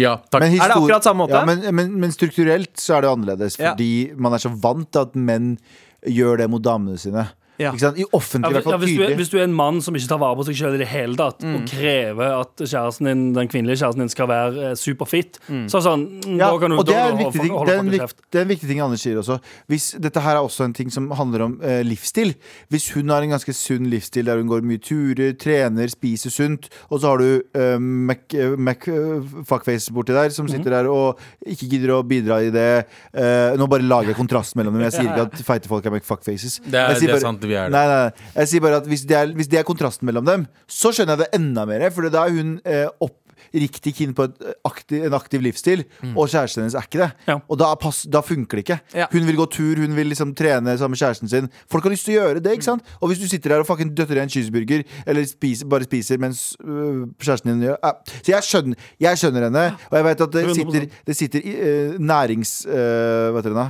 Ja, 0.00 0.16
takk. 0.32 0.40
Men 0.40 0.54
Er 0.56 0.68
det 0.72 0.76
akkurat 0.78 1.04
samme 1.04 1.26
måte? 1.26 1.36
Ja, 1.36 1.44
men, 1.44 1.60
men, 1.76 1.90
men 2.00 2.12
strukturelt 2.12 2.72
så 2.80 2.96
er 2.96 3.02
det 3.04 3.10
annerledes, 3.12 3.58
Ja. 3.60 3.74
fordi 3.74 4.14
man 4.16 4.32
er 4.32 4.40
så 4.40 4.48
vant 4.48 4.88
til 4.92 5.02
at 5.04 5.12
menn 5.14 5.58
gjør 6.04 6.42
det 6.42 6.50
mot 6.52 6.64
damene 6.64 6.98
sine. 7.00 7.26
Ja. 7.58 7.70
Ikke 7.70 7.80
sant? 7.84 7.98
I 7.98 8.04
offentlig, 8.12 8.50
i 8.50 8.54
Ja, 8.54 8.60
hvert 8.60 8.64
fall 8.64 8.80
hvis, 8.82 8.96
du 8.98 9.02
er, 9.04 9.14
hvis 9.14 9.28
du 9.30 9.36
er 9.38 9.44
en 9.44 9.52
mann 9.54 9.80
som 9.80 9.94
ikke 9.94 10.08
tar 10.10 10.18
vare 10.18 10.34
på 10.40 10.44
seg 10.48 10.56
selv 10.58 10.74
i 10.74 10.78
det 10.82 10.88
hele 10.90 11.14
tatt, 11.14 11.38
Mm. 11.44 11.54
og 11.54 11.68
krever 11.70 12.40
at 12.40 12.56
kjæresten 12.66 13.06
din, 13.06 13.32
den 13.34 13.48
kvinnelige 13.48 13.78
kjæresten 13.78 14.00
din 14.02 14.08
skal 14.08 14.26
være 14.26 14.70
eh, 14.70 14.74
superfit, 14.74 15.38
Mm. 15.48 15.66
så 15.70 15.78
sånn 15.84 16.02
mm, 16.24 16.38
Ja, 16.38 16.50
Da 16.50 16.58
kan 16.58 16.70
du 16.70 16.78
og 16.78 16.86
det 16.86 16.94
er 16.96 17.10
en 17.12 17.18
viktig 17.18 17.40
ting, 17.40 17.52
holde 17.52 17.66
det 17.70 17.76
er 17.76 17.78
en, 17.84 17.90
kjeft. 18.00 18.16
det 18.32 18.38
er 18.38 18.42
en 18.42 18.48
viktig 18.48 18.68
ting 18.68 18.80
Anders 18.80 19.00
sier 19.02 19.16
også. 19.22 19.38
Hvis, 19.68 20.00
dette 20.00 20.20
her 20.20 20.36
er 20.36 20.42
også 20.42 20.64
en 20.64 20.72
ting 20.72 20.90
som 20.90 21.10
handler 21.10 21.42
om 21.42 21.60
eh, 21.62 21.82
livsstil. 21.84 22.34
Hvis 22.70 22.90
hun 22.94 23.08
har 23.08 23.22
en 23.22 23.30
ganske 23.30 23.54
sunn 23.54 23.86
livsstil 23.88 24.24
der 24.24 24.36
hun 24.42 24.48
går 24.48 24.62
mye 24.66 24.78
turer, 24.82 25.32
trener, 25.38 25.86
spiser 25.88 26.30
sunt, 26.30 26.68
og 26.90 27.00
så 27.00 27.06
har 27.14 27.18
du 27.18 27.42
Mac, 27.78 28.18
eh, 28.34 28.56
Mac 28.58 28.88
eh, 28.88 29.22
fuckface 29.46 29.92
borti 29.94 30.12
der 30.12 30.30
som 30.30 30.48
sitter 30.48 30.54
sitter 30.64 30.70
der 30.70 30.86
og 30.88 31.18
ikke 31.46 31.66
gidder 31.68 31.90
å 31.96 32.02
bidra 32.06 32.36
i 32.46 32.50
det 32.54 32.86
eh, 33.12 33.56
Nå 33.58 33.66
bare 33.68 33.82
lager 33.82 34.12
jeg 34.12 34.16
kontrast 34.16 34.54
mellom 34.56 34.72
dem. 34.74 34.82
Jeg 34.86 34.92
sier 34.92 35.08
ikke 35.10 35.24
at 35.26 35.42
feite 35.44 35.68
folk 35.68 35.84
er 35.86 35.90
Mac 35.90 36.04
fuckfaces. 36.06 36.60
Det 36.64 36.74
er- 36.74 36.88
Jeg 36.94 37.00
sier 37.02 37.08
det 37.08 37.10
er 37.10 37.20
bare- 37.20 37.28
sant, 37.44 37.52
vi 37.52 37.58
er 37.60 37.68
det. 37.68 37.76
Nei, 37.76 37.84
nei. 37.90 38.30
Jeg 38.40 38.54
sier 38.54 38.64
bare 38.64 38.80
at 38.82 38.88
hvis 38.90 39.04
det, 39.08 39.20
er, 39.20 39.34
hvis 39.36 39.50
det 39.52 39.60
er 39.60 39.68
kontrasten 39.68 40.08
mellom 40.08 40.26
dem, 40.28 40.48
så 40.66 40.94
skjønner 40.94 41.18
jeg 41.18 41.26
det 41.26 41.42
enda 41.42 41.68
mer. 41.68 41.86
For 41.94 42.10
da 42.12 42.24
er 42.26 42.34
hun 42.40 42.56
eh, 42.64 42.88
oppriktig 43.04 43.92
keen 43.94 44.14
på 44.16 44.26
eh, 44.26 44.54
aktiv, 44.66 45.04
en 45.06 45.16
aktiv 45.16 45.42
livsstil, 45.44 45.84
og 46.14 46.30
kjæresten 46.32 46.64
hennes 46.64 46.76
er 46.78 46.88
ikke 46.88 47.02
det. 47.02 47.10
Ja. 47.28 47.36
Og 47.46 47.60
da, 47.60 47.68
pass, 47.80 48.02
da 48.10 48.22
funker 48.24 48.58
det 48.58 48.64
ikke. 48.64 48.78
Ja. 48.96 49.08
Hun 49.12 49.28
vil 49.28 49.38
gå 49.38 49.46
tur, 49.52 49.82
hun 49.82 49.94
vil 49.98 50.10
liksom 50.10 50.32
trene 50.38 50.76
sammen 50.80 50.96
med 50.96 51.02
kjæresten 51.02 51.30
sin. 51.30 51.50
Folk 51.70 51.86
har 51.86 51.94
lyst 51.94 52.08
til 52.08 52.16
å 52.16 52.22
gjøre 52.22 52.42
det, 52.44 52.56
ikke 52.56 52.68
sant? 52.70 52.94
Og 53.00 53.12
hvis 53.12 53.22
du 53.22 53.28
sitter 53.30 53.54
der 53.54 53.64
og 53.64 53.68
fucking 53.68 53.92
døtter 53.96 54.18
i 54.18 54.24
en 54.24 54.32
cheeseburger, 54.32 54.86
eller 55.06 55.28
spiser, 55.28 55.70
bare 55.70 55.86
spiser 55.88 56.22
mens 56.22 56.46
øh, 56.64 57.04
kjæresten 57.20 57.52
din 57.52 57.68
gjør 57.68 57.78
ja. 57.78 57.92
Så 58.16 58.34
jeg 58.34 58.48
skjønner, 58.48 58.88
jeg 59.06 59.20
skjønner 59.20 59.48
henne, 59.48 59.68
og 59.90 60.00
jeg 60.00 60.08
vet 60.08 60.26
at 60.26 60.34
det 60.38 60.48
sitter, 60.58 60.90
det 61.06 61.20
sitter 61.20 61.46
i, 61.46 61.54
øh, 61.68 61.94
nærings... 62.00 62.56
øh, 62.66 63.30
hva 63.34 63.40
heter 63.42 63.54
det 63.54 63.60
da? 63.60 63.68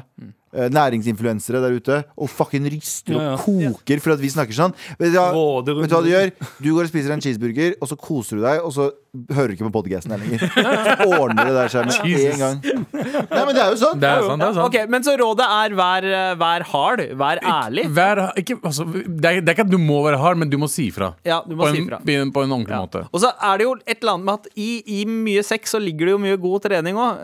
Eh, 0.55 0.69
Næringsinfluensere 0.71 1.59
der 1.65 1.75
ute 1.75 1.97
og 2.17 2.29
fucking 2.31 2.67
rister 2.71 3.15
Ja, 3.17 3.23
ja. 3.23 3.33
og 3.35 3.41
koker 3.43 4.01
for 4.05 4.15
at 4.15 4.21
vi 4.23 4.29
snakker 4.31 4.55
sånn. 4.55 4.75
Vet 5.01 5.11
du, 5.11 5.19
hva, 5.19 5.63
vet 5.67 5.91
du 5.91 5.97
hva 5.97 6.03
du 6.05 6.11
gjør? 6.13 6.31
Du 6.63 6.69
går 6.77 6.85
og 6.87 6.93
spiser 6.93 7.11
en 7.17 7.21
cheeseburger, 7.25 7.75
og 7.83 7.89
så 7.91 7.97
koser 7.99 8.39
du 8.39 8.45
deg, 8.47 8.61
og 8.63 8.71
så 8.77 8.91
hører 9.35 9.51
du 9.51 9.55
ikke 9.57 9.67
på 9.69 9.73
podcasten 9.77 10.11
her 10.15 10.23
lenger. 10.23 10.43
Så 10.47 11.09
ordner 11.19 11.47
det 11.51 11.55
der 11.55 11.69
seg 11.71 11.87
med 11.87 12.23
en 12.31 12.39
gang. 12.45 12.63
Nei, 12.65 13.43
men 13.47 13.51
det 13.55 13.63
er 13.65 13.69
jo 13.75 13.79
sånn. 13.83 13.99
Det 14.03 14.09
er 14.11 14.23
sant, 14.27 14.43
det 14.43 14.49
er 14.49 14.57
sant. 14.59 14.65
Ok, 14.69 14.79
Men 14.95 15.05
så 15.07 15.15
rådet 15.19 15.47
er 15.59 15.75
vær, 15.79 16.07
eh, 16.21 16.31
vær 16.41 16.65
hard, 16.71 17.03
vær 17.19 17.43
ærlig. 17.43 17.85
Vær, 17.95 18.23
ikke, 18.41 18.57
altså, 18.63 18.87
det, 18.95 19.05
er, 19.05 19.41
det 19.43 19.53
er 19.53 19.59
ikke 19.59 19.67
at 19.67 19.75
du 19.75 19.79
må 19.83 20.01
være 20.07 20.19
hard, 20.23 20.39
men 20.39 20.51
du 20.51 20.57
må 20.63 20.71
si 20.71 20.89
fra. 20.95 21.13
Ja, 21.27 21.41
du 21.47 21.55
må 21.59 21.67
på, 21.67 21.75
si 21.75 21.83
på 21.87 21.99
en- 22.15 22.33
på 22.35 22.43
en 22.47 22.55
ordentlig 22.59 22.79
måte. 22.79 23.05
Og 23.13 23.23
så 23.23 23.31
er 23.43 23.59
det 23.59 23.67
jo 23.69 23.75
et 23.87 23.99
eller 24.01 24.17
annet 24.17 24.25
med 24.31 24.35
at 24.35 24.49
i, 24.57 24.71
i 25.01 25.05
mye 25.11 25.43
sex 25.47 25.75
så 25.75 25.83
ligger 25.83 26.07
det 26.11 26.15
jo 26.17 26.23
mye 26.27 26.39
god 26.47 26.63
trening 26.67 26.95
òg. 26.99 27.23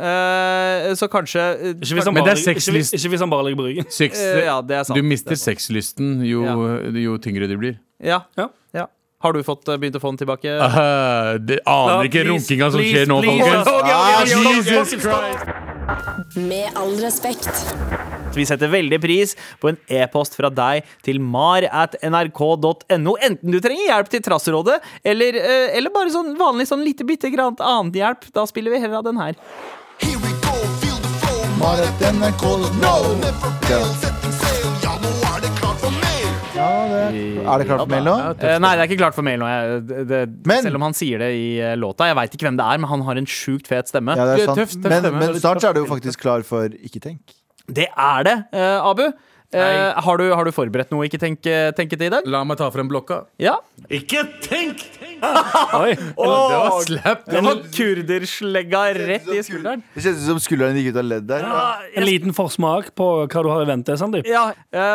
så 0.98 1.06
kanskje 1.10 1.18
kanskje 1.20 1.74
Ikke 2.00 2.12
Men 2.12 2.24
det 2.24 2.32
er 2.32 2.38
ikke, 2.38 2.54
sexlyst. 2.60 2.94
ikke 2.96 3.10
hvis 3.12 3.19
han 3.20 3.30
bare 3.30 3.44
ligger 3.48 3.60
på 3.62 3.66
ryggen. 3.68 3.90
Sex, 3.90 4.20
Eh, 4.20 4.44
ja, 4.46 4.60
det 4.62 4.76
er 4.80 4.84
sant. 4.88 4.96
du 4.96 5.02
mister 5.06 5.30
Det 5.30 5.38
er 5.38 5.42
sant. 5.42 5.58
sexlysten 5.58 6.24
jo, 6.26 6.42
jo 7.04 7.18
tyngre 7.18 7.48
du 7.50 7.56
blir. 7.60 7.78
Ja. 8.02 8.22
Ja. 8.36 8.48
ja. 8.76 8.86
Har 9.20 9.32
du 9.36 9.42
fått, 9.44 9.68
eh, 9.68 9.76
begynt 9.76 9.96
å 9.98 10.00
få 10.00 10.14
den 10.14 10.20
tilbake? 10.22 10.48
Uh, 10.48 11.36
det 11.38 11.60
aner 11.68 12.06
ikke 12.08 12.22
please, 12.24 12.30
runkinga 12.32 12.70
som 12.72 12.80
please, 12.80 12.94
skjer 12.96 13.10
nå, 13.10 13.18
please, 13.20 13.64
folkens. 13.68 13.92
Ah, 13.92 14.24
Jesus 14.24 15.02
Christ. 15.04 16.36
Med 16.36 16.70
all 16.78 16.94
respekt. 17.02 17.50
Vi 18.36 18.44
setter 18.46 18.70
veldig 18.70 19.00
pris 19.02 19.32
på 19.60 19.72
en 19.72 19.78
e-post 19.90 20.36
fra 20.38 20.48
deg 20.54 20.86
til 21.02 21.18
mar 21.20 21.64
at 21.66 21.96
nrk.no. 22.06 23.16
Enten 23.26 23.50
du 23.50 23.58
trenger 23.60 23.88
hjelp 23.90 24.08
til 24.12 24.22
Trasserådet, 24.22 24.78
eller, 25.04 25.34
eh, 25.40 25.76
eller 25.76 25.90
bare 25.90 26.12
sånn 26.14 26.36
vanlig 26.38 26.68
sånn 26.70 26.84
lite 26.86 27.04
bitte 27.08 27.30
grann 27.34 27.58
annet 27.58 27.98
hjelp. 28.00 28.28
Da 28.32 28.46
spiller 28.46 28.70
vi 28.70 28.78
heller 28.84 29.02
av 29.02 29.08
den 29.10 29.18
her. 29.20 29.34
NRK. 31.60 32.44
Ja, 34.80 34.92
nå 34.96 35.10
er 35.28 35.42
det 35.44 35.50
klart 35.58 35.82
for 35.82 35.92
mer. 35.92 36.22
Er 36.56 37.60
det 37.60 37.66
klart 37.68 37.82
for 37.82 37.90
mail 37.90 38.06
nå? 38.06 38.14
Eh, 38.40 38.54
nei, 38.64 38.70
det 38.78 38.80
er 38.80 38.86
ikke 38.88 38.96
klart 39.02 39.16
for 39.18 39.26
mail 39.26 39.42
nå. 39.42 39.50
Jeg, 39.50 39.82
det, 40.08 40.20
Men- 40.48 40.64
selv 40.64 40.80
om 40.80 40.86
han 40.88 40.96
sier 40.96 41.20
det 41.20 41.28
i 41.36 41.60
eh, 41.60 41.74
låta. 41.76 42.08
Jeg 42.08 42.16
veit 42.16 42.32
ikke 42.38 42.48
hvem 42.48 42.56
det 42.56 42.64
er, 42.64 42.80
men 42.80 42.88
han 42.88 43.04
har 43.04 43.20
en 43.20 43.28
sjukt 43.28 43.68
fet 43.68 43.92
stemme. 43.92 44.16
Ja, 44.16 44.24
det 44.24 44.38
er 44.38 44.40
er 44.40 44.46
sant. 44.48 44.62
tøft, 44.62 44.78
tøft 44.78 44.88
men, 44.88 45.04
stemme. 45.04 45.20
men 45.20 45.36
snart 45.42 45.68
er 45.68 45.76
du 45.76 45.82
jo 45.82 45.90
faktisk 45.92 46.24
klar 46.24 46.46
for 46.48 46.64
Ikke 46.80 47.00
tenk. 47.04 47.36
Det 47.68 47.88
er 47.92 48.22
det, 48.24 48.36
eh, 48.56 48.80
Abu. 48.80 49.04
Eh, 49.52 50.00
har, 50.04 50.16
du, 50.20 50.28
har 50.30 50.44
du 50.46 50.52
forberedt 50.54 50.92
noe 50.94 51.08
ikke 51.08 51.18
tenke, 51.18 51.54
tenke 51.74 51.96
til 51.98 52.06
i 52.06 52.10
dag? 52.12 52.26
La 52.30 52.44
meg 52.46 52.54
ta 52.60 52.68
frem 52.70 52.86
blokka. 52.90 53.24
Ja. 53.42 53.56
Oi. 53.90 53.98
Det 55.20 56.16
var 56.16 56.80
slap. 56.86 57.24
Det 57.28 57.40
var 57.44 57.58
kurderslegga 57.74 58.82
rett 58.96 59.26
i 59.34 59.40
skulderen. 59.44 59.82
Det 59.94 60.02
kjennes 60.04 60.22
ut 60.22 60.28
som 60.30 60.38
skulderen 60.42 60.76
gikk 60.78 60.92
ut 60.94 61.00
av 61.02 61.06
ledd 61.08 61.26
der. 61.28 61.44
En 61.98 62.06
liten 62.06 62.32
forsmak 62.36 62.92
på 62.98 63.08
hva 63.26 63.42
du 63.44 63.48
har 63.52 63.64
i 63.64 63.68
vente, 63.68 63.96
Sandeep. 64.00 64.28
Ja, 64.30 64.46
Det 64.70 64.86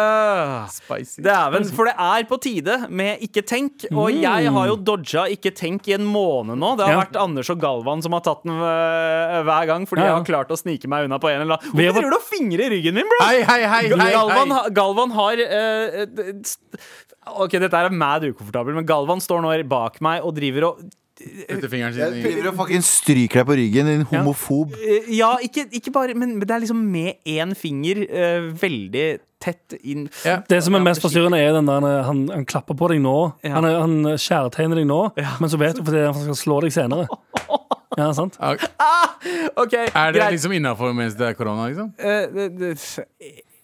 Spicy. 0.74 1.22
Dæven, 1.26 1.68
for 1.76 1.90
det 1.90 1.96
er 2.00 2.26
på 2.30 2.40
tide 2.42 2.78
med 2.90 3.22
Ikke 3.26 3.44
tenk. 3.46 3.86
Og 3.92 4.10
jeg 4.16 4.50
har 4.56 4.70
jo 4.72 4.76
dodga 4.88 5.26
Ikke 5.34 5.52
tenk 5.56 5.88
i 5.92 5.96
en 5.98 6.06
måned 6.10 6.58
nå. 6.62 6.74
Det 6.80 6.88
har 6.88 6.94
Ja. 6.96 7.02
vært 7.04 7.20
Anders 7.22 7.50
og 7.52 7.60
Galvan 7.62 8.02
som 8.06 8.16
har 8.16 8.24
tatt 8.26 8.44
den 8.48 8.56
øh, 8.56 9.44
hver 9.46 9.68
gang, 9.70 9.86
fordi 9.90 10.02
Ja, 10.02 10.08
ja. 10.08 10.12
jeg 10.16 10.20
har 10.22 10.28
klart 10.32 10.54
å 10.56 10.60
snike 10.60 10.88
meg 10.92 11.06
unna 11.10 11.20
på 11.22 11.30
en 11.32 11.42
eller 11.44 11.60
annen 11.60 11.76
Hvorfor 11.76 12.02
driver 12.02 12.10
du 12.10 12.18
og 12.18 12.26
fingrer 12.32 12.66
i 12.66 12.72
ryggen 12.78 12.98
min, 12.98 13.08
bro? 13.12 13.20
Hei, 13.26 13.44
hei, 13.44 13.62
hei, 13.66 13.84
hei, 13.92 14.12
hei. 14.16 14.45
Ha- 14.52 14.70
Galvan 14.70 15.12
har 15.16 15.42
eh, 15.46 16.06
Ok, 17.42 17.56
dette 17.58 17.74
er 17.80 17.90
mad 17.90 18.24
ukomfortabelt, 18.28 18.76
men 18.78 18.86
Galvan 18.86 19.22
står 19.24 19.42
nå 19.42 19.56
bak 19.70 20.00
meg 20.06 20.22
og 20.26 20.36
driver 20.38 20.70
og 20.72 20.86
Putter 21.16 21.70
fingeren 21.72 21.96
Jeg 21.96 22.12
sin 22.12 22.18
i 22.20 22.24
prøver 22.26 22.50
å 22.52 22.56
fucking 22.58 22.82
stryker 22.84 23.40
deg 23.40 23.46
på 23.48 23.56
ryggen, 23.56 23.88
din 23.88 24.02
homofob. 24.10 24.74
Eh, 24.76 25.06
Ja, 25.16 25.38
ikke, 25.42 25.64
ikke 25.72 25.94
bare 25.96 26.14
Men 26.14 26.34
det 26.42 26.52
er 26.52 26.60
liksom 26.66 26.82
med 26.92 27.16
én 27.26 27.54
finger 27.56 28.02
eh, 28.04 28.50
veldig 28.60 29.06
tett 29.46 29.78
inn 29.84 30.10
Ja. 30.26 30.42
Det 30.50 30.60
som 30.66 30.76
er 30.76 30.84
mest 30.84 31.02
forstyrrende, 31.04 31.40
er 31.40 31.54
den 31.56 31.70
der 31.72 32.04
han, 32.04 32.26
han 32.34 32.44
klapper 32.50 32.76
på 32.76 32.90
deg 32.92 33.00
nå. 33.04 33.16
Ja. 33.46 33.54
Han, 33.56 33.66
er- 33.70 33.80
han 33.80 33.96
skjærtegner 34.20 34.76
deg 34.82 34.88
nå, 34.92 35.00
men 35.40 35.50
så 35.54 35.60
vet 35.62 35.80
du 35.80 35.84
fordi 35.88 36.04
han 36.04 36.20
skal 36.20 36.40
slå 36.44 36.60
deg 36.68 36.76
senere. 36.76 37.08
Ja, 37.96 38.10
sant? 38.12 38.34
Ja, 38.42 38.50
OK, 39.56 39.72
Er 39.72 40.12
det 40.12 40.20
greit. 40.20 40.34
liksom 40.36 40.52
innafor 40.52 40.92
mens 40.98 41.14
det 41.16 41.30
er 41.30 41.36
korona, 41.38 41.70
liksom? 41.70 41.94
Eh, 41.96 42.26
det, 42.34 42.48
det, 42.60 42.72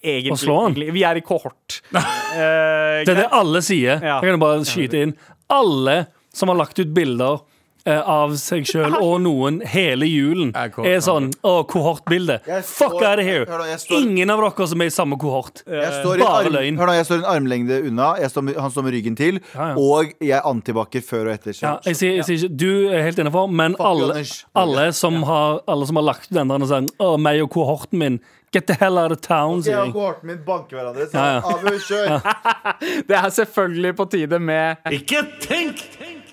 egentlig, 0.04 0.34
Å 0.34 0.42
slå 0.42 0.58
han? 0.62 0.72
egentlig. 0.74 0.94
Vi 0.98 1.04
er 1.08 1.22
i 1.22 1.22
kohort. 1.26 1.82
uh, 1.94 2.02
Det 3.06 3.14
er 3.16 3.24
det 3.24 3.30
alle 3.32 3.62
sier. 3.66 4.02
Ja. 4.02 4.20
Jeg 4.22 4.34
kan 4.36 4.44
bare 4.44 4.66
skyte 4.68 5.06
inn. 5.08 5.16
Alle 5.52 6.06
som 6.34 6.50
har 6.52 6.56
lagt 6.62 6.80
ut 6.80 6.94
bilder 6.96 7.42
eh, 7.84 7.98
av 8.08 8.36
seg 8.40 8.64
sjøl 8.70 8.94
og 9.02 9.18
noen 9.26 9.58
hele 9.68 10.06
julen, 10.08 10.54
Er 10.56 10.70
kohort. 10.72 10.88
er 10.88 11.02
sånn 11.04 11.26
Å, 11.44 11.54
kohortbilde. 11.68 12.38
Fuck 12.64 13.02
out 13.02 13.20
of 13.20 13.26
here. 13.28 13.44
Da, 13.50 13.58
står- 13.82 14.06
Ingen 14.06 14.30
av 14.32 14.40
dere 14.46 14.68
som 14.72 14.82
er 14.86 14.88
i 14.88 14.94
samme 14.96 15.18
kohort. 15.20 15.64
Jeg 15.68 16.06
bare 16.06 16.30
arm, 16.30 16.54
løgn. 16.56 16.78
hør 16.80 16.88
nå, 16.88 16.96
jeg 16.96 17.08
står 17.10 17.20
en 17.24 17.30
armlengde 17.34 17.82
unna. 17.90 18.14
Jeg 18.22 18.32
står 18.32 18.46
med, 18.48 18.56
han 18.64 18.72
står 18.72 18.86
med 18.88 18.94
ryggen 18.96 19.18
til. 19.20 19.42
Ja, 19.56 19.72
ja. 19.74 19.76
Og 19.76 20.14
jeg 20.24 20.42
antibacker 20.54 21.04
før 21.04 21.28
og 21.28 21.34
etter. 21.36 21.58
Ja, 21.60 21.74
jeg 21.90 22.00
sier, 22.00 22.16
jeg 22.22 22.30
sier 22.30 22.46
ikke 22.46 22.58
Du 22.64 22.70
er 22.94 23.04
helt 23.10 23.20
innafor, 23.26 23.52
men 23.52 23.76
alle, 23.82 24.24
alle, 24.56 24.88
som 24.96 25.20
har, 25.28 25.60
alle 25.68 25.90
som 25.90 26.00
har 26.00 26.08
lagt 26.14 26.30
ut 26.32 26.38
den 26.40 26.48
der 26.54 26.64
og 26.64 26.72
sånn 26.72 26.88
Å, 27.02 27.18
meg 27.20 27.42
og 27.44 27.52
kohorten 27.58 28.00
min. 28.00 28.22
Get 28.52 28.68
the 28.68 28.76
hell 28.76 28.98
out 29.00 29.14
of 29.16 29.22
town, 29.24 29.62
sier 29.64 29.78
Jeg 29.78 29.92
og 29.92 29.94
kohorten 29.96 30.28
min 30.28 30.42
banker 30.46 30.76
hverandre. 30.76 31.06
Så 31.08 31.18
Ja, 31.18 31.38
ja. 31.38 31.54
Abu, 31.54 31.78
kjør. 31.88 32.18
Det 33.08 33.16
er 33.16 33.30
selvfølgelig 33.30 33.96
på 33.96 34.06
tide 34.12 34.40
med 34.40 34.92
Ikke 34.92 35.24
tenk! 35.42 35.86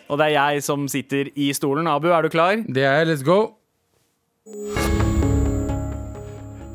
Og 0.09 0.19
det 0.19 0.31
er 0.31 0.35
jeg 0.35 0.63
som 0.65 0.89
sitter 0.89 1.29
i 1.37 1.53
stolen. 1.53 1.87
Abu, 1.87 2.09
er 2.09 2.23
du 2.23 2.29
klar? 2.33 2.65
Det 2.67 2.85
er 2.85 3.05
let's 3.05 3.23
go. 3.23 3.45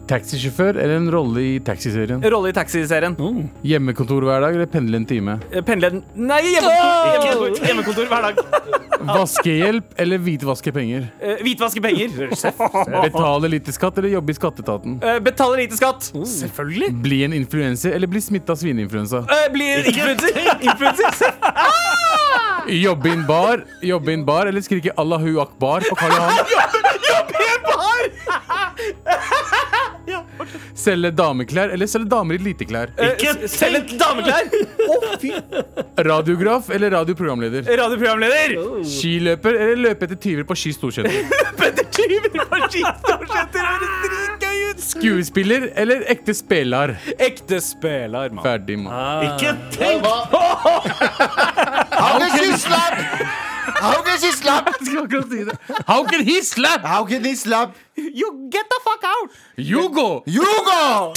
Taxisjåfør 0.07 0.75
eller 0.83 0.97
en 0.99 1.05
rolle 1.13 1.41
i 1.47 1.51
taxiserien? 1.63 2.19
Rolle 2.31 2.49
i 2.51 2.55
taxiserien. 2.55 3.13
Hjemmekontor 3.63 4.25
hver 4.27 4.41
dag 4.43 4.57
eller 4.57 4.67
pendle 4.69 4.99
en 4.99 5.05
time? 5.07 5.37
Eh, 5.51 5.63
Pendle 5.63 5.89
en 5.93 6.01
Nei, 6.15 6.41
hjemmekontor, 6.51 7.05
hjemmekontor, 7.13 7.67
hjemmekontor 7.69 8.09
hver 8.11 8.27
dag. 8.27 8.35
Vaskehjelp 9.13 9.95
eller 9.99 10.19
hvitvaske 10.23 10.71
penger? 10.75 11.07
Uh, 11.23 11.33
Hvitvaske 11.43 11.81
penger. 11.83 12.13
Betale 13.03 13.49
lite 13.51 13.73
skatt 13.75 13.97
eller 13.99 14.13
jobbe 14.13 14.31
i 14.31 14.37
skatteetaten? 14.37 14.99
Uh, 15.03 15.17
Betale 15.23 15.59
lite 15.63 15.79
skatt. 15.79 16.07
Selvfølgelig. 16.11 16.91
Bli 17.03 17.21
en 17.27 17.35
influenser 17.39 17.95
eller 17.97 18.07
bli 18.11 18.21
smitta 18.23 18.55
av 18.55 18.61
svineinfluensa? 18.63 19.23
Uh, 19.27 19.47
Bli 19.55 19.69
influenser. 19.81 20.31
Influenser. 20.63 21.35
Jobbe 22.79 23.09
i 23.09 23.15
en 23.17 23.25
bar, 23.27 23.65
jobbe 23.83 24.11
i 24.11 24.19
en 24.19 24.23
bar 24.27 24.47
eller 24.51 24.63
skrike 24.63 24.91
Allahu 24.99 25.35
akbar 25.43 25.83
på 25.89 25.95
Karl 25.99 26.15
Johan? 26.15 26.33
Selge 30.77 31.11
dameklær 31.15 31.73
eller 31.75 31.89
selge 31.89 32.09
damer 32.11 32.39
i 32.39 32.43
lite 32.49 32.67
klær? 32.69 32.93
Ikke 33.09 33.49
selge 33.51 33.97
dameklær. 33.99 34.49
Radiograf 36.09 36.69
eller 36.73 36.93
radioprogramleder? 36.97 37.67
Radioprogramleder. 37.83 38.57
Skiløper 38.87 39.59
eller 39.59 39.83
løpe 39.89 40.09
etter 40.09 40.19
tyver 40.27 40.47
på 40.49 40.57
Ski 40.59 40.73
Storsenter? 40.75 41.21
etter 41.67 41.83
Tyver 41.93 42.29
på 42.33 42.57
skistorsenter 42.71 43.65
høres 43.67 43.93
dritgøy 44.03 44.61
ut. 44.69 44.83
Skuespiller 44.83 45.67
eller 45.79 46.03
ekte 46.11 46.33
spelar? 46.37 46.95
Ekte 47.21 47.59
spelar, 47.61 48.33
mann. 48.33 48.43
Ferdig, 48.45 48.79
mann. 48.81 49.27
Ikke 49.29 49.53
tenk! 49.75 50.03
på 50.33 50.41
Han 51.93 52.25
er 52.27 52.57
slap? 52.57 53.52
How 53.83 54.01
can 54.01 54.17
she 54.17 54.31
slap? 54.31 54.65
How 55.87 56.05
can 56.05 56.23
he 56.23 56.41
slap? 56.41 56.85
How 56.85 57.03
can 57.03 57.25
he 57.25 57.35
slap? 57.35 57.75
You 57.97 58.47
get 58.49 58.69
the 58.69 58.79
fuck 58.81 59.03
out! 59.03 59.29
You 59.57 59.89
go! 59.89 60.23
You 60.25 60.45
go! 60.45 61.13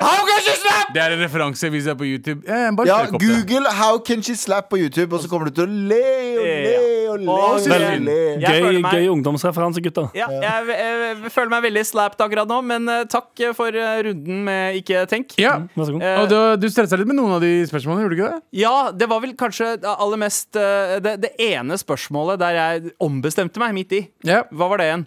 How 0.00 0.24
can 0.26 0.40
she 0.44 0.54
slap? 0.60 0.90
Det 0.94 1.02
er 1.02 1.14
en 1.16 1.20
referanse 1.24 1.68
hvis 1.70 1.86
er 1.90 1.96
på 1.98 2.06
YouTube. 2.08 2.42
Eh, 2.48 2.70
bare 2.76 2.86
Ja, 2.88 2.98
søk 3.04 3.14
opp 3.14 3.20
det. 3.20 3.28
Google 3.28 3.70
'How 3.76 3.98
can 4.06 4.22
she 4.22 4.34
slap' 4.34 4.68
på 4.70 4.78
YouTube, 4.80 5.12
og 5.14 5.20
så 5.22 5.28
kommer 5.28 5.50
du 5.50 5.54
til 5.56 5.64
å 5.64 5.88
le 5.90 6.00
og 6.38 6.44
le 6.44 7.10
og 7.10 7.18
le. 7.20 7.30
Og 7.30 8.00
le. 8.00 8.16
Jeg 8.40 8.40
Gøy, 8.40 8.60
føler 8.64 8.80
meg- 8.80 8.92
gøy 8.94 9.08
ungdomsreferanse, 9.14 9.82
gutter. 9.82 10.10
Ja, 10.14 10.26
jeg, 10.30 10.66
jeg, 10.68 11.22
jeg 11.24 11.32
føler 11.32 11.48
meg 11.50 11.62
veldig 11.68 11.84
slapped 11.86 12.20
akkurat 12.26 12.48
nå, 12.48 12.60
men 12.64 12.88
eh, 12.88 13.04
takk 13.04 13.54
for 13.56 13.68
eh, 13.68 14.02
runden 14.06 14.44
med 14.44 14.76
Ikke 14.80 15.06
tenk. 15.10 15.34
Ja. 15.38 15.58
Vær 15.76 15.84
så 15.86 15.92
god. 15.92 16.02
Eh, 16.02 16.20
Og 16.22 16.28
du, 16.28 16.66
du 16.66 16.68
stressa 16.72 16.96
litt 16.96 17.06
med 17.10 17.16
noen 17.16 17.32
av 17.36 17.40
de 17.40 17.52
spørsmålene, 17.66 18.04
gjorde 18.06 18.16
du 18.16 18.22
ikke 18.22 18.32
det? 18.34 18.42
Ja, 18.62 18.90
det 18.92 19.08
var 19.08 19.20
vel 19.20 19.34
kanskje 19.34 19.76
aller 19.84 20.16
mest 20.16 20.56
eh, 20.56 20.98
det, 21.00 21.16
det 21.22 21.32
ene 21.38 21.76
spørsmålet 21.80 22.38
der 22.38 22.52
jeg 22.60 22.92
ombestemte 23.00 23.58
meg 23.62 23.74
midt 23.74 23.92
i. 23.92 24.08
Ja. 24.24 24.42
Hva 24.52 24.68
var 24.70 24.78
det 24.82 24.86
igjen? 24.90 25.06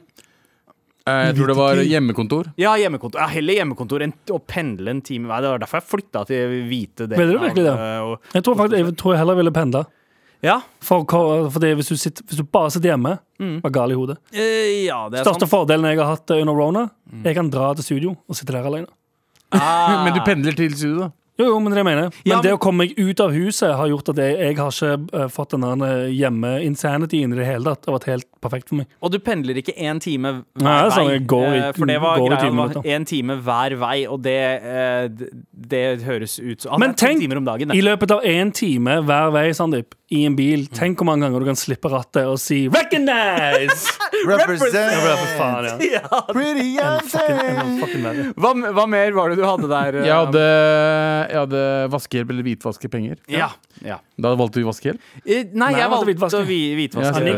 Eh, 1.05 1.25
Jeg 1.27 1.35
tror 1.35 1.47
det 1.51 1.55
var 1.57 1.75
hjemmekontor. 1.83 2.47
Ja, 2.55 2.75
hjemmekontor. 2.79 3.19
Ja, 3.19 3.27
heller 3.27 3.57
hjemmekontor 3.57 4.03
enn 4.05 4.13
å 4.31 4.37
pendle 4.47 4.87
en 4.93 5.01
time 5.03 5.27
hver. 5.27 5.41
Det 5.43 5.49
var 5.51 5.59
derfor 5.65 5.81
jeg 5.81 5.89
flytta 5.91 6.21
til 6.29 6.53
hvite 6.69 7.07
delen. 7.09 7.19
Ville 7.19 7.33
du 7.35 7.41
virkelig 7.43 7.65
det? 7.65 7.73
av, 7.73 7.79
eh, 7.79 7.99
og- 8.13 8.19
Jeg 8.33 8.43
tror 8.43 8.55
faktisk 8.55 8.77
jeg, 8.85 8.95
tror 8.97 9.11
jeg 9.13 9.19
heller 9.19 9.35
ville 9.35 9.51
pendle. 9.51 9.85
Ja, 10.43 10.61
For, 10.81 11.05
for 11.05 11.49
hvis 11.59 11.87
du, 11.87 11.95
sitter, 11.95 12.23
hvis 12.23 12.37
du 12.37 12.43
bare 12.43 12.69
sitter 12.71 12.89
hjemme, 12.95 13.17
var 13.63 13.69
gal 13.71 13.91
i 13.91 13.95
hodet. 13.95 14.17
eh, 14.33 14.85
ja, 14.87 15.07
det 15.09 15.19
er 15.19 15.23
Største 15.23 15.47
sant. 15.47 15.51
fordelen 15.51 15.83
jeg 15.87 15.97
har 15.99 16.15
hatt 16.15 16.31
eh, 16.31 16.41
under 16.41 16.53
Rona, 16.53 16.89
jeg 17.23 17.35
kan 17.35 17.49
dra 17.49 17.73
til 17.75 17.83
studio 17.83 18.09
og 18.27 18.35
sitte 18.35 18.51
der 18.51 18.63
alene. 18.63 18.87
Ah. 19.51 20.03
Men 20.05 20.13
du 20.13 20.19
pendler 20.21 20.55
til 20.55 20.71
studio, 20.75 20.99
da. 20.99 21.09
Jo, 21.39 21.45
jo, 21.49 21.59
men 21.59 21.73
det 21.73 21.81
mener 21.83 22.03
jeg. 22.03 22.11
Men 22.25 22.31
Ja, 22.35 22.41
det 22.45 22.51
å 22.53 22.59
komme 22.61 22.83
meg 22.85 22.93
ut 22.99 23.19
av 23.19 23.31
huset 23.33 23.71
har 23.75 23.87
gjort 23.89 24.09
at 24.13 24.19
jeg, 24.21 24.35
jeg 24.37 24.57
har 24.59 24.69
ikke 24.69 25.17
eh, 25.23 25.27
fått 25.33 25.55
den 25.55 25.61
der 25.81 26.03
hjemme-insanityen 26.13 27.33
i 27.33 27.39
det 27.39 27.47
hele 27.47 27.63
tatt. 27.71 27.81
Det 27.81 27.89
har 27.89 27.97
vært 27.97 28.09
helt 28.11 28.27
perfekt 28.43 28.69
for 28.69 28.75
meg. 28.81 28.87
Og 29.01 29.09
du 29.13 29.17
pendler 29.23 29.57
ikke 29.57 29.73
én 29.81 29.97
time 30.03 30.43
hver 30.53 30.61
Nei, 30.67 30.75
det 30.83 30.93
sånn, 30.93 31.09
vei. 31.09 31.19
går 31.33 31.47
i- 31.47 31.57
eh, 31.63 31.71
For 31.73 31.85
det 31.89 31.97
var 32.03 32.19
greia, 32.19 32.51
var 32.53 32.69
én 32.85 33.05
time 33.09 33.39
hver 33.41 33.75
vei, 33.81 34.05
og 34.05 34.21
det, 34.21 34.37
eh, 34.61 35.07
det 35.73 35.83
høres 36.05 36.37
ut 36.39 36.61
som 36.61 36.79
Men 36.79 36.93
tenk, 36.93 37.19
timer 37.21 37.37
om 37.41 37.45
dagen. 37.45 37.71
i 37.73 37.81
løpet 37.81 38.11
av 38.11 38.21
én 38.23 38.53
time 38.53 39.01
hver 39.01 39.31
vei, 39.33 39.49
Sandeep, 39.57 39.95
i 40.13 40.25
en 40.27 40.35
bil, 40.35 40.67
tenk 40.67 40.97
hvor 40.99 41.05
mange 41.09 41.25
ganger 41.25 41.39
du 41.39 41.45
kan 41.49 41.55
slippe 41.57 41.89
rattet 41.89 42.27
og 42.29 42.37
si 42.37 42.67
'recognize'! 42.69 43.89
Represent 44.27 44.91
Ja, 44.93 45.15
for 45.17 45.31
faen, 45.39 45.81
ja. 45.81 46.21
Pretty 46.31 46.67
young 46.77 47.01
thing. 47.01 48.33
Hva, 48.37 48.53
hva 48.77 48.85
mer 48.87 49.11
var 49.13 49.29
det 49.29 49.37
du 49.37 49.43
hadde 49.43 49.67
der? 49.67 49.97
eh, 49.99 50.05
Jeg 50.05 50.13
hadde, 50.13 50.43
jeg 51.31 51.39
hadde 51.43 51.63
vaskehjelp 51.93 52.33
eller 52.33 52.47
hvitvaske 52.47 52.89
penger. 52.91 53.19
Ja. 53.31 53.49
ja. 53.86 53.99
Da 54.21 54.33
valgte 54.39 54.62
du 54.62 54.67
vaskehjelp. 54.67 55.01
Eh, 55.23 55.45
Nei, 55.51 55.69
Nei, 55.69 55.71
jeg 55.79 55.91
valgte 55.93 56.09
hvitvaske. 56.12 56.41
hvitvaske. 56.49 57.05
Ja, 57.05 57.13
det 57.23 57.36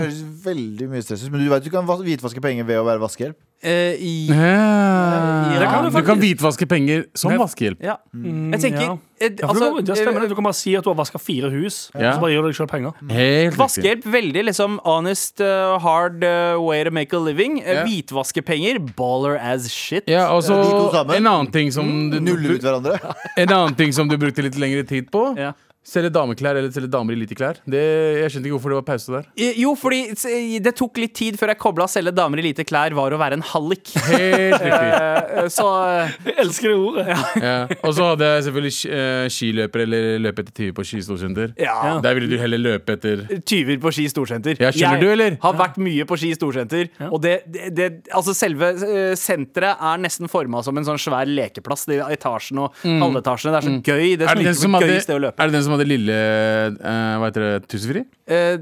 Høres 0.00 0.20
veldig, 0.24 0.42
veldig 0.44 0.90
mye 0.94 1.06
stress 1.06 1.24
ut. 1.26 1.32
Men 1.34 1.44
du 1.44 1.52
vet 1.52 1.66
du 1.66 1.72
kan 1.72 1.88
hvitvaske 1.90 2.44
penger 2.44 2.68
ved 2.68 2.82
å 2.82 2.86
være 2.88 3.02
vaskehjelp. 3.02 3.38
Eh, 3.62 3.92
i- 4.00 4.26
Ja. 4.30 5.58
Det 5.60 5.66
kan 5.68 5.84
du, 5.84 5.90
du 5.90 5.92
kan 5.92 6.04
faktisk. 6.16 6.20
hvitvaske 6.24 6.66
penger 6.68 7.04
som 7.14 7.32
vaskehjelp. 7.36 7.82
ja. 7.84 7.96
Mm, 8.14 8.52
Jeg 8.54 8.60
tenker 8.62 8.80
ja. 8.80 8.92
eh, 9.20 9.28
Ja, 9.38 9.46
for 9.46 9.48
altså, 9.54 9.76
du, 9.76 9.82
det 9.82 9.96
stemmer, 9.98 10.20
det. 10.22 10.28
du 10.30 10.34
kan 10.34 10.44
bare 10.44 10.54
si 10.56 10.74
at 10.76 10.84
du 10.84 10.88
har 10.90 10.94
vaska 10.96 11.18
fire 11.20 11.50
hus, 11.50 11.90
Ja. 11.94 12.14
så 12.14 12.20
bare 12.22 12.30
gir 12.32 12.40
du 12.42 12.48
deg 12.48 12.56
sjøl 12.56 12.68
penger. 12.70 12.92
Helt 13.10 13.52
riktig. 13.52 13.58
Vaskehjelp, 13.60 14.04
veldig 14.04 14.44
liksom 14.48 14.78
honest, 14.84 15.40
uh, 15.40 15.78
hard 15.78 16.24
uh, 16.24 16.56
way 16.62 16.84
to 16.84 16.90
make 16.90 17.12
a 17.12 17.18
living. 17.20 17.60
Uh, 17.60 17.68
Ja. 17.80 17.84
Hvitvaske-penger, 17.84 18.78
baller 18.96 19.36
as 19.36 19.68
shit. 19.70 20.04
Ja, 20.08 20.28
og 20.34 20.42
så 20.42 20.56
Ja, 20.56 20.62
de 20.64 20.70
to 20.70 20.90
sammen. 20.96 21.16
en 21.16 21.26
annen 21.26 21.52
ting 21.52 21.70
som 21.72 22.10
du, 22.10 22.18
Nuller 22.20 22.54
ut 22.56 22.62
hverandre. 22.62 22.98
En 23.36 23.48
annen 23.52 23.74
ting 23.76 23.92
som 23.92 24.08
du 24.08 24.16
brukte 24.16 24.42
litt 24.42 24.56
lengre 24.56 24.86
tid 24.88 25.10
på. 25.10 25.36
Ja. 25.36 25.52
Selge 25.80 26.10
dameklær 26.12 26.58
eller 26.60 26.68
selge 26.74 26.90
damer 26.92 27.14
i 27.14 27.22
lite 27.22 27.32
klær. 27.38 27.56
Det, 27.64 27.80
jeg 28.20 28.32
skjønte 28.34 28.48
ikke 28.50 28.56
hvorfor 28.58 28.72
det 28.74 28.76
var 28.76 28.84
pause 28.90 29.14
der. 29.14 29.28
Jo, 29.56 29.70
fordi 29.80 30.58
det 30.60 30.74
tok 30.76 30.98
litt 31.00 31.14
tid 31.16 31.38
før 31.40 31.54
jeg 31.54 31.58
kobla 31.62 31.86
selge 31.88 32.12
damer 32.12 32.42
i 32.42 32.44
lite 32.50 32.66
klær 32.68 32.92
var 32.98 33.14
å 33.16 33.18
være 33.20 33.38
en 33.38 33.44
hallik. 33.54 33.94
Helt 34.08 34.60
riktig. 34.60 34.90
Eh, 35.30 35.46
Så 35.52 35.64
eh, 35.86 36.10
Jeg 36.26 36.34
elsker 36.42 36.68
det 36.68 36.76
ordet. 36.76 37.04
Ja. 37.40 37.54
Og 37.86 37.94
så 37.96 38.06
hadde 38.10 38.26
jeg 38.28 38.44
selvfølgelig 38.46 38.74
eh, 38.98 39.26
skiløper 39.32 39.82
eller 39.86 40.06
løpe 40.26 40.42
etter 40.44 40.54
tyver 40.58 40.74
på 40.76 40.84
Ski 40.90 41.00
storsenter. 41.06 41.52
ja. 41.60 41.76
Der 42.04 42.16
ville 42.18 42.28
du 42.28 42.36
heller 42.40 42.60
løpe 42.60 42.96
etter 42.98 43.22
Tyver 43.48 43.78
på 43.82 43.92
Ski 43.94 44.04
storsenter. 44.12 44.58
Ja, 44.60 44.72
skjønner 44.74 44.98
jeg 45.00 45.04
du, 45.06 45.12
eller? 45.14 45.38
har 45.42 45.56
vært 45.58 45.78
mye 45.80 46.04
på 46.10 46.18
Ski 46.20 46.32
storsenter. 46.36 46.90
Og 47.08 47.18
det, 47.24 47.34
det, 47.48 47.70
det, 47.78 47.88
altså 48.16 48.34
selve 48.36 48.72
senteret 49.18 49.80
er 49.80 50.02
nesten 50.04 50.28
forma 50.30 50.60
som 50.66 50.76
en 50.80 50.86
sånn 50.90 51.00
svær 51.00 51.28
lekeplass. 51.30 51.86
De 51.88 52.00
etasjen 52.12 52.60
og 52.66 52.76
halvetasjene. 52.84 53.54
Det 53.54 53.62
er 53.62 53.68
så 53.70 53.74
gøy. 53.78 54.06
Det 54.20 54.28
er 54.28 54.42
det, 54.42 54.48
den 54.50 54.58
som 54.60 54.74
gøy 54.76 54.80
hadde, 54.82 54.92
gøy 54.98 55.04
sted 55.06 55.16
å 55.18 55.24
løpe. 55.28 55.38
er 55.40 55.50
det 55.52 55.56
den 55.58 55.66
som 55.66 55.69
hadde 55.74 55.86
lille 55.88 56.14
eh, 56.14 57.16
Hva 57.20 57.28
heter 57.30 57.44
det? 57.46 57.68
Tussefri? 57.70 58.02
Eh, 58.30 58.58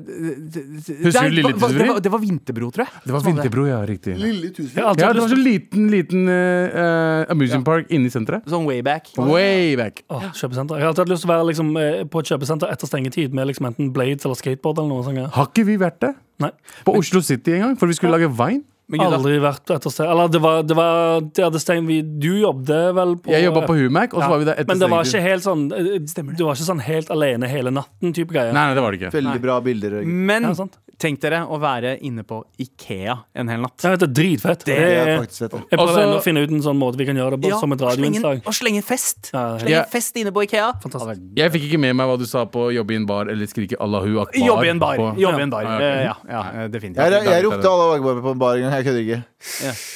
Husker 1.04 1.28
du 1.28 1.34
Lille 1.36 1.52
hva- 1.52 1.68
Det, 1.72 1.86
var- 1.88 2.00
det 2.00 2.12
var 2.12 2.18
Vinterbro, 2.22 2.70
tror 2.72 2.84
jeg. 2.86 3.02
Det 3.04 3.12
var 3.12 3.20
Vinterbro, 3.26 3.66
ja. 3.68 3.80
Riktig. 3.86 4.16
Lille. 4.18 4.50
Jeg 4.52 4.74
har 4.82 4.88
alltid 4.90 5.02
Ja, 5.02 5.06
hatt 5.08 5.16
det 5.18 5.22
var 5.22 5.28
lyst 5.28 5.36
så 5.36 5.42
liten, 5.44 5.90
liten 5.92 6.28
eh, 6.28 6.78
eh, 6.82 7.32
amusement 7.34 7.64
park 7.66 7.90
inni 7.90 8.08
senteret. 8.10 8.46
Sånn 8.48 8.64
way 8.66 8.80
back. 8.82 9.10
Way 9.16 9.76
back. 9.76 10.02
Åh, 10.10 10.28
kjøpesenter. 10.32 10.76
Jeg 10.78 10.86
har 10.86 10.92
alltid 10.94 11.04
hatt 11.04 11.12
lyst 11.14 11.22
til 11.26 11.30
å 11.30 11.34
være 11.34 11.46
liksom, 11.50 11.76
eh, 11.76 12.04
på 12.04 12.20
et 12.20 12.26
kjøpesenter 12.32 12.72
etter 12.72 12.86
stengetid 12.90 13.32
med 13.34 13.46
liksom, 13.50 13.66
enten 13.72 13.92
blades 13.92 14.24
eller 14.24 14.34
skateboard. 14.40 14.78
eller 14.78 14.88
noe 14.88 15.04
sånt. 15.04 15.32
Har 15.34 15.46
ikke 15.52 15.64
vi 15.66 15.76
vært 15.76 16.00
det? 16.00 16.14
Nei, 16.40 16.50
På 16.86 16.94
Oslo 16.96 17.20
City 17.20 17.54
en 17.54 17.60
gang, 17.60 17.76
for 17.76 17.86
vi 17.88 17.94
skulle 17.94 18.12
lage 18.16 18.30
Vine. 18.30 18.62
Aldri 18.96 19.38
vært 19.42 19.68
etter 19.76 19.90
sted. 19.92 20.06
Eller 20.08 20.28
det 20.32 20.40
var, 20.40 20.62
det 20.62 20.76
var 20.76 21.20
det 21.20 21.44
hadde 21.44 21.60
stengt 21.60 21.86
vi, 21.86 22.00
Du 22.02 22.30
jobbet 22.40 22.94
vel 22.96 23.16
på 23.20 23.30
Jeg 23.34 23.44
jobba 23.44 23.66
på 23.68 23.76
Humac, 23.76 24.14
og 24.14 24.22
så 24.22 24.24
Ja, 24.24 24.28
var 24.32 24.38
vi 24.38 24.44
der 24.48 24.54
etter 24.54 24.66
Men 24.72 24.78
det 24.78 24.90
var 24.90 25.04
ikke 25.04 25.22
helt 25.22 25.44
sånn 25.44 25.72
eh, 25.72 26.34
Du 26.38 26.44
var 26.46 26.54
ikke 26.56 26.68
sånn 26.72 26.80
helt 26.80 27.10
alene 27.10 27.48
hele 27.48 27.70
natten-type 27.70 28.32
greie. 28.32 28.52
Nei, 28.52 28.66
nei, 28.70 28.74
det 28.74 28.82
var 28.82 28.92
det 28.92 29.00
ikke. 29.02 29.12
Veldig 29.20 29.40
bra 29.44 29.60
bilder. 29.60 30.02
Men 30.04 30.42
Ja, 30.48 30.68
tenk 30.98 31.20
dere 31.22 31.44
å 31.46 31.60
være 31.62 31.92
inne 32.02 32.24
på 32.26 32.40
Ikea 32.58 33.14
en 33.38 33.46
hel 33.52 33.60
natt. 33.62 33.76
Jeg 33.84 33.92
vet, 33.92 34.00
det 34.00 34.08
er 34.08 34.14
dritfett. 34.18 34.64
Det 34.66 34.74
Det 34.74 34.86
er 34.98 35.18
faktisk 35.20 35.38
fett. 35.44 35.52
jeg 35.70 35.78
prøver 35.78 36.00
Også- 36.08 36.16
å 36.18 36.22
finne 36.24 36.42
ut 36.42 36.50
en 36.50 36.60
sånn 36.64 36.78
måte 36.80 36.96
vi 36.98 37.04
kan 37.06 37.14
gjøre 37.14 37.38
det 37.38 37.40
på, 37.50 37.60
som 37.60 37.72
et 37.72 37.80
radioinnslag. 37.80 38.40
og 38.44 38.52
slenge 38.52 38.82
fest. 38.82 39.30
Ja, 39.32 39.58
Slenge 39.58 39.70
Ja. 39.70 39.84
fest 39.84 40.16
inne 40.16 40.32
på 40.34 40.42
Ikea. 40.42 40.72
Fantastisk. 40.82 41.20
Jeg 41.36 41.52
fikk 41.52 41.68
ikke 41.70 41.78
med 41.78 41.94
meg 41.94 42.08
hva 42.08 42.18
du 42.18 42.26
sa 42.26 42.44
på 42.46 42.72
jobbe 42.74 42.90
i 42.90 42.96
en 42.96 43.06
bar 43.06 43.28
eller 43.28 43.46
skrike 43.46 43.76
Allahu 43.78 44.18
akbar. 44.24 44.34
Jobbe 44.42 44.64
i 44.66 44.68
en 44.70 44.78
bar. 44.80 44.96
på- 44.96 45.16
Jobbe 45.18 45.38
i 45.38 45.42
en 45.42 45.50
bar. 45.50 45.62
Ja. 45.62 45.78
Eh, 45.78 46.04
Ja, 46.08 46.14
ja, 46.28 46.42
eh, 46.64 46.68
definitivt. 46.68 46.96
Jeg, 46.96 47.24
jeg 47.24 47.44
ropte 47.44 47.64
Allahu 47.68 47.94
Akbar 47.98 48.22
på 48.22 48.30
en 48.32 48.38
bar 48.38 48.56
en 48.56 48.62
gang. 48.62 48.77
Jeg 48.78 48.86
kødder 48.86 49.02
ikke. 49.02 49.18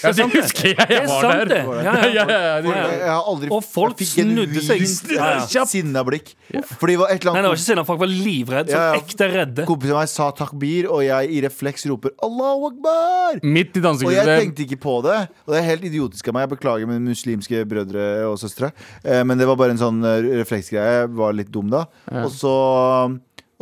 Ja, 0.03 0.11
det 0.13 0.25
husker 0.33 0.69
jeg. 0.69 0.77
Det 0.77 0.95
Jeg 0.97 1.07
var 1.09 1.23
sant, 1.23 1.33
der. 1.33 1.51
det. 1.51 1.59
Ja, 1.63 1.93
Ja, 1.93 2.11
ja. 2.13 2.61
det- 2.63 2.73
Jeg, 2.73 2.99
jeg 3.03 3.09
har 3.11 3.25
aldri 3.33 3.49
Og 3.55 3.63
folk 3.65 3.99
jeg 3.99 4.07
fikk 4.09 4.25
snudde 4.27 4.63
seg. 4.63 4.81
vilt 4.83 5.11
Ja, 5.17 5.29
ja. 5.51 5.65
sinna 5.71 6.03
blikk. 6.07 6.33
Fordi 6.79 6.93
det 6.95 6.99
var 7.03 7.11
et 7.15 7.23
eller 7.23 7.33
Nei, 7.33 7.43
det 7.43 7.49
var 7.49 7.51
annet 7.53 7.59
ikke 7.59 7.67
sinna. 7.67 7.85
Folk 7.89 8.01
var 8.03 8.11
livredde. 8.13 8.71
Ja, 8.75 8.83
ja. 8.93 9.01
ekte 9.01 9.29
redde. 9.33 9.67
Kompisen 9.67 9.97
min 9.99 10.07
sa 10.13 10.31
takbir, 10.33 10.89
og 10.91 11.03
jeg 11.07 11.31
i 11.31 11.41
refleks 11.47 11.87
roper 11.91 12.11
Allahu 12.23 12.67
Akbar! 12.73 13.41
Midt 13.43 13.77
i 13.77 13.81
Og 13.81 13.83
jeg 13.83 13.87
dansegulvet. 13.89 14.39
tenkte 14.43 14.67
ikke 14.67 14.81
på 14.83 14.97
det. 15.07 15.19
Og 15.47 15.55
det 15.55 15.59
er 15.63 15.69
helt 15.71 15.85
idiotisk 15.91 16.29
av 16.29 16.35
meg. 16.35 16.49
Jeg 16.49 16.59
beklager 16.59 16.87
mine 16.91 17.07
muslimske 17.09 17.65
brødre 17.69 18.07
og 18.31 18.39
søstre. 18.39 18.73
Eh, 19.05 19.23
Men 19.25 19.39
det 19.39 19.47
var 19.47 19.57
bare 19.57 19.71
en 19.71 19.79
sånn 19.79 20.03
eh, 20.05 20.23
refleksgreie. 20.43 21.03
Jeg 21.03 21.11
var 21.17 21.33
litt 21.33 21.51
dum 21.51 21.71
da. 21.71 21.87
Og 22.11 22.31
så 22.31 22.57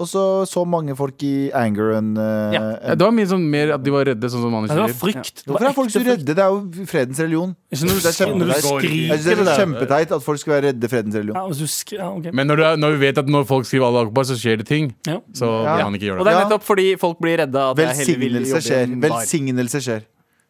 og 0.00 0.08
så 0.08 0.22
så 0.48 0.62
mange 0.64 0.94
folk 0.96 1.20
i 1.28 1.50
anger 1.52 1.90
and, 1.98 2.18
uh, 2.18 2.48
Ja. 2.54 2.60
Ja, 2.80 2.94
Det 2.96 3.04
var 3.04 3.12
mye 3.12 3.28
sånn 3.28 3.44
mer 3.52 3.72
at 3.76 3.82
de 3.84 3.92
var 3.92 4.04
redde, 4.08 4.30
sånn 4.32 4.42
som 4.46 4.50
Manu 4.54 4.66
Ja, 4.70 4.74
det 4.74 4.86
var 4.86 4.94
frykt. 5.00 5.42
Det 5.44 5.50
Hvorfor 5.50 5.68
er 5.68 5.76
folk 5.76 5.90
så 5.92 6.02
redde? 6.06 6.34
Det 6.34 6.38
er 6.38 6.48
jo 6.54 6.86
fredens 6.88 7.20
religion. 7.20 7.52
Kjempeteit. 7.70 8.82
Jeg 8.82 9.18
synes 9.20 9.24
det 9.24 9.32
er 9.32 9.36
det 9.42 9.46
der. 9.50 9.58
kjempeteit 9.60 10.14
at 10.16 10.22
folk 10.24 10.38
skal 10.40 10.54
være 10.56 10.64
redde 10.70 10.88
fredens 10.88 11.14
religion. 11.20 11.36
Ja, 11.36 11.68
skri- 11.76 11.98
ja, 12.00 12.08
okay. 12.10 12.32
Men 12.32 12.46
når, 12.48 12.56
du 12.56 12.62
er, 12.64 12.76
når 12.76 12.96
vi 12.96 13.02
vet 13.06 13.18
at 13.18 13.26
når 13.26 13.44
folk 13.46 13.66
skriver 13.68 13.86
Allah 13.86 14.06
akbar, 14.08 14.24
så 14.24 14.34
skjer 14.40 14.56
det 14.64 14.66
ting. 14.66 14.94
Ja. 15.06 15.20
Så 15.32 15.44
Ja. 15.46 15.76
vil 15.76 15.84
han 15.84 15.94
ikke 15.94 16.08
gjøre 16.08 16.16
det. 16.16 16.20
Og 16.20 16.26
det. 16.26 16.34
er 16.34 16.44
nettopp 16.48 16.62
fordi 16.64 16.88
folk 16.98 17.18
blir 17.20 17.38
redde 17.44 17.56
at 17.70 17.76
Velsignelse 17.76 18.60
skjer. 18.64 19.00
Velsignelse 19.00 19.80
skjer. 19.84 20.02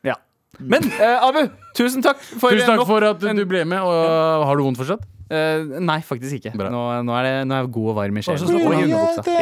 Ja. 0.04 0.14
Men 0.58 0.84
uh, 0.84 1.28
Abu, 1.28 1.48
tusen 1.74 2.02
takk 2.02 2.18
for 2.38 2.50
Tusen 2.50 2.66
takk 2.66 2.86
for 2.86 3.02
at 3.04 3.20
du 3.20 3.44
ble 3.46 3.64
med. 3.64 3.78
Og 3.80 4.46
har 4.46 4.56
du 4.56 4.62
vondt 4.62 4.78
fortsatt? 4.78 5.02
Eh, 5.30 5.78
Nei, 5.78 6.00
faktisk 6.02 6.40
ikke. 6.40 6.50
Nå, 6.58 6.80
nå, 7.06 7.14
er 7.20 7.26
det, 7.28 7.34
nå 7.46 7.54
er 7.54 7.62
jeg 7.62 7.72
god 7.76 7.90
og 7.92 7.98
varm 8.00 8.16
i 8.18 8.24
sjelen. 8.26 8.50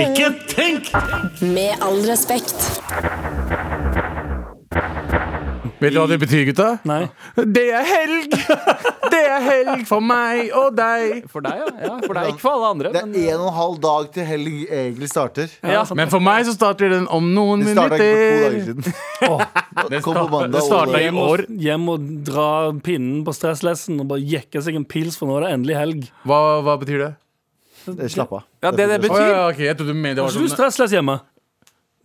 Ikke 0.04 0.28
tenk 0.52 0.90
Og 0.92 0.92
i. 0.92 1.46
Med 1.56 1.84
all 1.84 2.02
respekt. 2.10 2.60
Vet 5.78 5.94
du 5.94 5.98
hva 6.00 6.06
det 6.10 6.16
betyr, 6.18 6.42
gutta? 6.48 6.68
Nei. 6.88 7.04
Det 7.38 7.66
er 7.70 7.84
helg! 7.86 8.32
Det 9.08 9.20
er 9.24 9.44
helg 9.44 9.84
for 9.88 10.02
meg 10.04 10.50
og 10.56 10.72
deg. 10.76 11.22
For 11.30 11.44
deg, 11.44 11.60
ja. 11.62 11.68
ja. 11.86 11.92
For 12.02 12.18
deg, 12.18 12.32
ikke 12.32 12.42
for 12.42 12.56
alle 12.56 12.70
andre. 12.74 12.90
Det 12.96 13.02
er 13.04 13.34
en 13.36 13.44
og 13.44 13.46
en 13.48 13.54
halv 13.56 13.76
dag 13.84 14.08
til 14.16 14.26
helg 14.28 14.56
egentlig 14.66 15.10
starter. 15.12 15.52
ja. 15.62 15.84
Men 15.98 16.10
for 16.12 16.24
meg 16.24 16.48
så 16.48 16.54
starter 16.56 16.90
den 16.92 17.06
om 17.14 17.30
noen 17.36 17.62
Det 17.64 17.76
starta 17.76 17.98
ikke 18.00 18.10
for 18.10 18.26
to 18.26 18.42
dager 18.44 18.66
siden. 18.68 18.90
Oh. 19.28 19.40
Det 19.90 19.98
kom 20.04 20.14
på 20.14 20.28
mandag. 20.30 20.52
det 20.54 20.60
starta 20.62 20.98
i 21.02 21.08
år. 21.10 21.40
hjem 21.62 21.88
og 21.90 22.04
dra 22.26 22.48
pinnen 22.86 23.24
på 23.26 23.32
stresslessen 23.34 23.98
og 24.02 24.06
bare 24.12 24.22
jekke 24.22 24.62
seg 24.62 24.78
en 24.78 24.86
pils, 24.88 25.18
for 25.18 25.30
nå 25.30 25.38
er 25.40 25.46
det 25.46 25.54
endelig 25.56 25.76
helg. 25.78 26.04
Hva, 26.26 26.38
hva 26.66 26.76
betyr 26.80 27.02
det? 27.02 27.10
Slapp 28.12 28.32
av. 28.38 28.44
Ja, 28.62 28.70
det 28.70 28.86
det 28.90 29.00
betyr. 29.02 29.14
betyr 29.14 29.32
ja, 29.32 29.42
okay. 29.48 29.66
Jeg 29.70 29.78
trodde 29.80 29.94
du 29.94 29.98
mente 29.98 30.18
det 30.18 30.24
var 30.24 30.30
var 30.30 30.36
ikke 30.36 30.46
du 30.46 30.52
sånn 30.52 30.58
stressless 30.58 30.94
hjemme? 30.98 31.18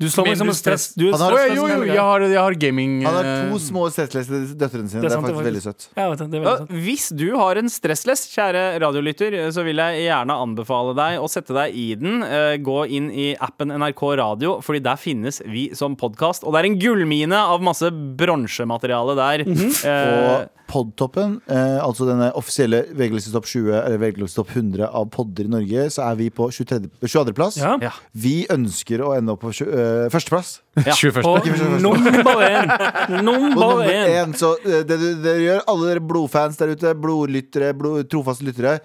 Du 0.04 0.10
slår 0.12 0.28
meg 0.28 0.38
som 0.42 0.52
en 0.52 0.58
stress. 0.60 0.86
Du 1.00 1.06
er 1.08 1.14
Han 1.16 1.22
har- 1.24 1.34
Å, 1.34 1.40
ja, 1.48 1.54
Jo, 1.56 1.68
jo, 1.72 1.84
jeg 1.88 1.98
har, 2.04 2.26
jeg 2.28 2.38
har 2.44 2.58
gaming 2.60 2.96
Han 3.08 3.14
har 3.16 3.30
eh, 3.32 3.50
to 3.54 3.60
små 3.64 3.86
stressleste 3.94 4.42
døtrene 4.60 4.90
sine. 4.92 5.02
Det 5.02 5.08
er 5.08 5.10
Det 5.10 5.12
er 5.12 5.16
sant, 5.16 5.26
det 5.26 5.34
faktisk 5.34 5.48
veldig 5.50 5.64
søtt. 5.64 5.88
Ja, 5.96 6.10
vet 6.12 6.20
du, 6.20 6.26
det 6.28 6.40
er 6.40 6.44
Ja, 6.44 6.50
veldig 6.50 6.68
sant. 6.68 6.86
hvis 6.88 7.06
du 7.24 7.26
har 7.40 7.62
en 7.64 7.70
stressless, 7.72 8.26
kjære 8.36 8.64
radiolytter, 8.84 9.40
så 9.56 9.64
vil 9.64 9.78
jeg 9.82 10.04
gjerne 10.10 10.36
anbefale 10.44 10.96
deg 11.00 11.20
å 11.24 11.30
sette 11.32 11.54
deg 11.56 11.74
i 11.76 11.88
den. 11.96 12.22
Eh, 12.24 12.58
Gå 12.64 12.80
inn 12.90 13.10
i 13.12 13.32
appen 13.40 13.70
NRK 13.72 14.04
Radio, 14.20 14.60
Fordi 14.62 14.82
der 14.84 14.96
finnes 15.00 15.42
vi 15.48 15.70
som 15.74 15.96
podkast. 15.96 16.44
Og 16.44 16.54
det 16.54 16.64
er 16.64 16.70
en 16.72 16.80
gullmine 16.80 17.34
av 17.40 17.62
masse 17.62 17.88
bronsemateriale 17.92 19.16
der. 19.16 19.46
Eh, 19.84 20.44
Og 20.44 20.50
Podtoppen, 20.74 21.36
eh, 21.52 21.78
altså 21.84 22.06
denne 22.08 22.32
offisielle 22.40 22.80
VG-listetopp 22.98 23.46
20 23.46 23.76
eller 23.84 24.00
VG-listetopp 24.02 24.50
100 24.56 24.88
av 24.90 25.06
podder 25.14 25.46
i 25.46 25.52
Norge, 25.52 25.84
så 25.94 26.02
er 26.08 26.16
vi 26.18 26.30
på 26.34 26.48
23. 26.50 26.88
22.-plass. 27.04 27.60
Ja. 27.62 27.76
Ja. 27.84 27.92
Vi 28.16 28.48
ønsker 28.50 29.04
å 29.06 29.12
ende 29.16 29.36
opp 29.36 29.44
på 29.44 29.52
tjue- 29.54 29.70
eh, 29.70 29.93
førsteplass. 30.14 30.60
21. 30.74 31.22
På 31.22 31.36
nummer 31.86 32.40
én. 32.42 32.72
Nummer 33.28 33.84
én. 33.86 34.32
så 34.38 34.56
eh, 34.66 34.80
det 34.90 34.98
du- 34.98 35.28
gjør, 35.44 35.60
alle 35.70 35.90
dere 35.92 36.02
blodfans 36.02 36.58
der 36.58 36.72
ute, 36.74 36.94
blodlyttere, 36.98 37.74
blod, 37.78 38.08
trofaste 38.10 38.48
lyttere, 38.48 38.80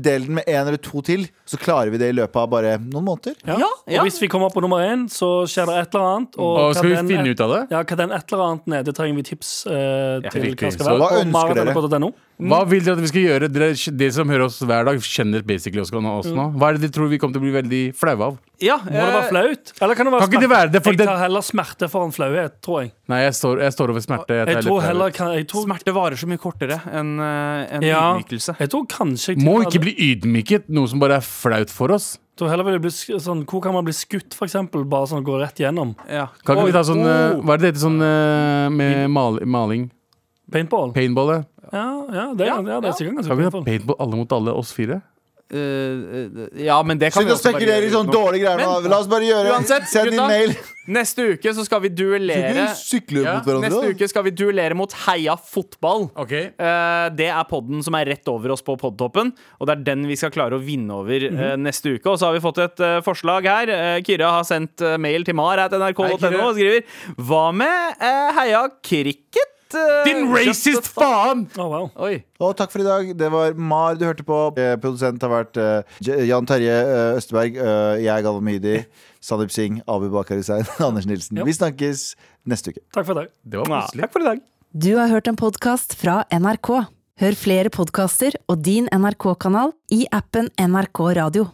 del 0.00 0.24
den 0.24 0.38
med 0.38 0.48
én 0.48 0.62
eller 0.64 0.80
to 0.80 1.02
til, 1.04 1.26
så 1.44 1.58
klarer 1.60 1.92
vi 1.92 2.00
det 2.00 2.08
i 2.12 2.16
løpet 2.16 2.40
av 2.40 2.48
bare 2.54 2.76
noen 2.80 3.04
måneder. 3.10 3.36
Ja. 3.44 3.58
Ja, 3.60 3.68
ja. 3.86 4.00
Og 4.00 4.08
hvis 4.08 4.16
vi 4.22 4.30
kommer 4.32 4.48
på 4.54 4.62
nummer 4.64 4.80
én, 4.86 5.04
så 5.12 5.44
skjer 5.50 5.68
det 5.68 5.76
et 5.82 5.94
eller 5.98 6.08
annet. 6.14 6.38
Og, 6.40 6.54
Og 6.70 6.74
skal 6.78 6.92
vi 6.94 7.02
finne 7.12 7.34
ut 7.36 7.44
av 7.44 7.52
det? 7.52 7.62
Ja, 7.76 7.82
hva 7.84 8.00
den 8.00 8.16
et 8.16 8.32
eller 8.32 8.46
annet 8.48 8.72
nede 8.78 8.96
trenger 8.96 9.20
vi 9.20 9.26
tips 9.34 9.52
eh, 9.68 10.30
til 10.32 10.48
hva 10.56 10.72
skal 10.72 10.88
være. 10.88 11.02
hva 11.04 11.10
ønsker 11.20 11.60
dere? 11.60 11.76
maratnrk.no. 11.76 12.12
Hva 12.36 12.58
vil 12.68 12.82
dere 12.84 12.98
at 12.98 13.00
vi 13.00 13.08
skal 13.08 13.22
gjøre? 13.24 13.48
Dere, 13.48 13.68
dere 13.96 14.12
som 14.12 14.28
hører 14.28 14.44
oss 14.44 14.58
hver 14.60 14.84
dag, 14.84 14.98
kjenner 15.00 15.44
basically 15.46 15.80
oss, 15.80 15.88
oss 15.88 16.28
nå. 16.28 16.44
Hva 16.60 16.68
er 16.68 16.76
det 16.76 16.82
dere 16.84 16.92
tror 16.92 17.08
vi 17.08 17.16
kommer 17.20 17.32
til 17.38 17.40
å 17.40 17.44
bli 17.46 17.54
veldig 17.54 17.80
flaue 17.96 18.26
av? 18.26 18.34
ja, 18.60 18.76
Må 18.84 18.92
det 18.92 19.06
være 19.06 19.22
eh, 19.22 19.30
flaut? 19.30 19.72
Eller 19.80 19.96
kan 19.96 20.08
det 20.08 20.12
være 20.12 20.20
Kan 20.26 20.32
ikke 20.34 20.42
det 20.44 20.50
være 20.52 20.72
det, 20.74 20.82
for 20.84 20.96
jeg 20.96 21.08
tar 21.08 21.22
heller 21.22 21.46
smerte 21.46 21.88
foran 21.92 22.12
flauhet, 22.12 22.58
tror 22.64 22.82
jeg. 22.82 22.92
Nei, 23.08 23.22
jeg 23.24 23.38
står, 23.40 23.62
jeg 23.64 23.76
står 23.78 23.94
over 23.94 24.04
smerte. 24.04 24.36
Jeg, 24.36 24.48
tar 24.50 24.52
Jeg 24.60 24.68
tror 24.68 24.84
heller 24.84 25.16
kan, 25.16 25.32
jeg 25.38 25.48
tror, 25.48 25.64
Smerte 25.70 25.96
varer 25.96 26.20
så 26.20 26.28
mye 26.28 26.42
kortere 26.44 26.78
enn 26.92 27.16
eh, 27.24 27.64
en 27.78 27.88
ja, 27.88 28.04
ydmykelse. 28.18 28.58
jeg 28.60 28.72
tror 28.76 28.86
kanskje 28.92 29.32
jeg 29.34 29.42
Må 29.48 29.56
ikke 29.64 29.82
bli 29.88 29.96
ydmyket, 30.10 30.68
noe 30.76 30.92
som 30.92 31.00
bare 31.00 31.22
er 31.22 31.24
flaut 31.24 31.72
for 31.72 31.96
oss. 31.96 32.12
Jeg 32.36 32.42
tror 32.42 32.52
heller 32.52 32.68
vil 32.68 32.76
jeg 32.76 32.84
bli 32.84 32.92
sk- 32.92 33.20
sånn, 33.24 33.46
Hvor 33.48 33.64
kan 33.64 33.72
man 33.72 33.84
bli 33.88 33.96
skutt, 33.96 34.36
for 34.36 34.44
eksempel? 34.44 34.84
Bare 34.84 35.08
sånn 35.08 35.24
gå 35.24 35.40
rett 35.40 35.56
gjennom. 35.64 35.96
Ja. 36.04 36.28
Kan 36.44 36.60
ikke 36.60 36.68
vi 36.68 36.76
ta 36.76 36.84
sånn 36.84 37.00
eh. 37.00 37.40
Hva 37.40 37.56
er 37.56 37.62
det 37.62 37.64
det 37.64 37.70
heter 37.72 37.86
sånn 37.88 38.00
med 38.76 39.06
mal 39.08 39.40
maling? 39.48 39.88
Paintball. 40.52 40.92
Paintball? 40.94 41.32
ja. 41.32 41.42
Ja, 41.72 42.06
ja, 42.12 42.26
det, 42.34 42.46
Ja, 42.46 42.60
ja, 42.62 42.80
det 42.80 42.88
er 42.92 42.96
sikkert 43.00 43.16
ganske 43.20 43.28
Kan 43.28 43.38
vi 43.38 43.44
ha 43.44 43.50
paintball. 43.50 43.64
paintball 43.66 43.96
alle 44.00 44.16
mot 44.22 44.32
alle, 44.32 44.54
oss 44.54 44.72
fire? 44.72 45.02
Eh, 45.46 45.58
eh, 45.58 46.64
ja, 46.66 46.80
men 46.82 46.98
det 46.98 47.12
kan 47.14 47.22
Slutt 47.22 47.28
vi 47.28 47.30
å 47.30 47.36
også 47.36 47.44
bare 47.52 47.54
spekulere 47.54 47.78
i 47.78 47.86
gjøre 47.86 47.94
sånne 47.94 48.14
dårlige 48.16 48.42
greier 48.42 48.62
nå. 48.66 48.70
Men- 48.82 48.90
La 48.90 48.96
oss 48.98 49.06
bare 49.06 49.26
gjøre 49.28 49.52
Uansett, 49.54 49.84
Send 49.86 50.08
inn 50.10 50.16
gutta. 50.18 50.26
mail. 50.26 50.54
Neste 50.88 51.26
uke 51.34 51.52
så 51.54 51.64
skal 51.64 51.80
vi 51.84 51.88
duellere 51.88 52.50
ikke 52.50 52.74
sykle 52.74 53.22
Ja, 53.22 53.34
mot 53.36 53.44
hverandre? 53.46 53.70
Neste 53.70 53.82
da? 53.82 53.92
uke 53.94 54.08
skal 54.10 54.22
vi 54.26 54.30
duellere 54.32 54.74
mot 54.74 54.92
Heia 55.06 55.36
fotball. 55.38 56.10
Ok 56.16 56.32
Eh, 56.32 57.08
det 57.14 57.28
er 57.30 57.44
podden 57.44 57.82
som 57.84 57.94
er 57.94 58.06
rett 58.06 58.26
over 58.28 58.50
oss 58.56 58.62
på 58.62 58.76
podtoppen. 58.76 59.32
Og 59.60 59.66
det 59.68 59.78
er 59.78 59.84
den 59.84 60.06
vi 60.08 60.16
skal 60.16 60.30
klare 60.30 60.58
å 60.58 60.62
vinne 60.62 60.90
over 60.90 61.14
eh, 61.30 61.56
neste 61.56 61.94
uke. 61.94 62.06
Og 62.10 62.18
så 62.18 62.26
har 62.26 62.32
vi 62.34 62.40
fått 62.42 62.58
et 62.66 62.80
eh, 62.80 63.00
forslag 63.06 63.44
her. 63.46 63.68
Eh, 63.70 64.00
Kyrre 64.02 64.26
har 64.26 64.42
sendt 64.42 64.80
eh, 64.82 64.96
mail 64.98 65.22
til 65.22 65.34
mar.nrk.no 65.34 66.06
Hei, 66.10 66.18
Kyrre. 66.18 66.42
og 66.42 66.54
skriver 66.58 66.82
Hva 67.22 67.52
med 67.54 67.94
eh, 68.02 68.32
Heia 68.34 68.68
cricket? 68.82 69.52
Eh, 69.74 70.04
Din 70.06 70.28
racist 70.34 70.86
faen! 70.94 71.46
Oh, 71.58 71.66
wow. 71.72 71.88
Oi. 72.06 72.20
Og 72.40 72.54
takk 72.56 72.70
for 72.70 72.80
i 72.80 72.86
dag. 72.86 73.08
Det 73.18 73.30
var 73.32 73.54
Mar 73.58 73.96
du 73.98 74.04
hørte 74.06 74.22
på. 74.26 74.36
Eh, 74.58 74.76
Produsent 74.78 75.22
har 75.26 75.32
vært 75.32 75.56
eh, 75.58 75.82
Jan 76.28 76.46
Terje 76.46 76.76
eh, 76.86 77.16
Østberg. 77.18 77.56
eh, 77.58 78.04
jeg 78.04 78.12
er 78.14 78.22
Galvan 78.22 78.44
Mehidi. 78.46 78.76
Sandeep 79.26 79.50
Singh, 79.50 79.80
Abu 79.90 80.06
Bakar 80.12 80.36
Hussein, 80.38 80.62
Anders 80.86 81.06
Nilsen. 81.10 81.40
Ja. 81.40 81.44
Vi 81.48 81.52
snakkes 81.56 82.12
neste 82.46 82.70
uke. 82.70 82.84
Takk 82.94 83.06
for 83.08 83.16
i 83.16 83.24
dag. 83.24 83.32
Det 83.42 83.58
var 83.62 83.66
Ja, 83.72 83.80
koselig. 83.88 84.04
takk 84.06 84.12
for 84.14 84.22
i 84.22 84.28
dag. 84.30 84.44
Du 84.76 84.90
har 85.00 85.08
hørt 85.10 85.26
en 85.32 85.36
podkast 85.40 85.96
fra 85.98 86.20
NRK. 86.30 86.70
Hør 87.16 87.32
flere 87.40 87.70
podkaster 87.72 88.34
og 88.52 88.60
din 88.62 88.90
NRK-kanal 88.92 89.72
i 89.96 90.04
appen 90.12 90.50
NRK 90.60 91.00
Radio. 91.16 91.46